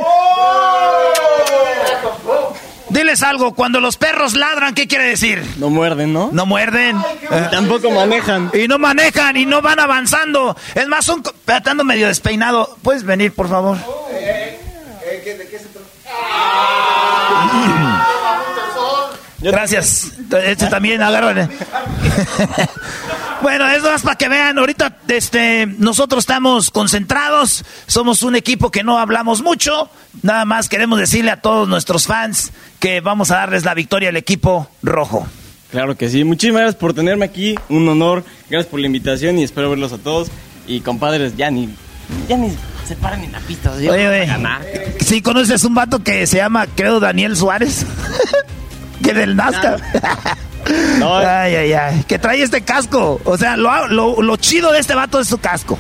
[2.89, 5.43] Diles algo, cuando los perros ladran, ¿qué quiere decir?
[5.59, 6.31] No muerden, ¿no?
[6.33, 6.97] No muerden.
[7.23, 8.51] Y tampoco manejan.
[8.55, 10.57] Y no manejan y no van avanzando.
[10.75, 11.23] Es más, son...
[11.85, 12.77] medio despeinado.
[12.83, 13.77] ¿Puedes venir, por favor?
[19.51, 20.13] Gracias.
[20.45, 21.49] Este también, agárrale.
[23.43, 24.59] bueno, eso es para que vean.
[24.59, 27.65] Ahorita este, nosotros estamos concentrados.
[27.87, 29.89] Somos un equipo que no hablamos mucho.
[30.23, 34.17] Nada más queremos decirle a todos nuestros fans que vamos a darles la victoria al
[34.17, 35.27] equipo rojo.
[35.71, 36.25] Claro que sí.
[36.25, 37.55] Muchísimas gracias por tenerme aquí.
[37.69, 38.25] Un honor.
[38.49, 40.29] Gracias por la invitación y espero verlos a todos.
[40.67, 41.69] Y compadres, ya ni,
[42.29, 42.51] ya ni
[42.87, 43.73] se paran en la pista.
[43.73, 44.27] Oye, oye.
[44.27, 44.63] ganar.
[45.01, 47.87] ¿Sí conoces un vato que se llama, creo, Daniel Suárez?
[49.03, 49.81] que del NASCAR.
[50.69, 52.05] Ay, ay, ay.
[52.09, 53.21] Que trae este casco.
[53.25, 55.79] O sea, lo, lo, lo chido de este vato es su casco.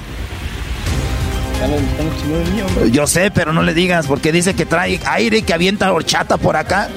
[2.91, 6.57] Yo sé, pero no le digas, porque dice que trae aire que avienta horchata por
[6.57, 6.89] acá.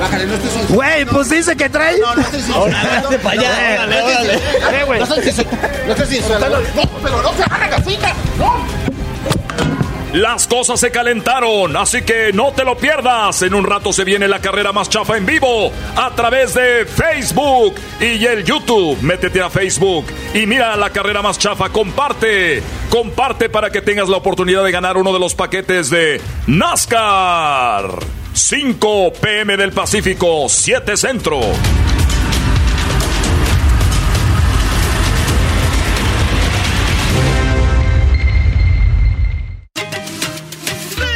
[0.00, 1.98] Bájale, no estés Güey, pues dice que trae.
[1.98, 3.08] No, no estés insultando.
[3.28, 4.34] Allá, órale, órale.
[4.34, 4.98] Eh, güey.
[5.00, 5.68] No estés insultando.
[5.86, 6.60] No estés insultando.
[6.60, 7.98] No, pero no se hagan así,
[8.38, 9.75] no.
[10.12, 13.42] Las cosas se calentaron, así que no te lo pierdas.
[13.42, 17.74] En un rato se viene la carrera más chafa en vivo a través de Facebook
[18.00, 18.98] y el YouTube.
[19.02, 21.68] Métete a Facebook y mira la carrera más chafa.
[21.70, 27.90] Comparte, comparte para que tengas la oportunidad de ganar uno de los paquetes de NASCAR.
[28.32, 31.40] 5 pm del Pacífico, 7 Centro.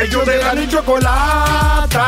[0.02, 2.06] Ellos de la ni chocolata.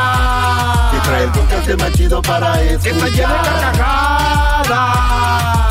[0.91, 2.81] Que trae el podcast más chido para escuchar.
[2.83, 4.69] Que está llena de carcajadas.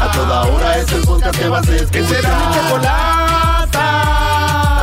[0.03, 1.91] A toda hora es el podcast que vas a escuchar.
[1.91, 3.87] Que será mi chocolata.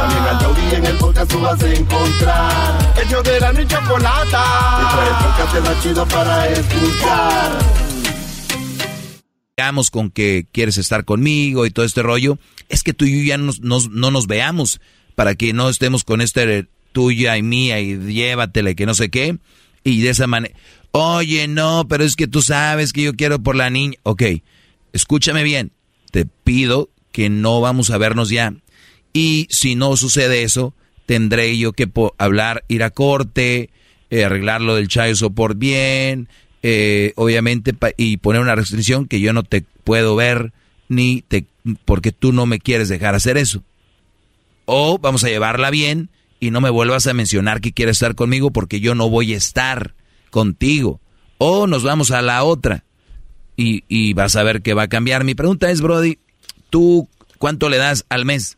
[0.01, 2.93] También al taurí en el podcast tú vas a encontrar.
[3.05, 4.43] Ellos de la ni chocolata.
[4.79, 7.51] Que trae el podcast más chido para escuchar.
[9.57, 12.37] Veamos con que quieres estar conmigo y todo este rollo,
[12.69, 14.79] es que tú y yo ya nos- nos- no nos veamos
[15.15, 19.09] para que no estemos con este tuya y mía y llévatela y que no sé
[19.09, 19.37] qué.
[19.83, 20.55] Y de esa manera,
[20.91, 23.97] oye, no, pero es que tú sabes que yo quiero por la niña.
[24.03, 24.23] Ok,
[24.93, 25.71] escúchame bien,
[26.11, 28.53] te pido que no vamos a vernos ya.
[29.13, 30.73] Y si no sucede eso,
[31.05, 33.69] tendré yo que hablar, ir a corte,
[34.09, 36.29] eh, arreglar lo del child support bien,
[36.61, 40.53] eh, obviamente, y poner una restricción que yo no te puedo ver
[40.87, 41.45] ni te,
[41.85, 43.63] porque tú no me quieres dejar hacer eso.
[44.65, 46.09] O vamos a llevarla bien
[46.39, 49.37] y no me vuelvas a mencionar que quieres estar conmigo porque yo no voy a
[49.37, 49.95] estar
[50.29, 51.01] contigo.
[51.37, 52.83] O nos vamos a la otra
[53.55, 55.23] y, y vas a ver que va a cambiar.
[55.23, 56.19] Mi pregunta es, Brody,
[56.69, 57.07] ¿tú
[57.37, 58.57] cuánto le das al mes?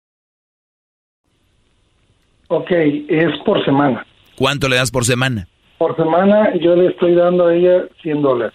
[2.53, 4.05] Ok, es por semana.
[4.35, 5.47] ¿Cuánto le das por semana?
[5.77, 8.53] Por semana yo le estoy dando a ella 100 dólares.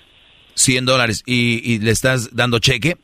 [0.55, 1.23] 100 dólares.
[1.25, 2.97] ¿Y, y le estás dando cheque?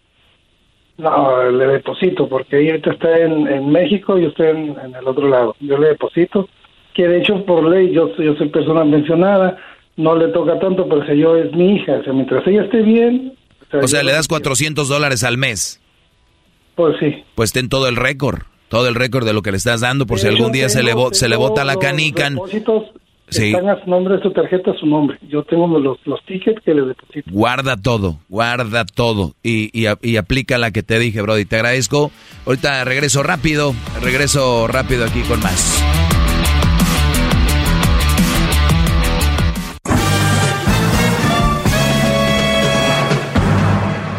[0.99, 5.09] No, le deposito porque ella está en, en México y yo estoy en, en el
[5.09, 5.57] otro lado.
[5.61, 6.47] Yo le deposito,
[6.95, 9.57] que de hecho por ley yo, soy- yo soy persona mencionada,
[9.97, 12.83] no le toca tanto, pero si yo es mi hija, o sea, mientras ella esté
[12.83, 13.33] bien,
[13.83, 15.81] O sea, yo- le das 400 dólares al mes.
[16.75, 17.25] Pues sí.
[17.35, 18.41] Pues ten todo el récord.
[18.73, 20.95] Todo el récord de lo que le estás dando por si algún día se le,
[20.95, 22.31] bo- se le bota la los canica.
[22.31, 22.85] depósitos
[23.29, 23.49] Sí.
[23.53, 25.19] están a su nombre de su tarjeta, a su nombre.
[25.29, 27.31] Yo tengo los, los tickets que le deposito.
[27.31, 31.45] Guarda todo, guarda todo y, y, y aplica la que te dije, Brody.
[31.45, 32.11] Te agradezco.
[32.47, 35.83] Ahorita regreso rápido, regreso rápido aquí con más.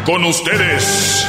[0.04, 1.26] Con ustedes.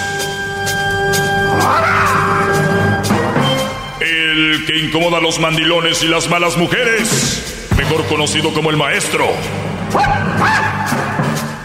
[4.46, 7.68] El que incomoda a los mandilones y las malas mujeres.
[7.78, 9.28] Mejor conocido como el maestro.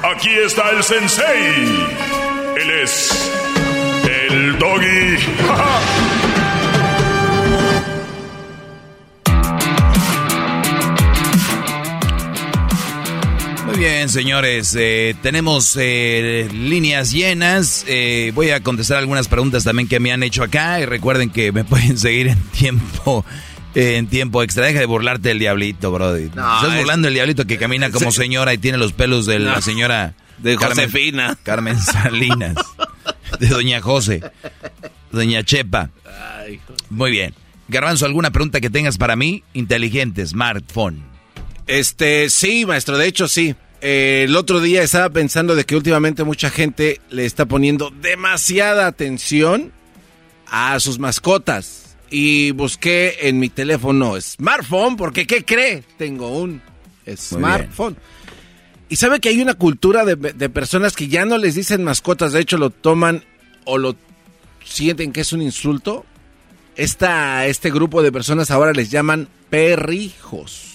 [0.03, 1.89] Aquí está el sensei.
[2.57, 3.31] Él es
[4.09, 5.19] el doggy.
[13.71, 17.85] Muy bien, señores, eh, tenemos eh, líneas llenas.
[17.87, 21.53] Eh, voy a contestar algunas preguntas también que me han hecho acá y recuerden que
[21.53, 23.25] me pueden seguir en tiempo
[23.77, 24.67] en tiempo extra.
[24.67, 26.31] Deja de burlarte del diablito, Brody.
[26.35, 29.39] No, Estás es- burlando del diablito que camina como señora y tiene los pelos de
[29.39, 31.39] la señora De Josefina.
[31.45, 32.57] Carmen Salinas.
[33.39, 34.21] De Doña José.
[35.13, 35.91] Doña Chepa.
[36.91, 37.35] Muy bien.
[37.69, 39.45] Garbanzo, ¿alguna pregunta que tengas para mí?
[39.55, 41.05] Inteligente, smartphone.
[41.71, 43.55] Este, sí, maestro, de hecho sí.
[43.81, 48.89] Eh, el otro día estaba pensando de que últimamente mucha gente le está poniendo demasiada
[48.89, 49.71] atención
[50.49, 51.97] a sus mascotas.
[52.11, 55.85] Y busqué en mi teléfono smartphone, porque ¿qué cree?
[55.97, 56.61] Tengo un
[57.17, 57.97] smartphone.
[58.89, 62.33] Y sabe que hay una cultura de, de personas que ya no les dicen mascotas,
[62.33, 63.23] de hecho lo toman
[63.65, 63.95] o lo
[64.65, 66.05] sienten que es un insulto.
[66.75, 70.70] Esta, este grupo de personas ahora les llaman perrijos.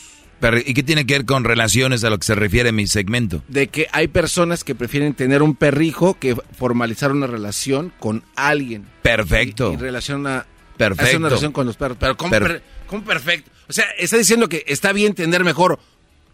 [0.65, 3.43] ¿Y qué tiene que ver con relaciones a lo que se refiere mi segmento?
[3.47, 8.85] De que hay personas que prefieren tener un perrijo que formalizar una relación con alguien.
[9.01, 9.71] Perfecto.
[9.71, 10.45] Y, y relaciona,
[10.77, 11.03] Perfecto.
[11.05, 11.97] hace una relación con los perros.
[11.99, 13.49] Pero ¿cómo, Per- per- cómo perfecto?
[13.67, 15.79] O sea, está diciendo que está bien tener mejor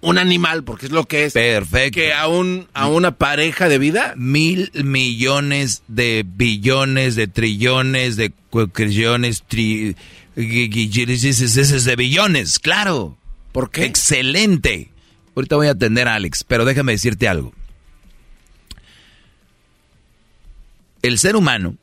[0.02, 1.34] un animal, porque es lo que es.
[1.34, 1.96] Perfecto.
[1.96, 4.14] Que a, un, a una pareja de vida.
[4.18, 9.96] Mil millones de billones, de trillones, de cuatrillones, tri...
[10.36, 13.18] de billones, claro.
[13.52, 13.86] ¿Por qué?
[13.86, 14.92] Excelente.
[15.36, 17.54] Ahorita voy a atender a Alex, pero déjame decirte algo.
[21.02, 21.76] El ser humano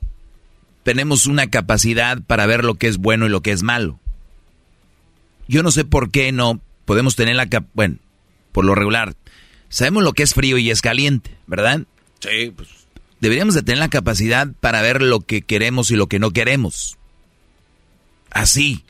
[0.82, 3.98] tenemos una capacidad para ver lo que es bueno y lo que es malo.
[5.48, 7.96] Yo no sé por qué no podemos tener la cap bueno,
[8.52, 9.14] por lo regular,
[9.68, 11.82] sabemos lo que es frío y es caliente, ¿verdad?
[12.20, 12.68] Sí, pues.
[13.20, 16.96] Deberíamos de tener la capacidad para ver lo que queremos y lo que no queremos.
[18.30, 18.84] Así.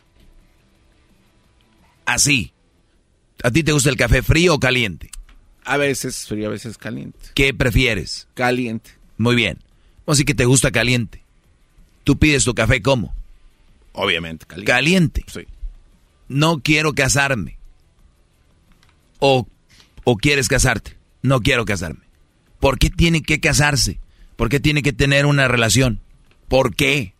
[2.04, 2.52] Así.
[3.42, 5.10] ¿A ti te gusta el café frío o caliente?
[5.64, 7.18] A veces frío, a veces caliente.
[7.34, 8.28] ¿Qué prefieres?
[8.34, 8.90] Caliente.
[9.16, 9.58] Muy bien.
[10.04, 11.22] O sí que te gusta caliente.
[12.04, 13.14] ¿Tú pides tu café cómo?
[13.92, 14.72] Obviamente, caliente.
[14.72, 15.24] Caliente.
[15.26, 15.40] Sí.
[16.28, 17.58] No quiero casarme.
[19.18, 19.46] O,
[20.04, 20.96] o quieres casarte.
[21.22, 22.00] No quiero casarme.
[22.60, 24.00] ¿Por qué tiene que casarse?
[24.36, 26.00] ¿Por qué tiene que tener una relación?
[26.48, 27.14] ¿Por qué?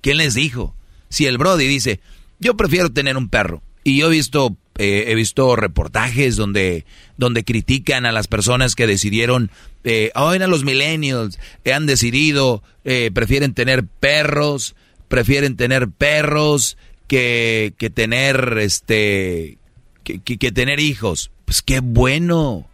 [0.00, 0.74] ¿Quién les dijo?
[1.08, 2.00] Si el Brody dice,
[2.38, 3.62] yo prefiero tener un perro.
[3.84, 6.84] Y yo he visto, eh, he visto reportajes donde,
[7.16, 9.50] donde critican a las personas que decidieron,
[9.84, 14.74] eh, ahora los millennials eh, han decidido, eh, prefieren tener perros,
[15.08, 16.76] prefieren tener perros
[17.06, 19.58] que, que tener, este,
[20.02, 21.30] que, que- que tener hijos.
[21.44, 22.66] Pues qué bueno.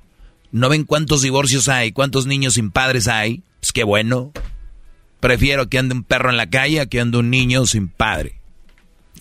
[0.53, 1.93] ¿No ven cuántos divorcios hay?
[1.93, 3.43] ¿Cuántos niños sin padres hay?
[3.61, 4.33] Pues qué bueno.
[5.21, 8.40] Prefiero que ande un perro en la calle a que ande un niño sin padre.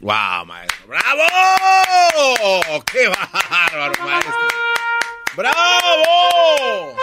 [0.01, 0.87] ¡Wow, maestro!
[0.87, 2.83] ¡Bravo!
[2.91, 4.33] ¡Qué bárbaro, maestro!
[5.35, 6.95] ¡Bravo!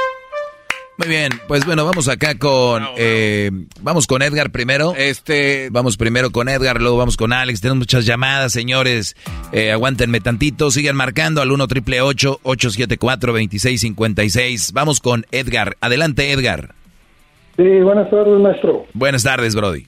[0.98, 3.50] Muy bien, pues bueno, vamos acá con eh,
[3.82, 4.94] vamos con Edgar primero.
[4.96, 7.60] Este, vamos primero con Edgar, luego vamos con Alex.
[7.60, 9.14] Tenemos muchas llamadas, señores.
[9.52, 14.72] Eh, aguántenme tantito, sigan marcando al 1 triple 874 2656.
[14.72, 15.76] Vamos con Edgar.
[15.82, 16.74] Adelante, Edgar.
[17.58, 18.86] Sí, buenas tardes, maestro.
[18.94, 19.86] Buenas tardes, Brody.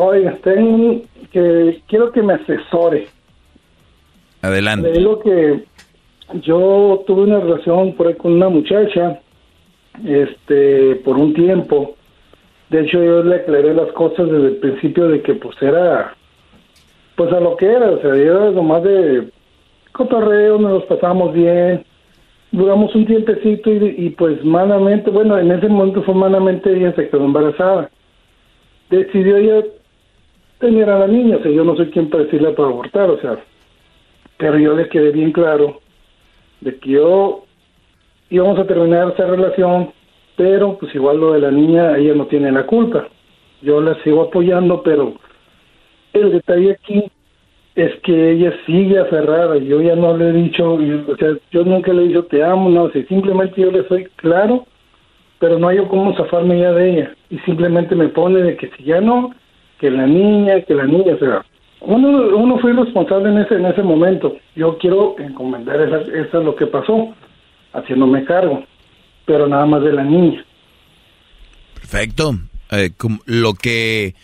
[0.00, 1.02] Oiga, tengo
[1.32, 3.08] que quiero que me asesore.
[4.42, 4.92] Adelante.
[4.92, 5.64] Le digo que
[6.40, 9.20] yo tuve una relación por ahí con una muchacha,
[10.06, 11.96] este, por un tiempo.
[12.70, 16.14] De hecho, yo le aclaré las cosas desde el principio de que pues era,
[17.16, 19.28] pues a lo que era, o sea, era nomás de
[19.90, 21.84] cotorreo, nos los pasamos bien,
[22.52, 27.08] duramos un tiempecito y, y pues malamente, bueno, en ese momento fue malamente ella se
[27.08, 27.90] quedó embarazada.
[28.90, 29.64] Decidió ella
[30.58, 33.20] tener a la niña, o sea, yo no soy quien para decirle para abortar, o
[33.20, 33.38] sea,
[34.36, 35.80] pero yo le quedé bien claro
[36.60, 37.44] de que yo
[38.30, 39.90] íbamos a terminar esa relación,
[40.36, 43.08] pero pues igual lo de la niña, ella no tiene la culpa.
[43.62, 45.14] Yo la sigo apoyando, pero
[46.12, 47.10] el detalle aquí
[47.74, 49.56] es que ella sigue aferrada.
[49.56, 52.70] Yo ya no le he dicho, o sea, yo nunca le he dicho te amo,
[52.70, 54.66] no, si simplemente yo le soy claro,
[55.38, 57.16] pero no hay cómo zafarme ya de ella.
[57.30, 59.32] Y simplemente me pone de que si ya no,
[59.80, 61.44] que la niña, que la niña, o sea,
[61.80, 64.36] uno, uno fue responsable en ese, en ese momento.
[64.56, 67.14] Yo quiero encomendar esa, eso es lo que pasó,
[67.72, 68.64] haciéndome cargo,
[69.26, 70.44] pero nada más de la niña.
[71.74, 72.32] Perfecto.
[72.70, 72.90] Eh,
[73.24, 74.14] lo que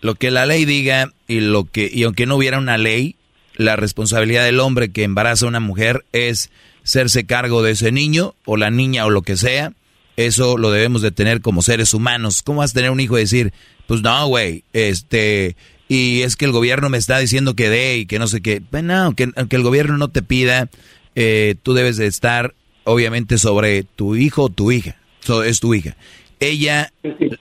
[0.00, 3.16] lo que la ley diga y lo que y aunque no hubiera una ley,
[3.56, 6.50] la responsabilidad del hombre que embaraza a una mujer es
[6.82, 9.72] hacerse cargo de ese niño o la niña o lo que sea.
[10.16, 12.42] Eso lo debemos de tener como seres humanos.
[12.42, 13.52] ¿Cómo vas a tener un hijo y decir,
[13.86, 15.56] pues no, güey, este,
[15.88, 18.62] y es que el gobierno me está diciendo que dé y que no sé qué?
[18.70, 20.68] Bueno, aunque, aunque el gobierno no te pida,
[21.14, 22.54] eh, tú debes de estar,
[22.84, 24.96] obviamente, sobre tu hijo o tu hija.
[25.20, 25.96] So, es tu hija.
[26.40, 26.92] Ella,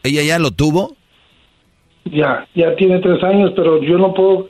[0.03, 0.95] ella ya lo tuvo
[2.05, 4.49] Ya, ya tiene tres años, pero yo no puedo,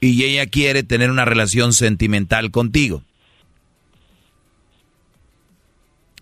[0.00, 3.02] y ella quiere tener una relación sentimental contigo.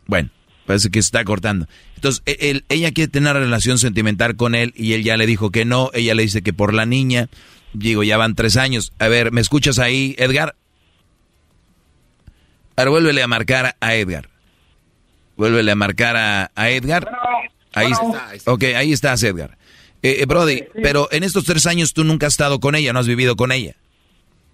[0.06, 0.30] Bueno,
[0.66, 1.66] parece que se está cortando.
[2.05, 5.24] Entonces, e- él- ella quiere tener una relación sentimental con él y él ya le
[5.26, 5.90] dijo que no.
[5.94, 7.31] Ella le dice que por la niña.
[7.72, 8.93] Digo, ya van tres años.
[8.98, 10.55] A ver, ¿me escuchas ahí, Edgar?
[12.76, 14.28] Ahora vuélvele a marcar a Edgar.
[15.39, 17.10] Vuélvele a marcar a, a Edgar.
[17.72, 18.52] Ahí está.
[18.52, 19.56] Ok, ahí estás, Edgar.
[20.02, 22.98] Eh, eh, Brody, pero en estos tres años tú nunca has estado con ella, no
[22.98, 23.76] has vivido con ella.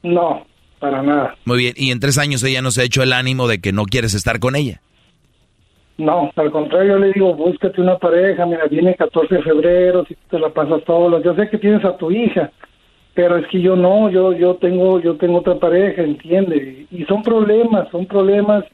[0.05, 0.47] No,
[0.79, 1.35] para nada.
[1.45, 3.73] Muy bien, y en tres años ella no se ha hecho el ánimo de que
[3.73, 4.81] no quieres estar con ella.
[6.01, 10.03] No, al contrario, yo le digo, búscate una pareja, mira, viene el 14 de febrero,
[10.07, 12.51] si te la pasas todo, yo sé que tienes a tu hija,
[13.13, 17.23] pero es que yo no, yo yo tengo yo tengo otra pareja, entiende, y son
[17.23, 18.65] problemas, son problemas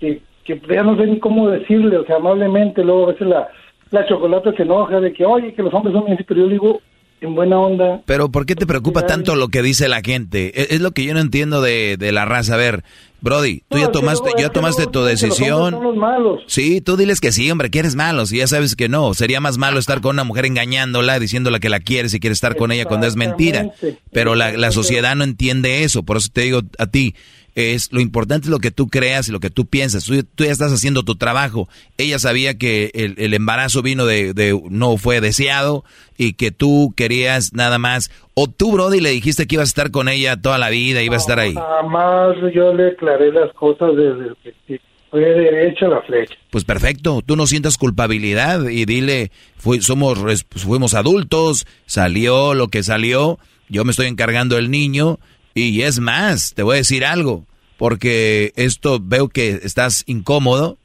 [0.00, 3.48] que, que ya no sé ni cómo decirle, o sea, amablemente, luego a veces la,
[3.90, 6.52] la chocolate se enoja de que, oye, que los hombres son bien, pero yo le
[6.52, 6.80] digo,
[7.20, 8.02] en buena onda.
[8.06, 10.52] Pero ¿por qué te preocupa tanto lo que dice la gente?
[10.60, 12.54] E, Es, lo que yo no entiendo de, de la raza.
[12.54, 12.84] A ver,
[13.20, 15.82] Brody, tú No, ya tomaste, no, ya tomaste no, tu los decisión.
[15.82, 16.42] los malos.
[16.46, 18.26] Sí, tú diles que sí, hombre, que eres malo.
[18.26, 21.68] Si ya sabes que no, sería más malo estar con una mujer engañándola, diciéndola que
[21.70, 23.70] la quieres y quieres estar con ella cuando es mentira.
[24.12, 26.02] Pero la, la sociedad no entiende eso.
[26.02, 27.14] Por eso te digo a ti,
[27.56, 30.04] es lo importante es lo que tú creas y lo que tú piensas.
[30.04, 31.68] Tú, tú ya estás haciendo tu trabajo.
[31.98, 35.82] Ella sabía que el, el embarazo vino de, de no fue deseado
[36.16, 38.10] y que tú querías nada más.
[38.34, 41.22] O tú, Brody, le dijiste que ibas a estar con ella toda la vida, ibas
[41.22, 41.54] a estar ahí.
[41.54, 44.80] Jamás yo le aclaré las cosas desde el principio.
[45.10, 46.34] Fue derecha la flecha.
[46.50, 50.18] Pues perfecto, tú no sientas culpabilidad y dile, fui- somos,
[50.50, 53.38] fuimos adultos, salió lo que salió,
[53.68, 55.18] yo me estoy encargando del niño
[55.56, 57.46] y es más, te voy a decir algo,
[57.78, 60.76] porque esto veo que estás incómodo,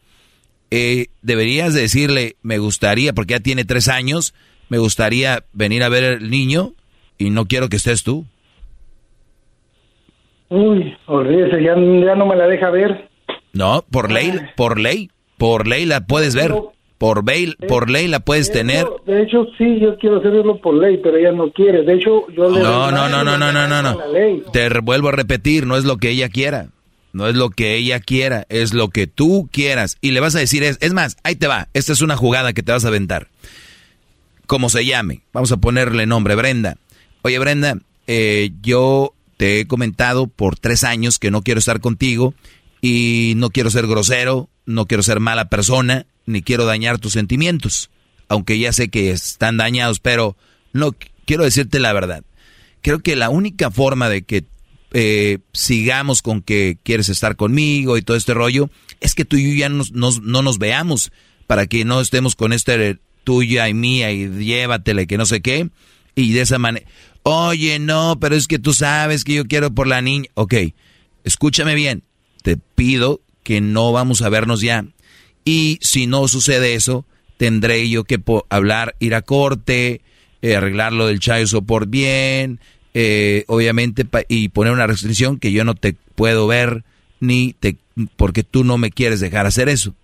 [0.72, 4.34] eh, deberías de decirle, me gustaría, porque ya tiene tres años,
[4.70, 6.72] me gustaría venir a ver el niño
[7.18, 8.26] y no quiero que estés tú.
[10.48, 13.10] Uy, olvídese, ya, ya no me la deja ver.
[13.52, 16.54] No, por ley, por ley, por ley la puedes ver,
[17.02, 18.86] por ley, por ley la puedes tener.
[19.08, 21.82] De hecho, sí, yo quiero hacerlo por ley, pero ella no quiere.
[21.82, 22.62] De hecho, yo le...
[22.62, 23.98] No, no, no, no, no, no, no, no.
[24.54, 26.68] Te vuelvo a repetir, no es lo que ella quiera.
[27.12, 29.98] No es lo que ella quiera, es lo que tú quieras.
[30.00, 32.54] Y le vas a decir, es, es más, ahí te va, esta es una jugada
[32.54, 33.30] que te vas a aventar.
[34.46, 36.78] Como se llame, vamos a ponerle nombre, Brenda.
[37.24, 42.36] Oye, Brenda, eh, yo te he comentado por tres años que no quiero estar contigo
[42.80, 47.90] y no quiero ser grosero, no quiero ser mala persona, ni quiero dañar tus sentimientos.
[48.28, 50.36] Aunque ya sé que están dañados, pero
[50.74, 50.96] no
[51.26, 52.24] quiero decirte la verdad.
[52.82, 54.46] Creo que la única forma de que
[54.94, 59.50] eh, sigamos con que quieres estar conmigo y todo este rollo, es que tú y
[59.52, 61.12] yo ya nos- no nos veamos
[61.48, 65.42] para que no estemos con este tuya y mía y llévatela y que no sé
[65.42, 65.70] qué.
[66.16, 66.86] Y de esa manera,
[67.24, 70.28] oye, no, pero es que tú sabes que yo quiero por la niña.
[70.34, 70.56] Ok,
[71.24, 72.04] escúchame bien,
[72.44, 74.86] te pido que no vamos a vernos ya.
[75.44, 77.06] Y si no sucede eso,
[77.38, 80.02] tendré yo que hablar, ir a corte,
[80.42, 82.60] eh, arreglar lo del child support bien,
[82.94, 86.84] eh, obviamente, y poner una restricción que yo no te puedo ver
[87.20, 87.78] ni te,
[88.16, 89.96] porque tú no me quieres dejar hacer eso.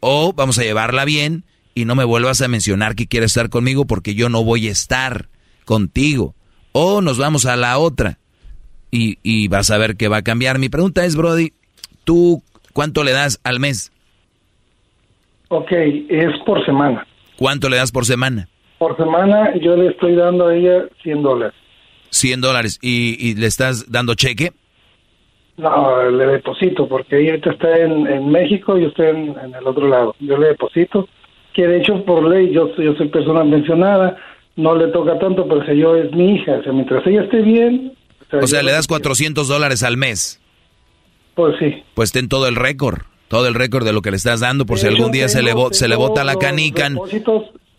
[0.00, 1.44] O vamos a llevarla bien
[1.74, 4.72] y no me vuelvas a mencionar que quieres estar conmigo porque yo no voy a
[4.72, 5.28] estar
[5.64, 6.34] contigo.
[6.72, 8.18] O nos vamos a la otra
[8.90, 10.58] y, y vas a ver que va a cambiar.
[10.58, 11.52] Mi pregunta es, Brody,
[12.04, 12.42] ¿tú
[12.72, 13.92] cuánto le das al mes?
[15.48, 17.06] Ok, es por semana.
[17.36, 18.48] ¿Cuánto le das por semana?
[18.78, 21.54] Por semana yo le estoy dando a ella 100 dólares.
[22.10, 22.78] 100 dólares.
[22.82, 24.52] ¿Y, y le estás dando cheque?
[25.56, 29.66] No, le deposito porque ella está en, en México y yo estoy en, en el
[29.66, 30.16] otro lado.
[30.18, 31.08] Yo le deposito,
[31.52, 34.16] que de hecho por ley yo, soy- yo soy persona mencionada,
[34.56, 37.40] no le toca tanto, pero si yo es mi hija, o sea, mientras ella esté
[37.42, 37.92] bien,
[38.32, 40.40] O sea, yo- le das 400 dólares al mes.
[41.36, 41.82] Pues sí.
[41.94, 43.02] Pues ten todo el récord.
[43.34, 45.42] Todo el récord de lo que le estás dando por si hecho, algún día se
[45.42, 46.88] le, tengo- se le bota la canica.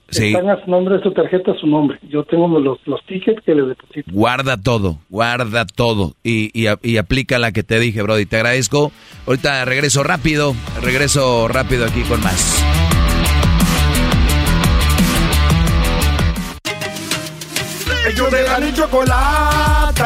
[0.09, 0.27] Sí.
[0.27, 1.97] Están a su nombre su tarjeta, a su nombre.
[2.09, 4.11] Yo tengo los, los tickets que le deposito.
[4.11, 8.25] Guarda todo, guarda todo y, y, aplica la que te dije, Brody.
[8.25, 8.91] Te agradezco.
[9.25, 12.61] Ahorita regreso rápido, regreso rápido aquí con más.
[18.07, 20.03] Ellos de la chocolata.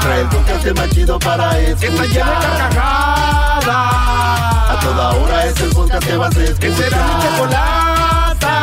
[0.00, 1.78] Trae el podcast más chido para escuchar.
[1.78, 3.66] Que está llena de carcajadas.
[4.70, 6.60] A toda hora es el podcast que vas a escuchar.
[6.60, 8.54] Que será mi chocolata.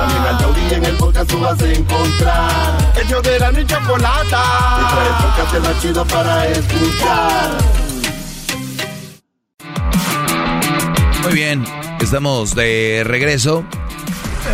[0.00, 2.92] También al taurí en el podcast tú vas a encontrar.
[3.02, 4.42] Ellos de la ni chocolata.
[4.78, 7.50] Que trae el podcast más chido para escuchar.
[11.22, 11.64] Muy bien,
[12.00, 13.64] estamos de regreso.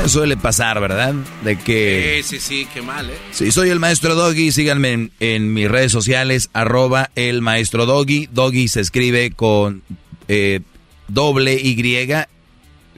[0.03, 1.15] Eh, suele pasar, ¿verdad?
[1.43, 2.21] De que...
[2.23, 3.15] Sí, sí, sí, qué mal, ¿eh?
[3.31, 4.53] Sí, soy el maestro Doggy.
[4.53, 8.29] Síganme en, en mis redes sociales, arroba el maestro Doggy.
[8.33, 9.83] Doggy se escribe con
[10.29, 10.61] eh,
[11.09, 12.07] doble Y,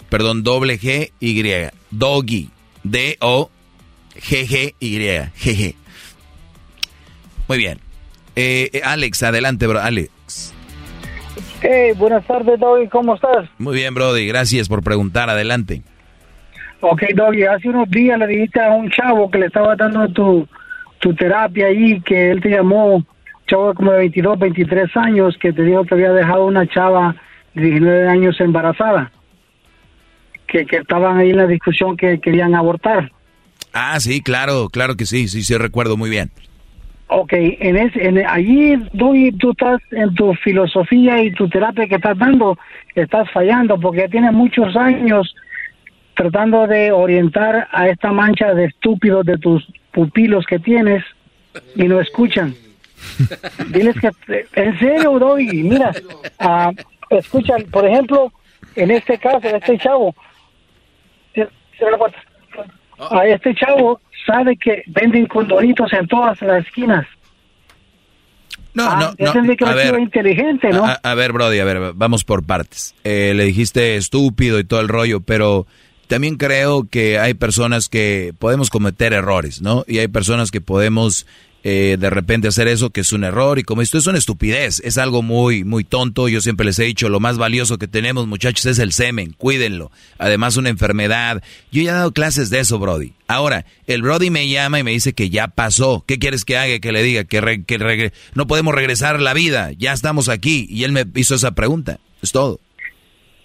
[0.09, 1.43] perdón, doble G, Y.
[1.91, 2.51] Doggy.
[2.83, 3.51] D-O-G-G-Y.
[4.81, 5.75] G-G.
[7.49, 7.81] Muy bien.
[8.37, 9.81] Eh, eh, Alex, adelante, bro.
[9.81, 10.53] Alex.
[11.61, 13.49] Hey, buenas tardes, Doggy, ¿cómo estás?
[13.59, 14.27] Muy bien, Brody.
[14.27, 15.31] Gracias por preguntar.
[15.31, 15.83] Adelante.
[16.81, 20.47] Ok, Doggy, hace unos días le dijiste a un chavo que le estaba dando tu,
[20.99, 23.05] tu terapia ahí, que él te llamó,
[23.47, 27.17] chavo como de 22, 23 años, que te dijo que había dejado una chava
[27.55, 29.11] de 19 años embarazada,
[30.47, 33.11] que, que estaban ahí en la discusión que querían abortar.
[33.73, 36.31] Ah, sí, claro, claro que sí, sí, sí, recuerdo muy bien.
[37.09, 41.95] Ok, en, ese, en allí Doggy, tú estás en tu filosofía y tu terapia que
[41.95, 42.59] estás dando,
[42.95, 45.35] estás fallando porque ya tienes muchos años
[46.17, 51.05] tratando de orientar a esta mancha de estúpidos de tus pupilos que tienes
[51.75, 52.55] y no escuchan.
[53.69, 54.11] Diles que,
[54.55, 55.93] en serio, doy, mira,
[56.39, 56.73] ah,
[57.11, 58.33] escuchan, por ejemplo,
[58.75, 60.15] en este caso, este chavo,
[61.99, 62.19] puerta.
[62.99, 67.07] a este chavo sabe que venden condoritos en todas las esquinas.
[68.75, 69.57] No, Ah, no, no.
[69.57, 70.85] que A ver, inteligente, ¿no?
[70.85, 72.95] a, a ver, Brody, a ver, vamos por partes.
[73.05, 75.67] Eh, le dijiste estúpido y todo el rollo, pero
[76.09, 79.85] también creo que hay personas que podemos cometer errores, ¿no?
[79.87, 81.27] Y hay personas que podemos
[81.69, 84.81] eh, de repente hacer eso que es un error y como esto es una estupidez,
[84.85, 86.29] es algo muy, muy tonto.
[86.29, 89.91] Yo siempre les he dicho, lo más valioso que tenemos, muchachos, es el semen, cuídenlo.
[90.19, 91.43] Además, una enfermedad.
[91.73, 93.15] Yo ya he dado clases de eso, Brody.
[93.27, 96.05] Ahora, el Brody me llama y me dice que ya pasó.
[96.07, 96.79] ¿Qué quieres que haga?
[96.79, 100.69] Que le diga que, re- no podemos regresar la vida, ya estamos aquí.
[100.71, 101.99] Y él me hizo esa pregunta.
[102.23, 102.61] Es todo.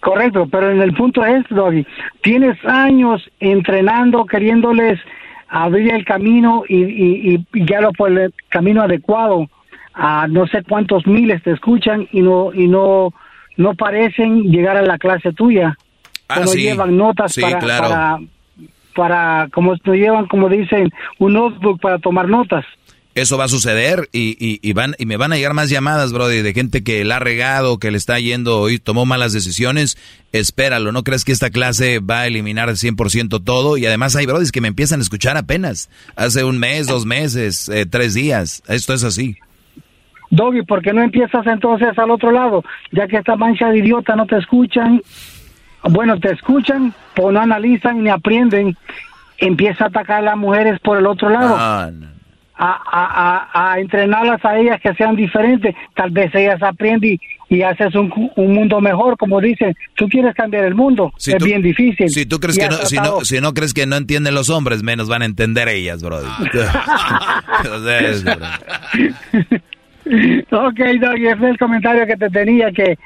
[0.02, 1.86] Correcto, pero en el punto es, Doggy,
[2.22, 4.98] tienes años entrenando, queriéndoles
[5.48, 9.46] abrir el camino y, y, y guiarlo por el camino adecuado.
[9.94, 13.14] A no sé cuántos miles te escuchan y no y no
[13.56, 15.76] no parecen llegar a la clase tuya.
[16.28, 16.62] Ah, Solo sí.
[16.62, 17.88] llevan notas Sí, para, claro.
[17.88, 18.18] para
[18.96, 22.64] para como no llevan como dicen un notebook para tomar notas.
[23.14, 26.12] Eso va a suceder y, y, y van y me van a llegar más llamadas,
[26.12, 29.98] Brody, de gente que la ha regado, que le está yendo y tomó malas decisiones.
[30.32, 33.76] Espéralo, no crees que esta clase va a eliminar al 100% todo.
[33.76, 35.90] Y además hay Brodis que me empiezan a escuchar apenas.
[36.16, 38.62] Hace un mes, dos meses, eh, tres días.
[38.66, 39.36] Esto es así.
[40.30, 42.64] Doggy, ¿por qué no empiezas entonces al otro lado?
[42.92, 45.02] Ya que esta mancha de idiota no te escuchan,
[45.82, 48.74] bueno, te escuchan, pero no analizan ni aprenden,
[49.36, 51.54] empieza a atacar a las mujeres por el otro lado.
[51.58, 52.11] Ah, A,
[52.56, 57.18] a, a, a entrenarlas a ellas que sean diferentes, tal vez ellas aprenden
[57.48, 61.32] y, y haces un, un mundo mejor, como dicen, tú quieres cambiar el mundo, Si
[61.32, 62.08] es tú- bien difícil.
[62.08, 64.82] Si tú crees que no, si no, si no crees que no entienden los hombres,
[64.82, 66.28] menos van a entender ellas, Brody.
[67.64, 68.24] Entonces,
[70.50, 72.98] ok, Doggy, ese es el comentario que te tenía, que,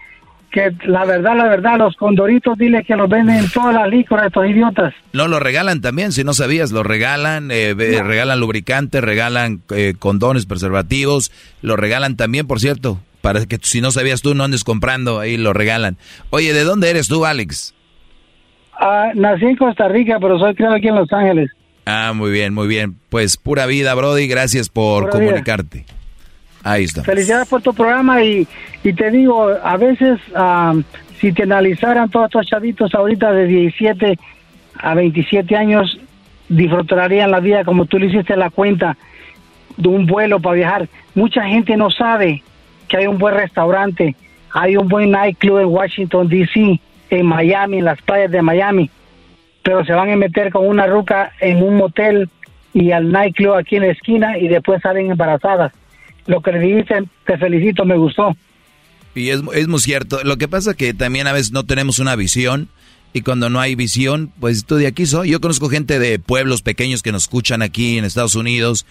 [0.50, 4.26] que la verdad, la verdad, los condoritos, dile que los venden en todas las licores,
[4.26, 4.94] estos idiotas.
[5.12, 10.46] No, lo regalan también, si no sabías, lo regalan, eh, regalan lubricantes, regalan eh, condones,
[10.46, 11.32] preservativos,
[11.62, 15.36] lo regalan también, por cierto, para que si no sabías tú no andes comprando, ahí
[15.36, 15.96] lo regalan.
[16.30, 17.74] Oye, ¿de dónde eres tú, Alex?
[18.78, 21.50] Ah, nací en Costa Rica, pero soy criado aquí en Los Ángeles.
[21.86, 22.96] Ah, muy bien, muy bien.
[23.08, 25.42] Pues pura vida, Brody, gracias por Pura vida.
[26.66, 27.04] Ahí está.
[27.04, 28.44] Felicidades por tu programa y,
[28.82, 30.74] y te digo, a veces ah,
[31.20, 34.18] si te analizaran todos estos chavitos ahorita de 17
[34.74, 36.00] a 27 años,
[36.48, 38.96] disfrutarían la vida como tú le hiciste la cuenta
[39.76, 40.88] de un vuelo para viajar.
[41.14, 42.42] Mucha gente no sabe
[42.88, 44.16] que hay un buen restaurante,
[44.50, 46.80] hay un buen nightclub en Washington, D.C.,
[47.10, 48.90] en Miami, en las playas de Miami,
[49.62, 52.28] pero se van a meter con una ruca en un motel
[52.74, 55.72] y al nightclub aquí en la esquina y después salen embarazadas.
[56.26, 58.36] Lo que le dijiste, te felicito, me gustó.
[59.14, 60.22] Y es, es muy cierto.
[60.24, 62.68] Lo que pasa que también a veces no tenemos una visión
[63.12, 65.30] y cuando no hay visión, pues tú de aquí soy.
[65.30, 68.84] Yo conozco gente de pueblos pequeños que nos escuchan aquí en Estados Unidos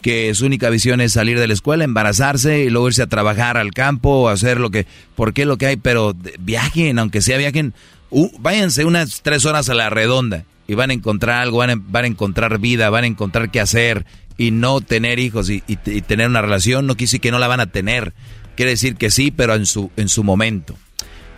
[0.00, 3.56] que su única visión es salir de la escuela, embarazarse y luego irse a trabajar
[3.56, 7.74] al campo hacer lo que, porque lo que hay, pero viajen, aunque sea viajen,
[8.10, 11.74] uh, váyanse unas tres horas a la redonda y van a encontrar algo, van a,
[11.76, 14.06] van a encontrar vida, van a encontrar qué hacer
[14.40, 17.60] y no tener hijos y, tener una relación no quiere decir que no la van
[17.60, 18.14] a tener,
[18.56, 20.78] quiere decir que sí, pero en su, en su momento.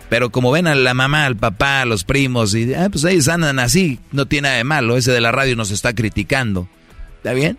[0.07, 3.27] Pero como ven a la mamá, al papá, a los primos, y ah, pues ellos
[3.27, 6.69] andan así, no tiene nada de malo, ese de la radio nos está criticando.
[7.17, 7.57] ¿Está bien?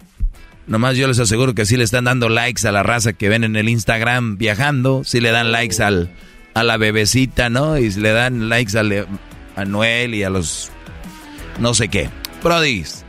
[0.66, 3.44] Nomás yo les aseguro que sí le están dando likes a la raza que ven
[3.44, 6.10] en el Instagram viajando, sí le dan likes al,
[6.54, 7.76] a la bebecita, ¿no?
[7.76, 9.06] Y le dan likes al,
[9.56, 10.70] a Noel y a los
[11.58, 12.08] no sé qué.
[12.42, 13.03] Prodis,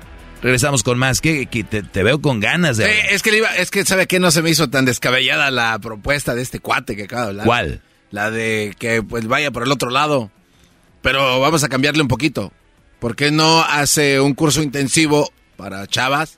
[0.46, 1.22] regresamos con más.
[1.22, 2.86] que te, te veo con ganas de...
[2.86, 5.50] Sí, es que le iba, es que sabe que no se me hizo tan descabellada
[5.50, 7.46] la propuesta de este cuate que acaba de hablar.
[7.48, 7.82] ¿Cuál?
[8.12, 10.30] La de que pues vaya por el otro lado.
[11.02, 12.54] Pero vamos a cambiarle un poquito.
[13.00, 16.38] ¿Por qué no hace un curso intensivo para chavas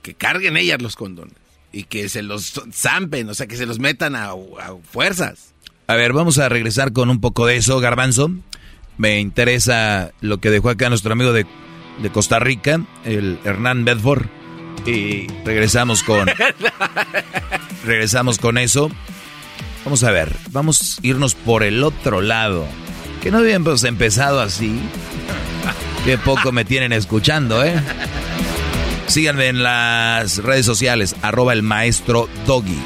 [0.00, 1.34] que carguen ellas los condones
[1.72, 5.52] y que se los zampen, o sea, que se los metan a, a fuerzas?
[5.86, 8.30] A ver, vamos a regresar con un poco de eso, Garbanzo.
[8.96, 11.46] me interesa lo que dejó acá nuestro amigo de,
[11.98, 14.26] de Costa Rica, el Hernán Bedford.
[14.86, 16.28] Y regresamos con.
[17.84, 18.90] regresamos con eso.
[19.84, 22.66] Vamos a ver, vamos a irnos por el otro lado.
[23.22, 24.80] Que no habíamos empezado así.
[26.04, 27.74] Qué poco me tienen escuchando, ¿eh?
[29.06, 32.78] Síganme en las redes sociales, arroba el maestro Doggy.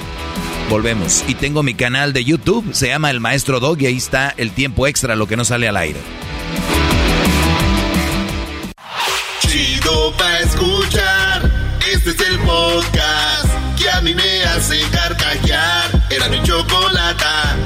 [0.71, 1.25] Volvemos.
[1.27, 4.87] Y tengo mi canal de YouTube, se llama El Maestro Doggy, ahí está el tiempo
[4.87, 5.99] extra, lo que no sale al aire.
[9.51, 11.51] Chido pa' escuchar.
[11.93, 16.07] Este es el podcast que a mí me hace carcajear.
[16.09, 17.57] Era mi chocolata.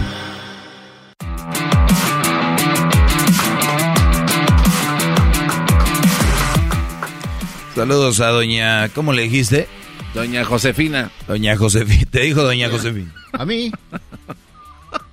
[7.75, 9.69] Saludos a doña, ¿cómo le dijiste?
[10.15, 11.11] Doña Josefina.
[11.29, 13.13] Doña Josefina, te dijo doña Josefina.
[13.33, 13.71] A mí.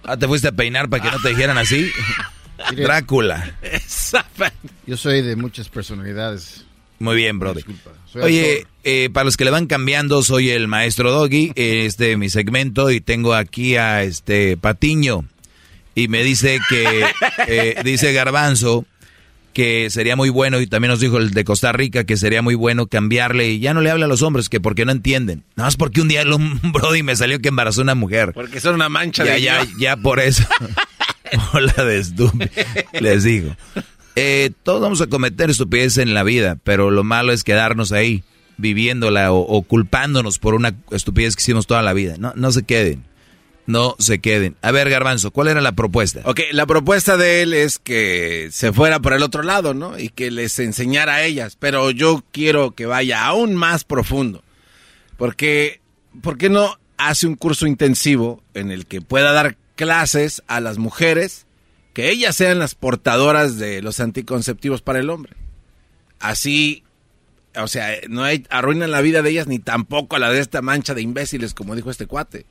[0.05, 1.91] Ah, te fuiste a peinar para que no te dijeran así.
[2.69, 2.83] Mire.
[2.83, 3.55] Drácula.
[4.85, 6.65] Yo soy de muchas personalidades.
[6.99, 7.65] Muy bien, brother.
[8.21, 12.91] Oye, eh, para los que le van cambiando, soy el maestro Doggy, este mi segmento,
[12.91, 15.25] y tengo aquí a este Patiño.
[15.95, 17.05] Y me dice que,
[17.47, 18.85] eh, dice Garbanzo,
[19.53, 22.55] que sería muy bueno, y también nos dijo el de Costa Rica, que sería muy
[22.55, 25.43] bueno cambiarle, y ya no le habla a los hombres, que porque no entienden.
[25.55, 28.31] Nada más porque un día el- un Brody me salió que embarazó una mujer.
[28.33, 29.77] Porque son una mancha Ya, de ya, Dios.
[29.79, 30.43] ya por eso.
[31.53, 32.49] Hola de estúpido.
[32.99, 33.55] Les digo.
[34.15, 38.23] Eh, todos vamos a cometer estupideces en la vida, pero lo malo es quedarnos ahí,
[38.57, 42.15] viviéndola o, o culpándonos por una estupidez que hicimos toda la vida.
[42.17, 43.03] No, no se queden.
[43.67, 44.57] No se queden.
[44.61, 46.21] A ver, Garbanzo, ¿cuál era la propuesta?
[46.25, 49.97] Ok, la propuesta de él es que se fuera por el otro lado, ¿no?
[49.97, 51.55] Y que les enseñara a ellas.
[51.57, 54.43] Pero yo quiero que vaya aún más profundo.
[55.15, 55.79] Porque,
[56.21, 60.77] ¿por qué no hace un curso intensivo en el que pueda dar clases a las
[60.77, 61.47] mujeres
[61.95, 65.33] que ellas sean las portadoras de los anticonceptivos para el hombre?
[66.19, 66.83] Así,
[67.55, 70.93] o sea, no hay, arruinan la vida de ellas ni tampoco la de esta mancha
[70.93, 72.45] de imbéciles, como dijo este cuate.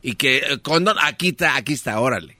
[0.00, 2.38] Y que eh, condón, aquí está, aquí está, órale.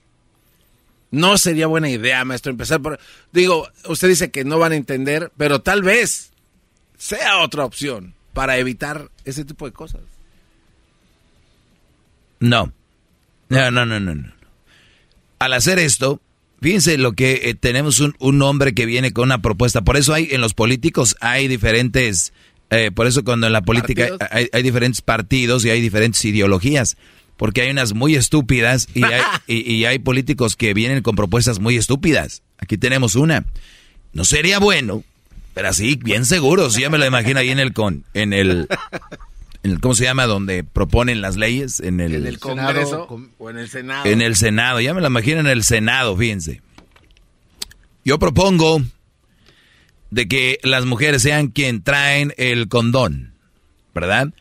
[1.11, 2.99] No sería buena idea, maestro, empezar por...
[3.31, 6.31] Digo, usted dice que no van a entender, pero tal vez
[6.97, 10.01] sea otra opción para evitar ese tipo de cosas.
[12.39, 12.73] No.
[13.51, 14.15] No, no, no, no.
[14.15, 14.31] no.
[15.39, 16.21] Al hacer esto,
[16.61, 19.81] fíjense lo que eh, tenemos un, un hombre que viene con una propuesta.
[19.81, 22.31] Por eso hay en los políticos hay diferentes,
[22.69, 26.97] eh, por eso cuando en la política hay, hay diferentes partidos y hay diferentes ideologías.
[27.37, 31.59] Porque hay unas muy estúpidas y hay, y, y hay políticos que vienen con propuestas
[31.59, 32.43] muy estúpidas.
[32.57, 33.45] Aquí tenemos una.
[34.13, 35.03] No sería bueno,
[35.53, 36.69] pero así, bien seguro.
[36.69, 38.67] Si ya me lo imagino ahí en el con, en el,
[39.81, 40.25] ¿cómo se llama?
[40.25, 43.07] Donde proponen las leyes, en el, En el Congreso
[43.37, 44.05] o en el Senado.
[44.05, 46.61] en el Senado, ya me lo imagino en el Senado, fíjense.
[48.03, 48.81] Yo propongo
[50.09, 53.33] de que las mujeres sean quien traen el condón,
[53.93, 54.33] ¿verdad?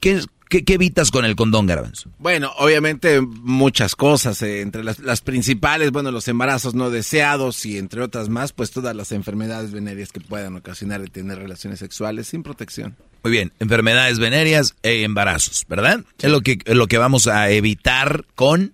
[0.00, 0.20] ¿Qué,
[0.50, 2.10] qué, qué evitas con el condón, Garbanzo?
[2.18, 7.78] Bueno, obviamente muchas cosas, eh, entre las, las principales, bueno, los embarazos no deseados y
[7.78, 12.28] entre otras más, pues todas las enfermedades venéreas que puedan ocasionar el tener relaciones sexuales
[12.28, 12.94] sin protección.
[13.22, 16.04] Muy bien, enfermedades venéreas e embarazos, ¿verdad?
[16.18, 18.72] Es lo que, es lo que vamos a evitar con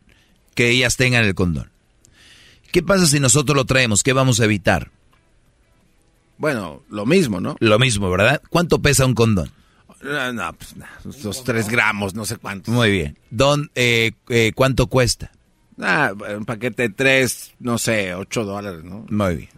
[0.55, 1.71] que ellas tengan el condón.
[2.73, 4.03] ¿Qué pasa si nosotros lo traemos?
[4.03, 4.91] ¿Qué vamos a evitar?
[6.39, 7.57] Bueno, lo mismo, ¿no?
[7.61, 8.41] Lo mismo, ¿verdad?
[8.49, 9.51] ¿Cuánto pesa un condón?
[10.03, 10.87] No, no, pues, no,
[11.25, 12.73] los tres gramos, no sé cuántos.
[12.73, 13.19] Muy bien.
[13.31, 15.33] Don, eh, eh, ¿Cuánto cuesta?
[15.81, 19.07] Ah, un paquete de tres, no sé, ocho dólares, ¿no?
[19.11, 19.51] Muy bien.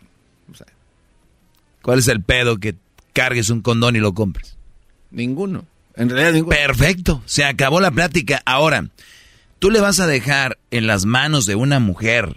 [1.82, 2.76] ¿Cuál es el pedo que
[3.12, 4.56] cargues un condón y lo compres?
[5.10, 5.64] Ninguno.
[5.96, 6.56] En realidad ninguno.
[6.56, 7.22] Perfecto.
[7.26, 8.42] Se acabó la plática.
[8.44, 8.88] Ahora,
[9.58, 12.36] tú le vas a dejar en las manos de una mujer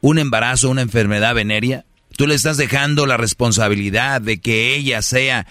[0.00, 1.84] un embarazo, una enfermedad venérea.
[2.16, 5.46] Tú le estás dejando la responsabilidad de que ella sea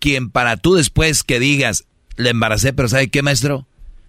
[0.00, 1.84] quien para tú después que digas,
[2.16, 3.66] la embaracé, pero ¿sabe qué, maestro?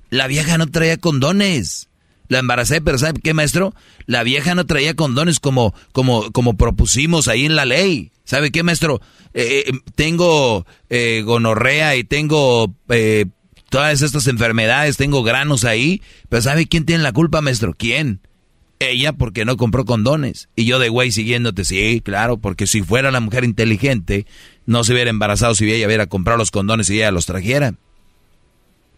[0.09, 1.88] La vieja no traía condones.
[2.29, 3.73] La embaracé, pero ¿sabe qué, maestro?
[4.05, 8.11] La vieja no traía condones como, como, como propusimos ahí en la ley.
[8.23, 9.01] ¿Sabe qué, maestro?
[9.33, 13.25] Eh, eh, tengo eh, gonorrea y tengo eh,
[13.71, 16.03] todas estas enfermedades, tengo granos ahí.
[16.29, 17.73] Pero ¿sabe quién tiene la culpa, maestro?
[17.75, 18.21] ¿Quién?
[18.77, 20.49] Ella porque no compró condones.
[20.55, 24.27] Y yo de güey siguiéndote, sí, claro, porque si fuera la mujer inteligente,
[24.67, 27.73] no se hubiera embarazado si ella hubiera comprado los condones y ella los trajera.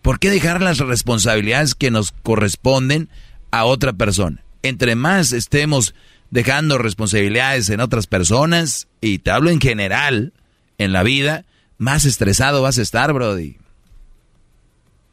[0.02, 3.10] ¿Por qué dejar las responsabilidades que nos corresponden
[3.52, 4.44] a otra persona?
[4.64, 5.94] Entre más estemos
[6.32, 10.34] dejando responsabilidades en otras personas, y te hablo en general,
[10.78, 11.46] en la vida,
[11.78, 13.58] más estresado vas a estar, Brody.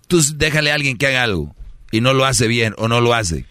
[0.07, 1.55] Tú déjale a alguien que haga algo
[1.91, 3.45] y no lo hace bien o no lo hace.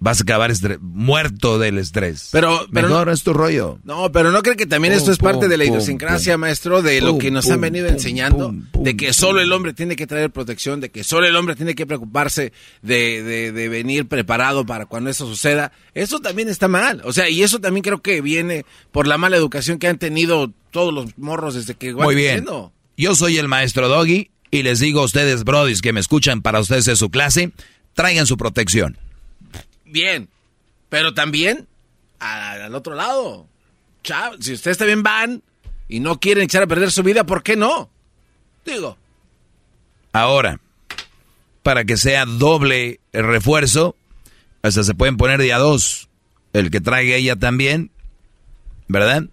[0.00, 2.28] Vas a acabar estre- muerto del estrés.
[2.32, 3.78] Pero, pero Mejor no, es tu rollo.
[3.84, 6.40] no, pero no cree que también Pum, esto es parte pum, de la idiosincrasia, pum.
[6.42, 9.40] maestro, de lo que nos pum, han venido pum, enseñando, pum, pum, de que solo
[9.40, 12.52] el hombre tiene que traer protección, de que solo el hombre tiene que preocuparse
[12.82, 15.72] de, de, de venir preparado para cuando eso suceda.
[15.94, 17.02] Eso también está mal.
[17.04, 20.52] O sea, y eso también creo que viene por la mala educación que han tenido
[20.70, 22.44] todos los morros desde que van Muy bien.
[22.96, 26.60] Yo soy el maestro Doggy y les digo a ustedes, brodis, que me escuchan para
[26.60, 27.52] ustedes en su clase,
[27.94, 28.96] traigan su protección.
[29.90, 30.28] Bien,
[30.88, 31.66] pero también
[32.20, 33.46] a- al otro lado.
[34.02, 35.42] Chao, si ustedes también van
[35.88, 37.90] y no quieren echar a perder su vida, ¿por qué no?
[38.64, 38.96] Digo,
[40.12, 40.58] Ahora,
[41.62, 43.94] para que sea doble el refuerzo,
[44.62, 46.08] hasta se pueden poner día dos.
[46.54, 47.90] El que traiga ella también,
[48.88, 49.24] ¿verdad?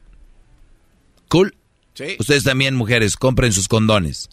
[1.30, 1.56] Cool.
[1.94, 2.18] Sí.
[2.20, 4.30] Ustedes también, mujeres, compren sus condones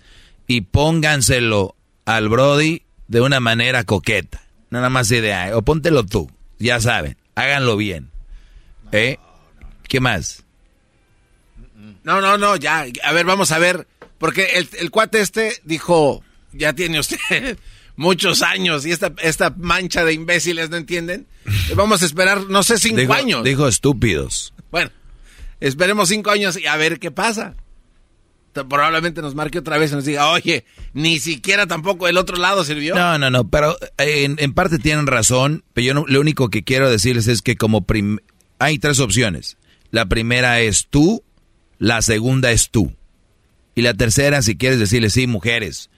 [0.49, 4.41] y pónganselo al Brody de una manera coqueta.
[4.73, 8.11] Nada más idea, o póntelo tú, ya saben, háganlo bien.
[8.90, 9.19] ¿Eh?
[9.86, 10.44] ¿Qué más?
[12.05, 13.86] no, no, no, ya, a ver, vamos a ver,
[14.19, 16.23] porque el, el cuate este dijo,
[16.53, 17.59] ya tiene usted
[17.97, 21.27] muchos años y esta, esta mancha de imbéciles, ¿no entienden?
[21.77, 23.44] Vamos a esperar, no sé, cinco Dijo- años.
[23.44, 24.55] Dijo estúpidos.
[24.70, 24.90] Bueno,
[25.61, 27.55] esperemos cinco años y a ver qué pasa.
[28.53, 32.65] Probablemente nos marque otra vez y nos diga, oye, ni siquiera tampoco el otro lado
[32.65, 32.95] sirvió.
[32.95, 36.51] No, no, no, pero eh, en, en parte tienen razón, pero yo no- lo único
[36.51, 37.87] que quiero decirles es que como
[38.59, 39.57] hay tres opciones.
[39.91, 41.23] La primera es tú,
[41.79, 42.95] la segunda es tú.
[43.74, 45.89] Y la tercera, si quieres decirle sí, mujeres.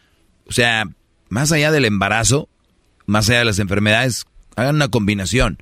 [0.47, 0.85] O sea,
[1.29, 2.49] más allá del embarazo,
[3.07, 5.59] más allá de las enfermedades, hagan una combinación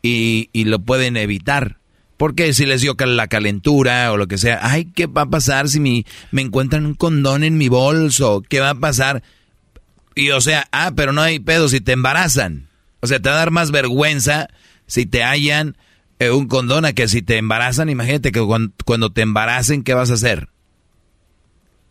[0.00, 1.78] y, y lo pueden evitar.
[2.20, 5.70] Porque si les dio la calentura o lo que sea, ay, ¿qué va a pasar
[5.70, 8.42] si mi, me encuentran un condón en mi bolso?
[8.46, 9.22] ¿Qué va a pasar?
[10.14, 12.68] Y o sea, ah, pero no hay pedo si te embarazan.
[13.00, 14.48] O sea, te va a dar más vergüenza
[14.86, 15.78] si te hallan
[16.18, 17.88] eh, un condón a que si te embarazan.
[17.88, 20.50] Imagínate que cuando, cuando te embaracen, ¿qué vas a hacer?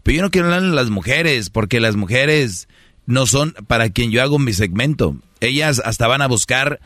[0.03, 2.67] Pero yo no quiero hablar de las mujeres, porque las mujeres
[3.07, 5.15] no son para quien yo hago mi segmento.
[5.39, 6.79] Ellas hasta van a buscar.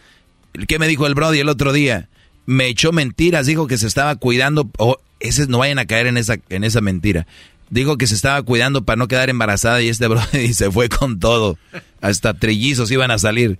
[0.65, 2.07] ¿Qué me dijo el Brody el otro día?
[2.45, 4.69] Me echó mentiras, dijo que se estaba cuidando.
[4.77, 7.25] Oh, ese, no vayan a caer en esa, en esa mentira.
[7.69, 11.19] Dijo que se estaba cuidando para no quedar embarazada y este Brody se fue con
[11.19, 11.57] todo.
[12.01, 13.59] Hasta trillizos iban a salir.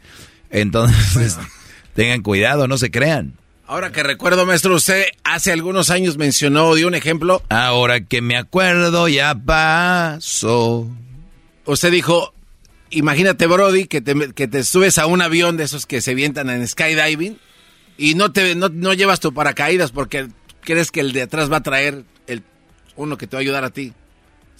[0.49, 1.37] Entonces,
[1.95, 3.33] tengan cuidado, no se crean.
[3.65, 7.41] Ahora que recuerdo, maestro, usted hace algunos años mencionó, dio un ejemplo.
[7.49, 10.87] Ahora que me acuerdo, ya pasó.
[11.65, 12.33] Usted dijo,
[12.89, 16.49] imagínate, Brody, que te, que te subes a un avión de esos que se vientan
[16.49, 17.39] en skydiving
[17.97, 20.27] y no te no, no llevas tu paracaídas porque
[20.61, 22.43] crees que el de atrás va a traer el
[22.95, 23.93] uno que te va a ayudar a ti.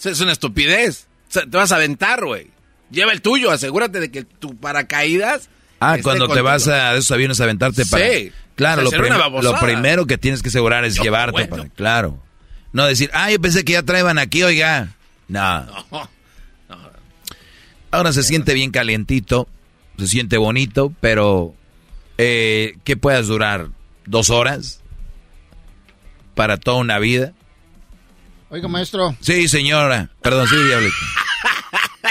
[0.03, 1.07] Es una estupidez.
[1.31, 2.47] Te vas a aventar, güey.
[2.91, 5.49] Lleva el tuyo, asegúrate de que tu paracaídas...
[5.79, 8.07] Ah, cuando te vas a esos aviones a aventarte para...
[8.07, 8.31] Sí.
[8.55, 11.49] Claro, O lo, sea, lo primero que tienes que asegurar es No, llevarte bueno.
[11.49, 11.69] para...
[11.69, 12.19] Claro.
[12.71, 14.95] No decir, ah, yo pensé que ya traían aquí, oiga.
[15.27, 15.65] No.
[17.91, 19.47] Ahora se siente bien calientito,
[19.97, 21.53] se siente bonito, pero
[22.17, 23.69] eh, ¿qué puedas durar?
[24.05, 24.81] ¿Dos horas?
[26.35, 27.33] ¿Para toda una vida?
[28.49, 30.09] Oiga, maestro, Sí, señora.
[30.21, 30.95] Perdón, sí, diablito.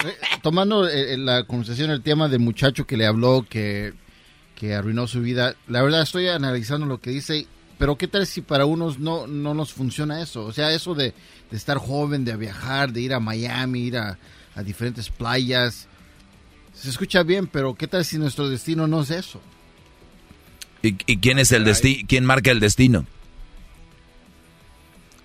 [0.05, 3.93] eh, tomando eh, la conversación el tema del muchacho que le habló que,
[4.57, 7.47] que arruinó su vida, la verdad estoy analizando lo que dice,
[7.79, 10.45] pero ¿qué tal si para unos no, no nos funciona eso?
[10.45, 11.15] O sea, eso de,
[11.51, 14.19] de estar joven, de viajar, de ir a Miami, ir a,
[14.55, 15.87] a diferentes playas,
[16.75, 19.41] se escucha bien, pero ¿qué tal si nuestro destino no es eso?
[20.83, 22.05] ¿Y, y quién es el destino?
[22.09, 23.07] ¿Quién marca el destino?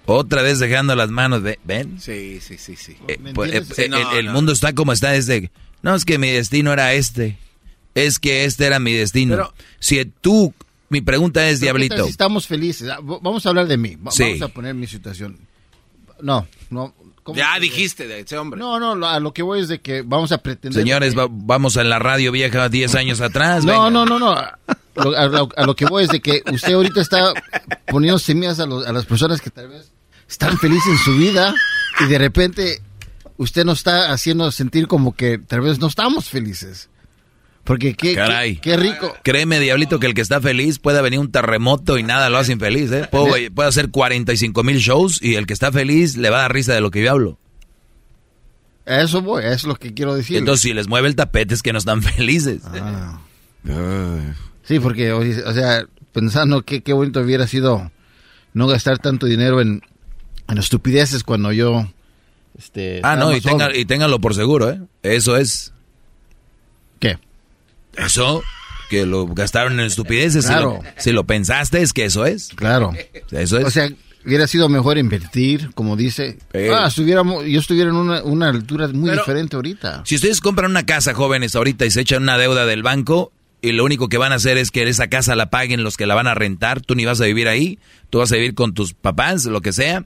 [0.05, 1.59] Otra vez dejando las manos de...
[1.65, 1.99] ¿Ven?
[1.99, 2.95] Sí, sí, sí, sí.
[3.09, 4.33] Eh, ¿Me pues, eh, Sí, no, el, el no.
[4.33, 5.51] mundo está como está desde...
[5.81, 7.37] No, es que mi destino era este.
[7.93, 9.35] Es que este era mi destino.
[9.35, 10.53] Pero- si tú...
[10.89, 12.03] Mi pregunta es, Pero ¿qué tal Diablito.
[12.05, 12.87] si estamos felices?
[12.89, 13.97] Ah, Vamos a hablar de mí.
[13.97, 14.23] Va- Sí.
[14.23, 15.37] Vamos a poner mi situación.
[16.21, 16.95] No, no.
[17.35, 18.59] Ya dijiste de ese hombre.
[18.59, 20.81] No, no, a lo que voy es de que vamos a pretender...
[20.81, 23.65] Señores, que- va- vamos a la radio vieja 10 años atrás.
[23.65, 24.31] No, no, no, no.
[24.31, 24.57] A
[24.95, 27.33] lo, a lo- a lo que voy es de que usted ahorita está
[27.87, 29.91] poniendo semillas a, los- a las personas que tal vez
[30.29, 31.53] están felices en su vida
[31.99, 32.81] y de repente
[33.37, 36.89] usted nos está haciendo sentir como que tal vez no estamos felices.
[37.67, 38.55] Porque qué, Caray.
[38.55, 39.13] qué, qué rico.
[39.23, 42.53] Créeme, Diablito, que el que está feliz puede venir un terremoto y nada lo hace
[42.53, 43.07] infeliz, ¿eh?
[43.11, 46.53] Puedo- puede hacer 45 mil shows y el que está feliz le va a dar
[46.53, 47.37] risa de lo que yo hablo.
[48.85, 50.37] Eso voy, eso es lo que quiero decir.
[50.37, 52.61] Entonces, si les mueve el tapete es que no están felices.
[52.71, 53.19] Ah.
[54.63, 57.91] Sí, porque, o sea, pensando que qué bonito hubiera sido
[58.53, 59.81] no gastar tanto dinero en,
[60.47, 61.85] en estupideces cuando yo...
[62.57, 64.79] Este, Ah, no, y, tenga, y ténganlo por seguro, ¿eh?
[65.03, 65.73] Eso es.
[66.99, 67.19] ¿Qué?
[67.97, 68.43] Eso.
[68.89, 70.45] que lo gastaron en estupideces.
[70.45, 70.79] Si Claro.
[70.81, 72.49] lo- Si, lo, pensaste, es que eso es.
[72.55, 72.93] Claro.
[73.31, 73.65] Eso es.
[73.65, 73.89] O sea,
[74.25, 76.37] hubiera sido mejor invertir, como dice.
[76.53, 76.71] Eh.
[76.73, 80.03] Ah, estuviéramos, yo estuviera en una, una altura muy Pero- diferente ahorita.
[80.05, 83.73] Si ustedes compran una casa, jóvenes, ahorita y se echan una deuda del banco y
[83.73, 86.15] lo único que van a hacer es que esa casa la paguen los que la
[86.15, 87.79] van a rentar, tú ni vas a vivir ahí,
[88.09, 90.05] tú vas a vivir con tus papás, lo que sea.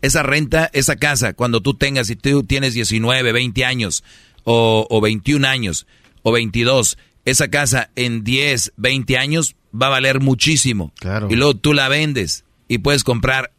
[0.00, 4.04] Esa renta, esa casa, cuando tú tengas, si tú tienes 19, 20 años
[4.44, 5.86] o, o 21 años
[6.22, 10.92] o 22, esa casa en 10, 20 años va a valer muchísimo.
[10.98, 11.28] Claro.
[11.30, 13.52] Y luego tú la vendes y puedes comprar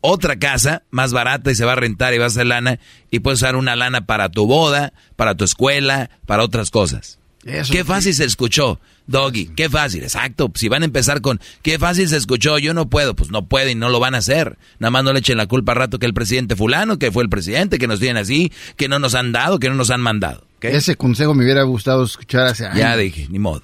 [0.00, 2.78] otra casa más barata y se va a rentar y va a hacer lana
[3.10, 7.17] y puedes usar una lana para tu boda, para tu escuela, para otras cosas.
[7.44, 10.50] Eso qué fácil se escuchó, Doggy, qué fácil, exacto.
[10.54, 13.78] Si van a empezar con qué fácil se escuchó, yo no puedo, pues no pueden
[13.78, 14.58] y no lo van a hacer.
[14.80, 17.22] Nada más no le echen la culpa al rato que el presidente fulano, que fue
[17.22, 20.00] el presidente, que nos tienen así, que no nos han dado, que no nos han
[20.00, 20.44] mandado.
[20.60, 22.78] Ese consejo me hubiera gustado escuchar hace años.
[22.78, 23.62] Ya dije, ni modo.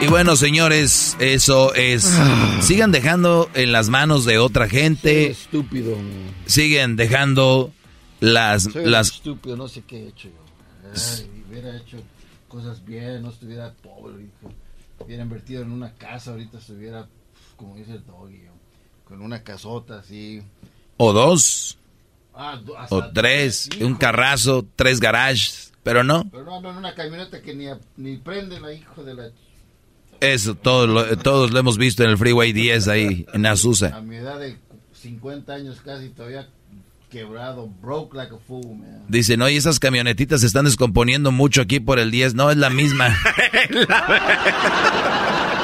[0.00, 2.18] Y bueno, señores, eso es.
[2.60, 5.30] Sigan dejando en las manos de otra gente.
[5.30, 5.96] Estúpido.
[6.44, 7.72] Siguen dejando
[8.20, 8.64] las.
[8.64, 10.90] Soy las estúpido, no sé qué he hecho yo.
[11.18, 11.98] Ay, hubiera hecho
[12.48, 14.48] cosas bien, no estuviera pobre ahorita.
[14.98, 17.06] Hubiera invertido en una casa, ahorita estuviera,
[17.56, 18.52] como dice el doggy, yo,
[19.04, 20.42] con una casota así.
[20.96, 21.78] o dos.
[22.34, 23.68] Ah, do- O tres.
[23.80, 25.72] Un carrazo, tres garages.
[25.82, 26.24] Pero no.
[26.30, 27.66] Pero no ando en una camioneta que ni,
[27.96, 29.30] ni prende la hijo de la...
[30.20, 33.94] Eso todos lo, todos lo hemos visto en el Freeway 10 ahí, en Azusa.
[33.96, 34.56] A mi edad de
[34.94, 36.48] 50 años casi todavía
[37.10, 39.04] quebrado, broke like a fool, man.
[39.08, 42.34] Dicen, oye, esas camionetitas se están descomponiendo mucho aquí por el 10.
[42.34, 43.16] No, es la misma.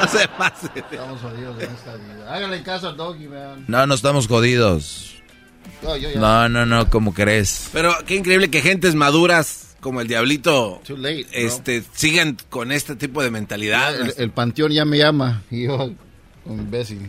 [0.02, 0.66] No se pase.
[0.74, 2.35] Estamos jodidos en esta vida.
[2.35, 3.64] Háganle caso al doggy, man.
[3.69, 5.14] No, no estamos jodidos.
[5.81, 7.69] No, yo ya- No, no, no, ¿cómo crees?
[7.73, 12.97] Pero qué increíble que gentes maduras como el diablito Too late, este, sigan con este
[12.97, 13.94] tipo de mentalidad.
[13.94, 15.43] El, el panteón ya me llama.
[15.52, 15.93] Y yo,
[16.47, 17.09] un imbécil.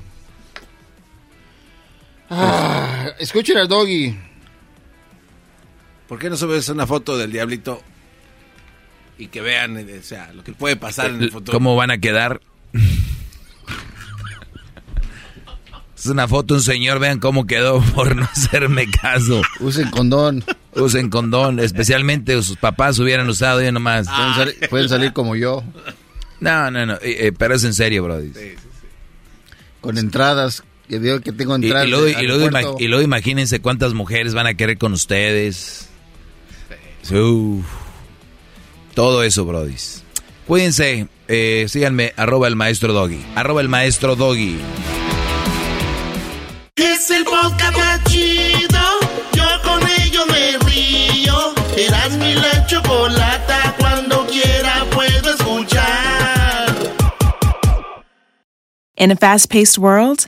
[2.30, 4.18] Ah, escuchen al doggy.
[6.08, 7.82] ¿Por qué no subes una foto del diablito
[9.18, 11.58] y que vean eh, o sea, lo que puede pasar en el futuro?
[11.58, 12.42] ¿Cómo van a quedar?
[16.04, 19.42] Es una foto de un señor, vean cómo quedó por no hacerme caso.
[19.62, 20.44] Usen condón.
[20.76, 24.08] Usen condón, especialmente sus papás hubieran usado yo nomás.
[24.08, 25.64] Pueden, salir, pueden salir como yo.
[26.42, 28.34] No, no, no, eh, eh, pero es en serio, Brody.
[29.80, 30.66] Con entradas.
[30.94, 32.74] Que digo que tengo Y, luego, de y luego aeropuerto.
[32.74, 35.90] ima- y luego imagínense cuántas mujeres van a querer con ustedes.
[37.12, 37.66] Uf.
[38.94, 39.74] todo eso, Brody.
[40.46, 43.26] Cuídense, eh, síganme, arroba el maestro Doggy.
[43.34, 44.60] Arroba el maestro Doggy.
[46.76, 48.80] Es el podcast más chido.
[49.34, 51.54] Yo con ello me río.
[51.76, 53.76] Eras mi la chocolata.
[53.80, 56.76] Cuando quiera puedo escuchar.
[58.96, 60.28] In a fast paced world,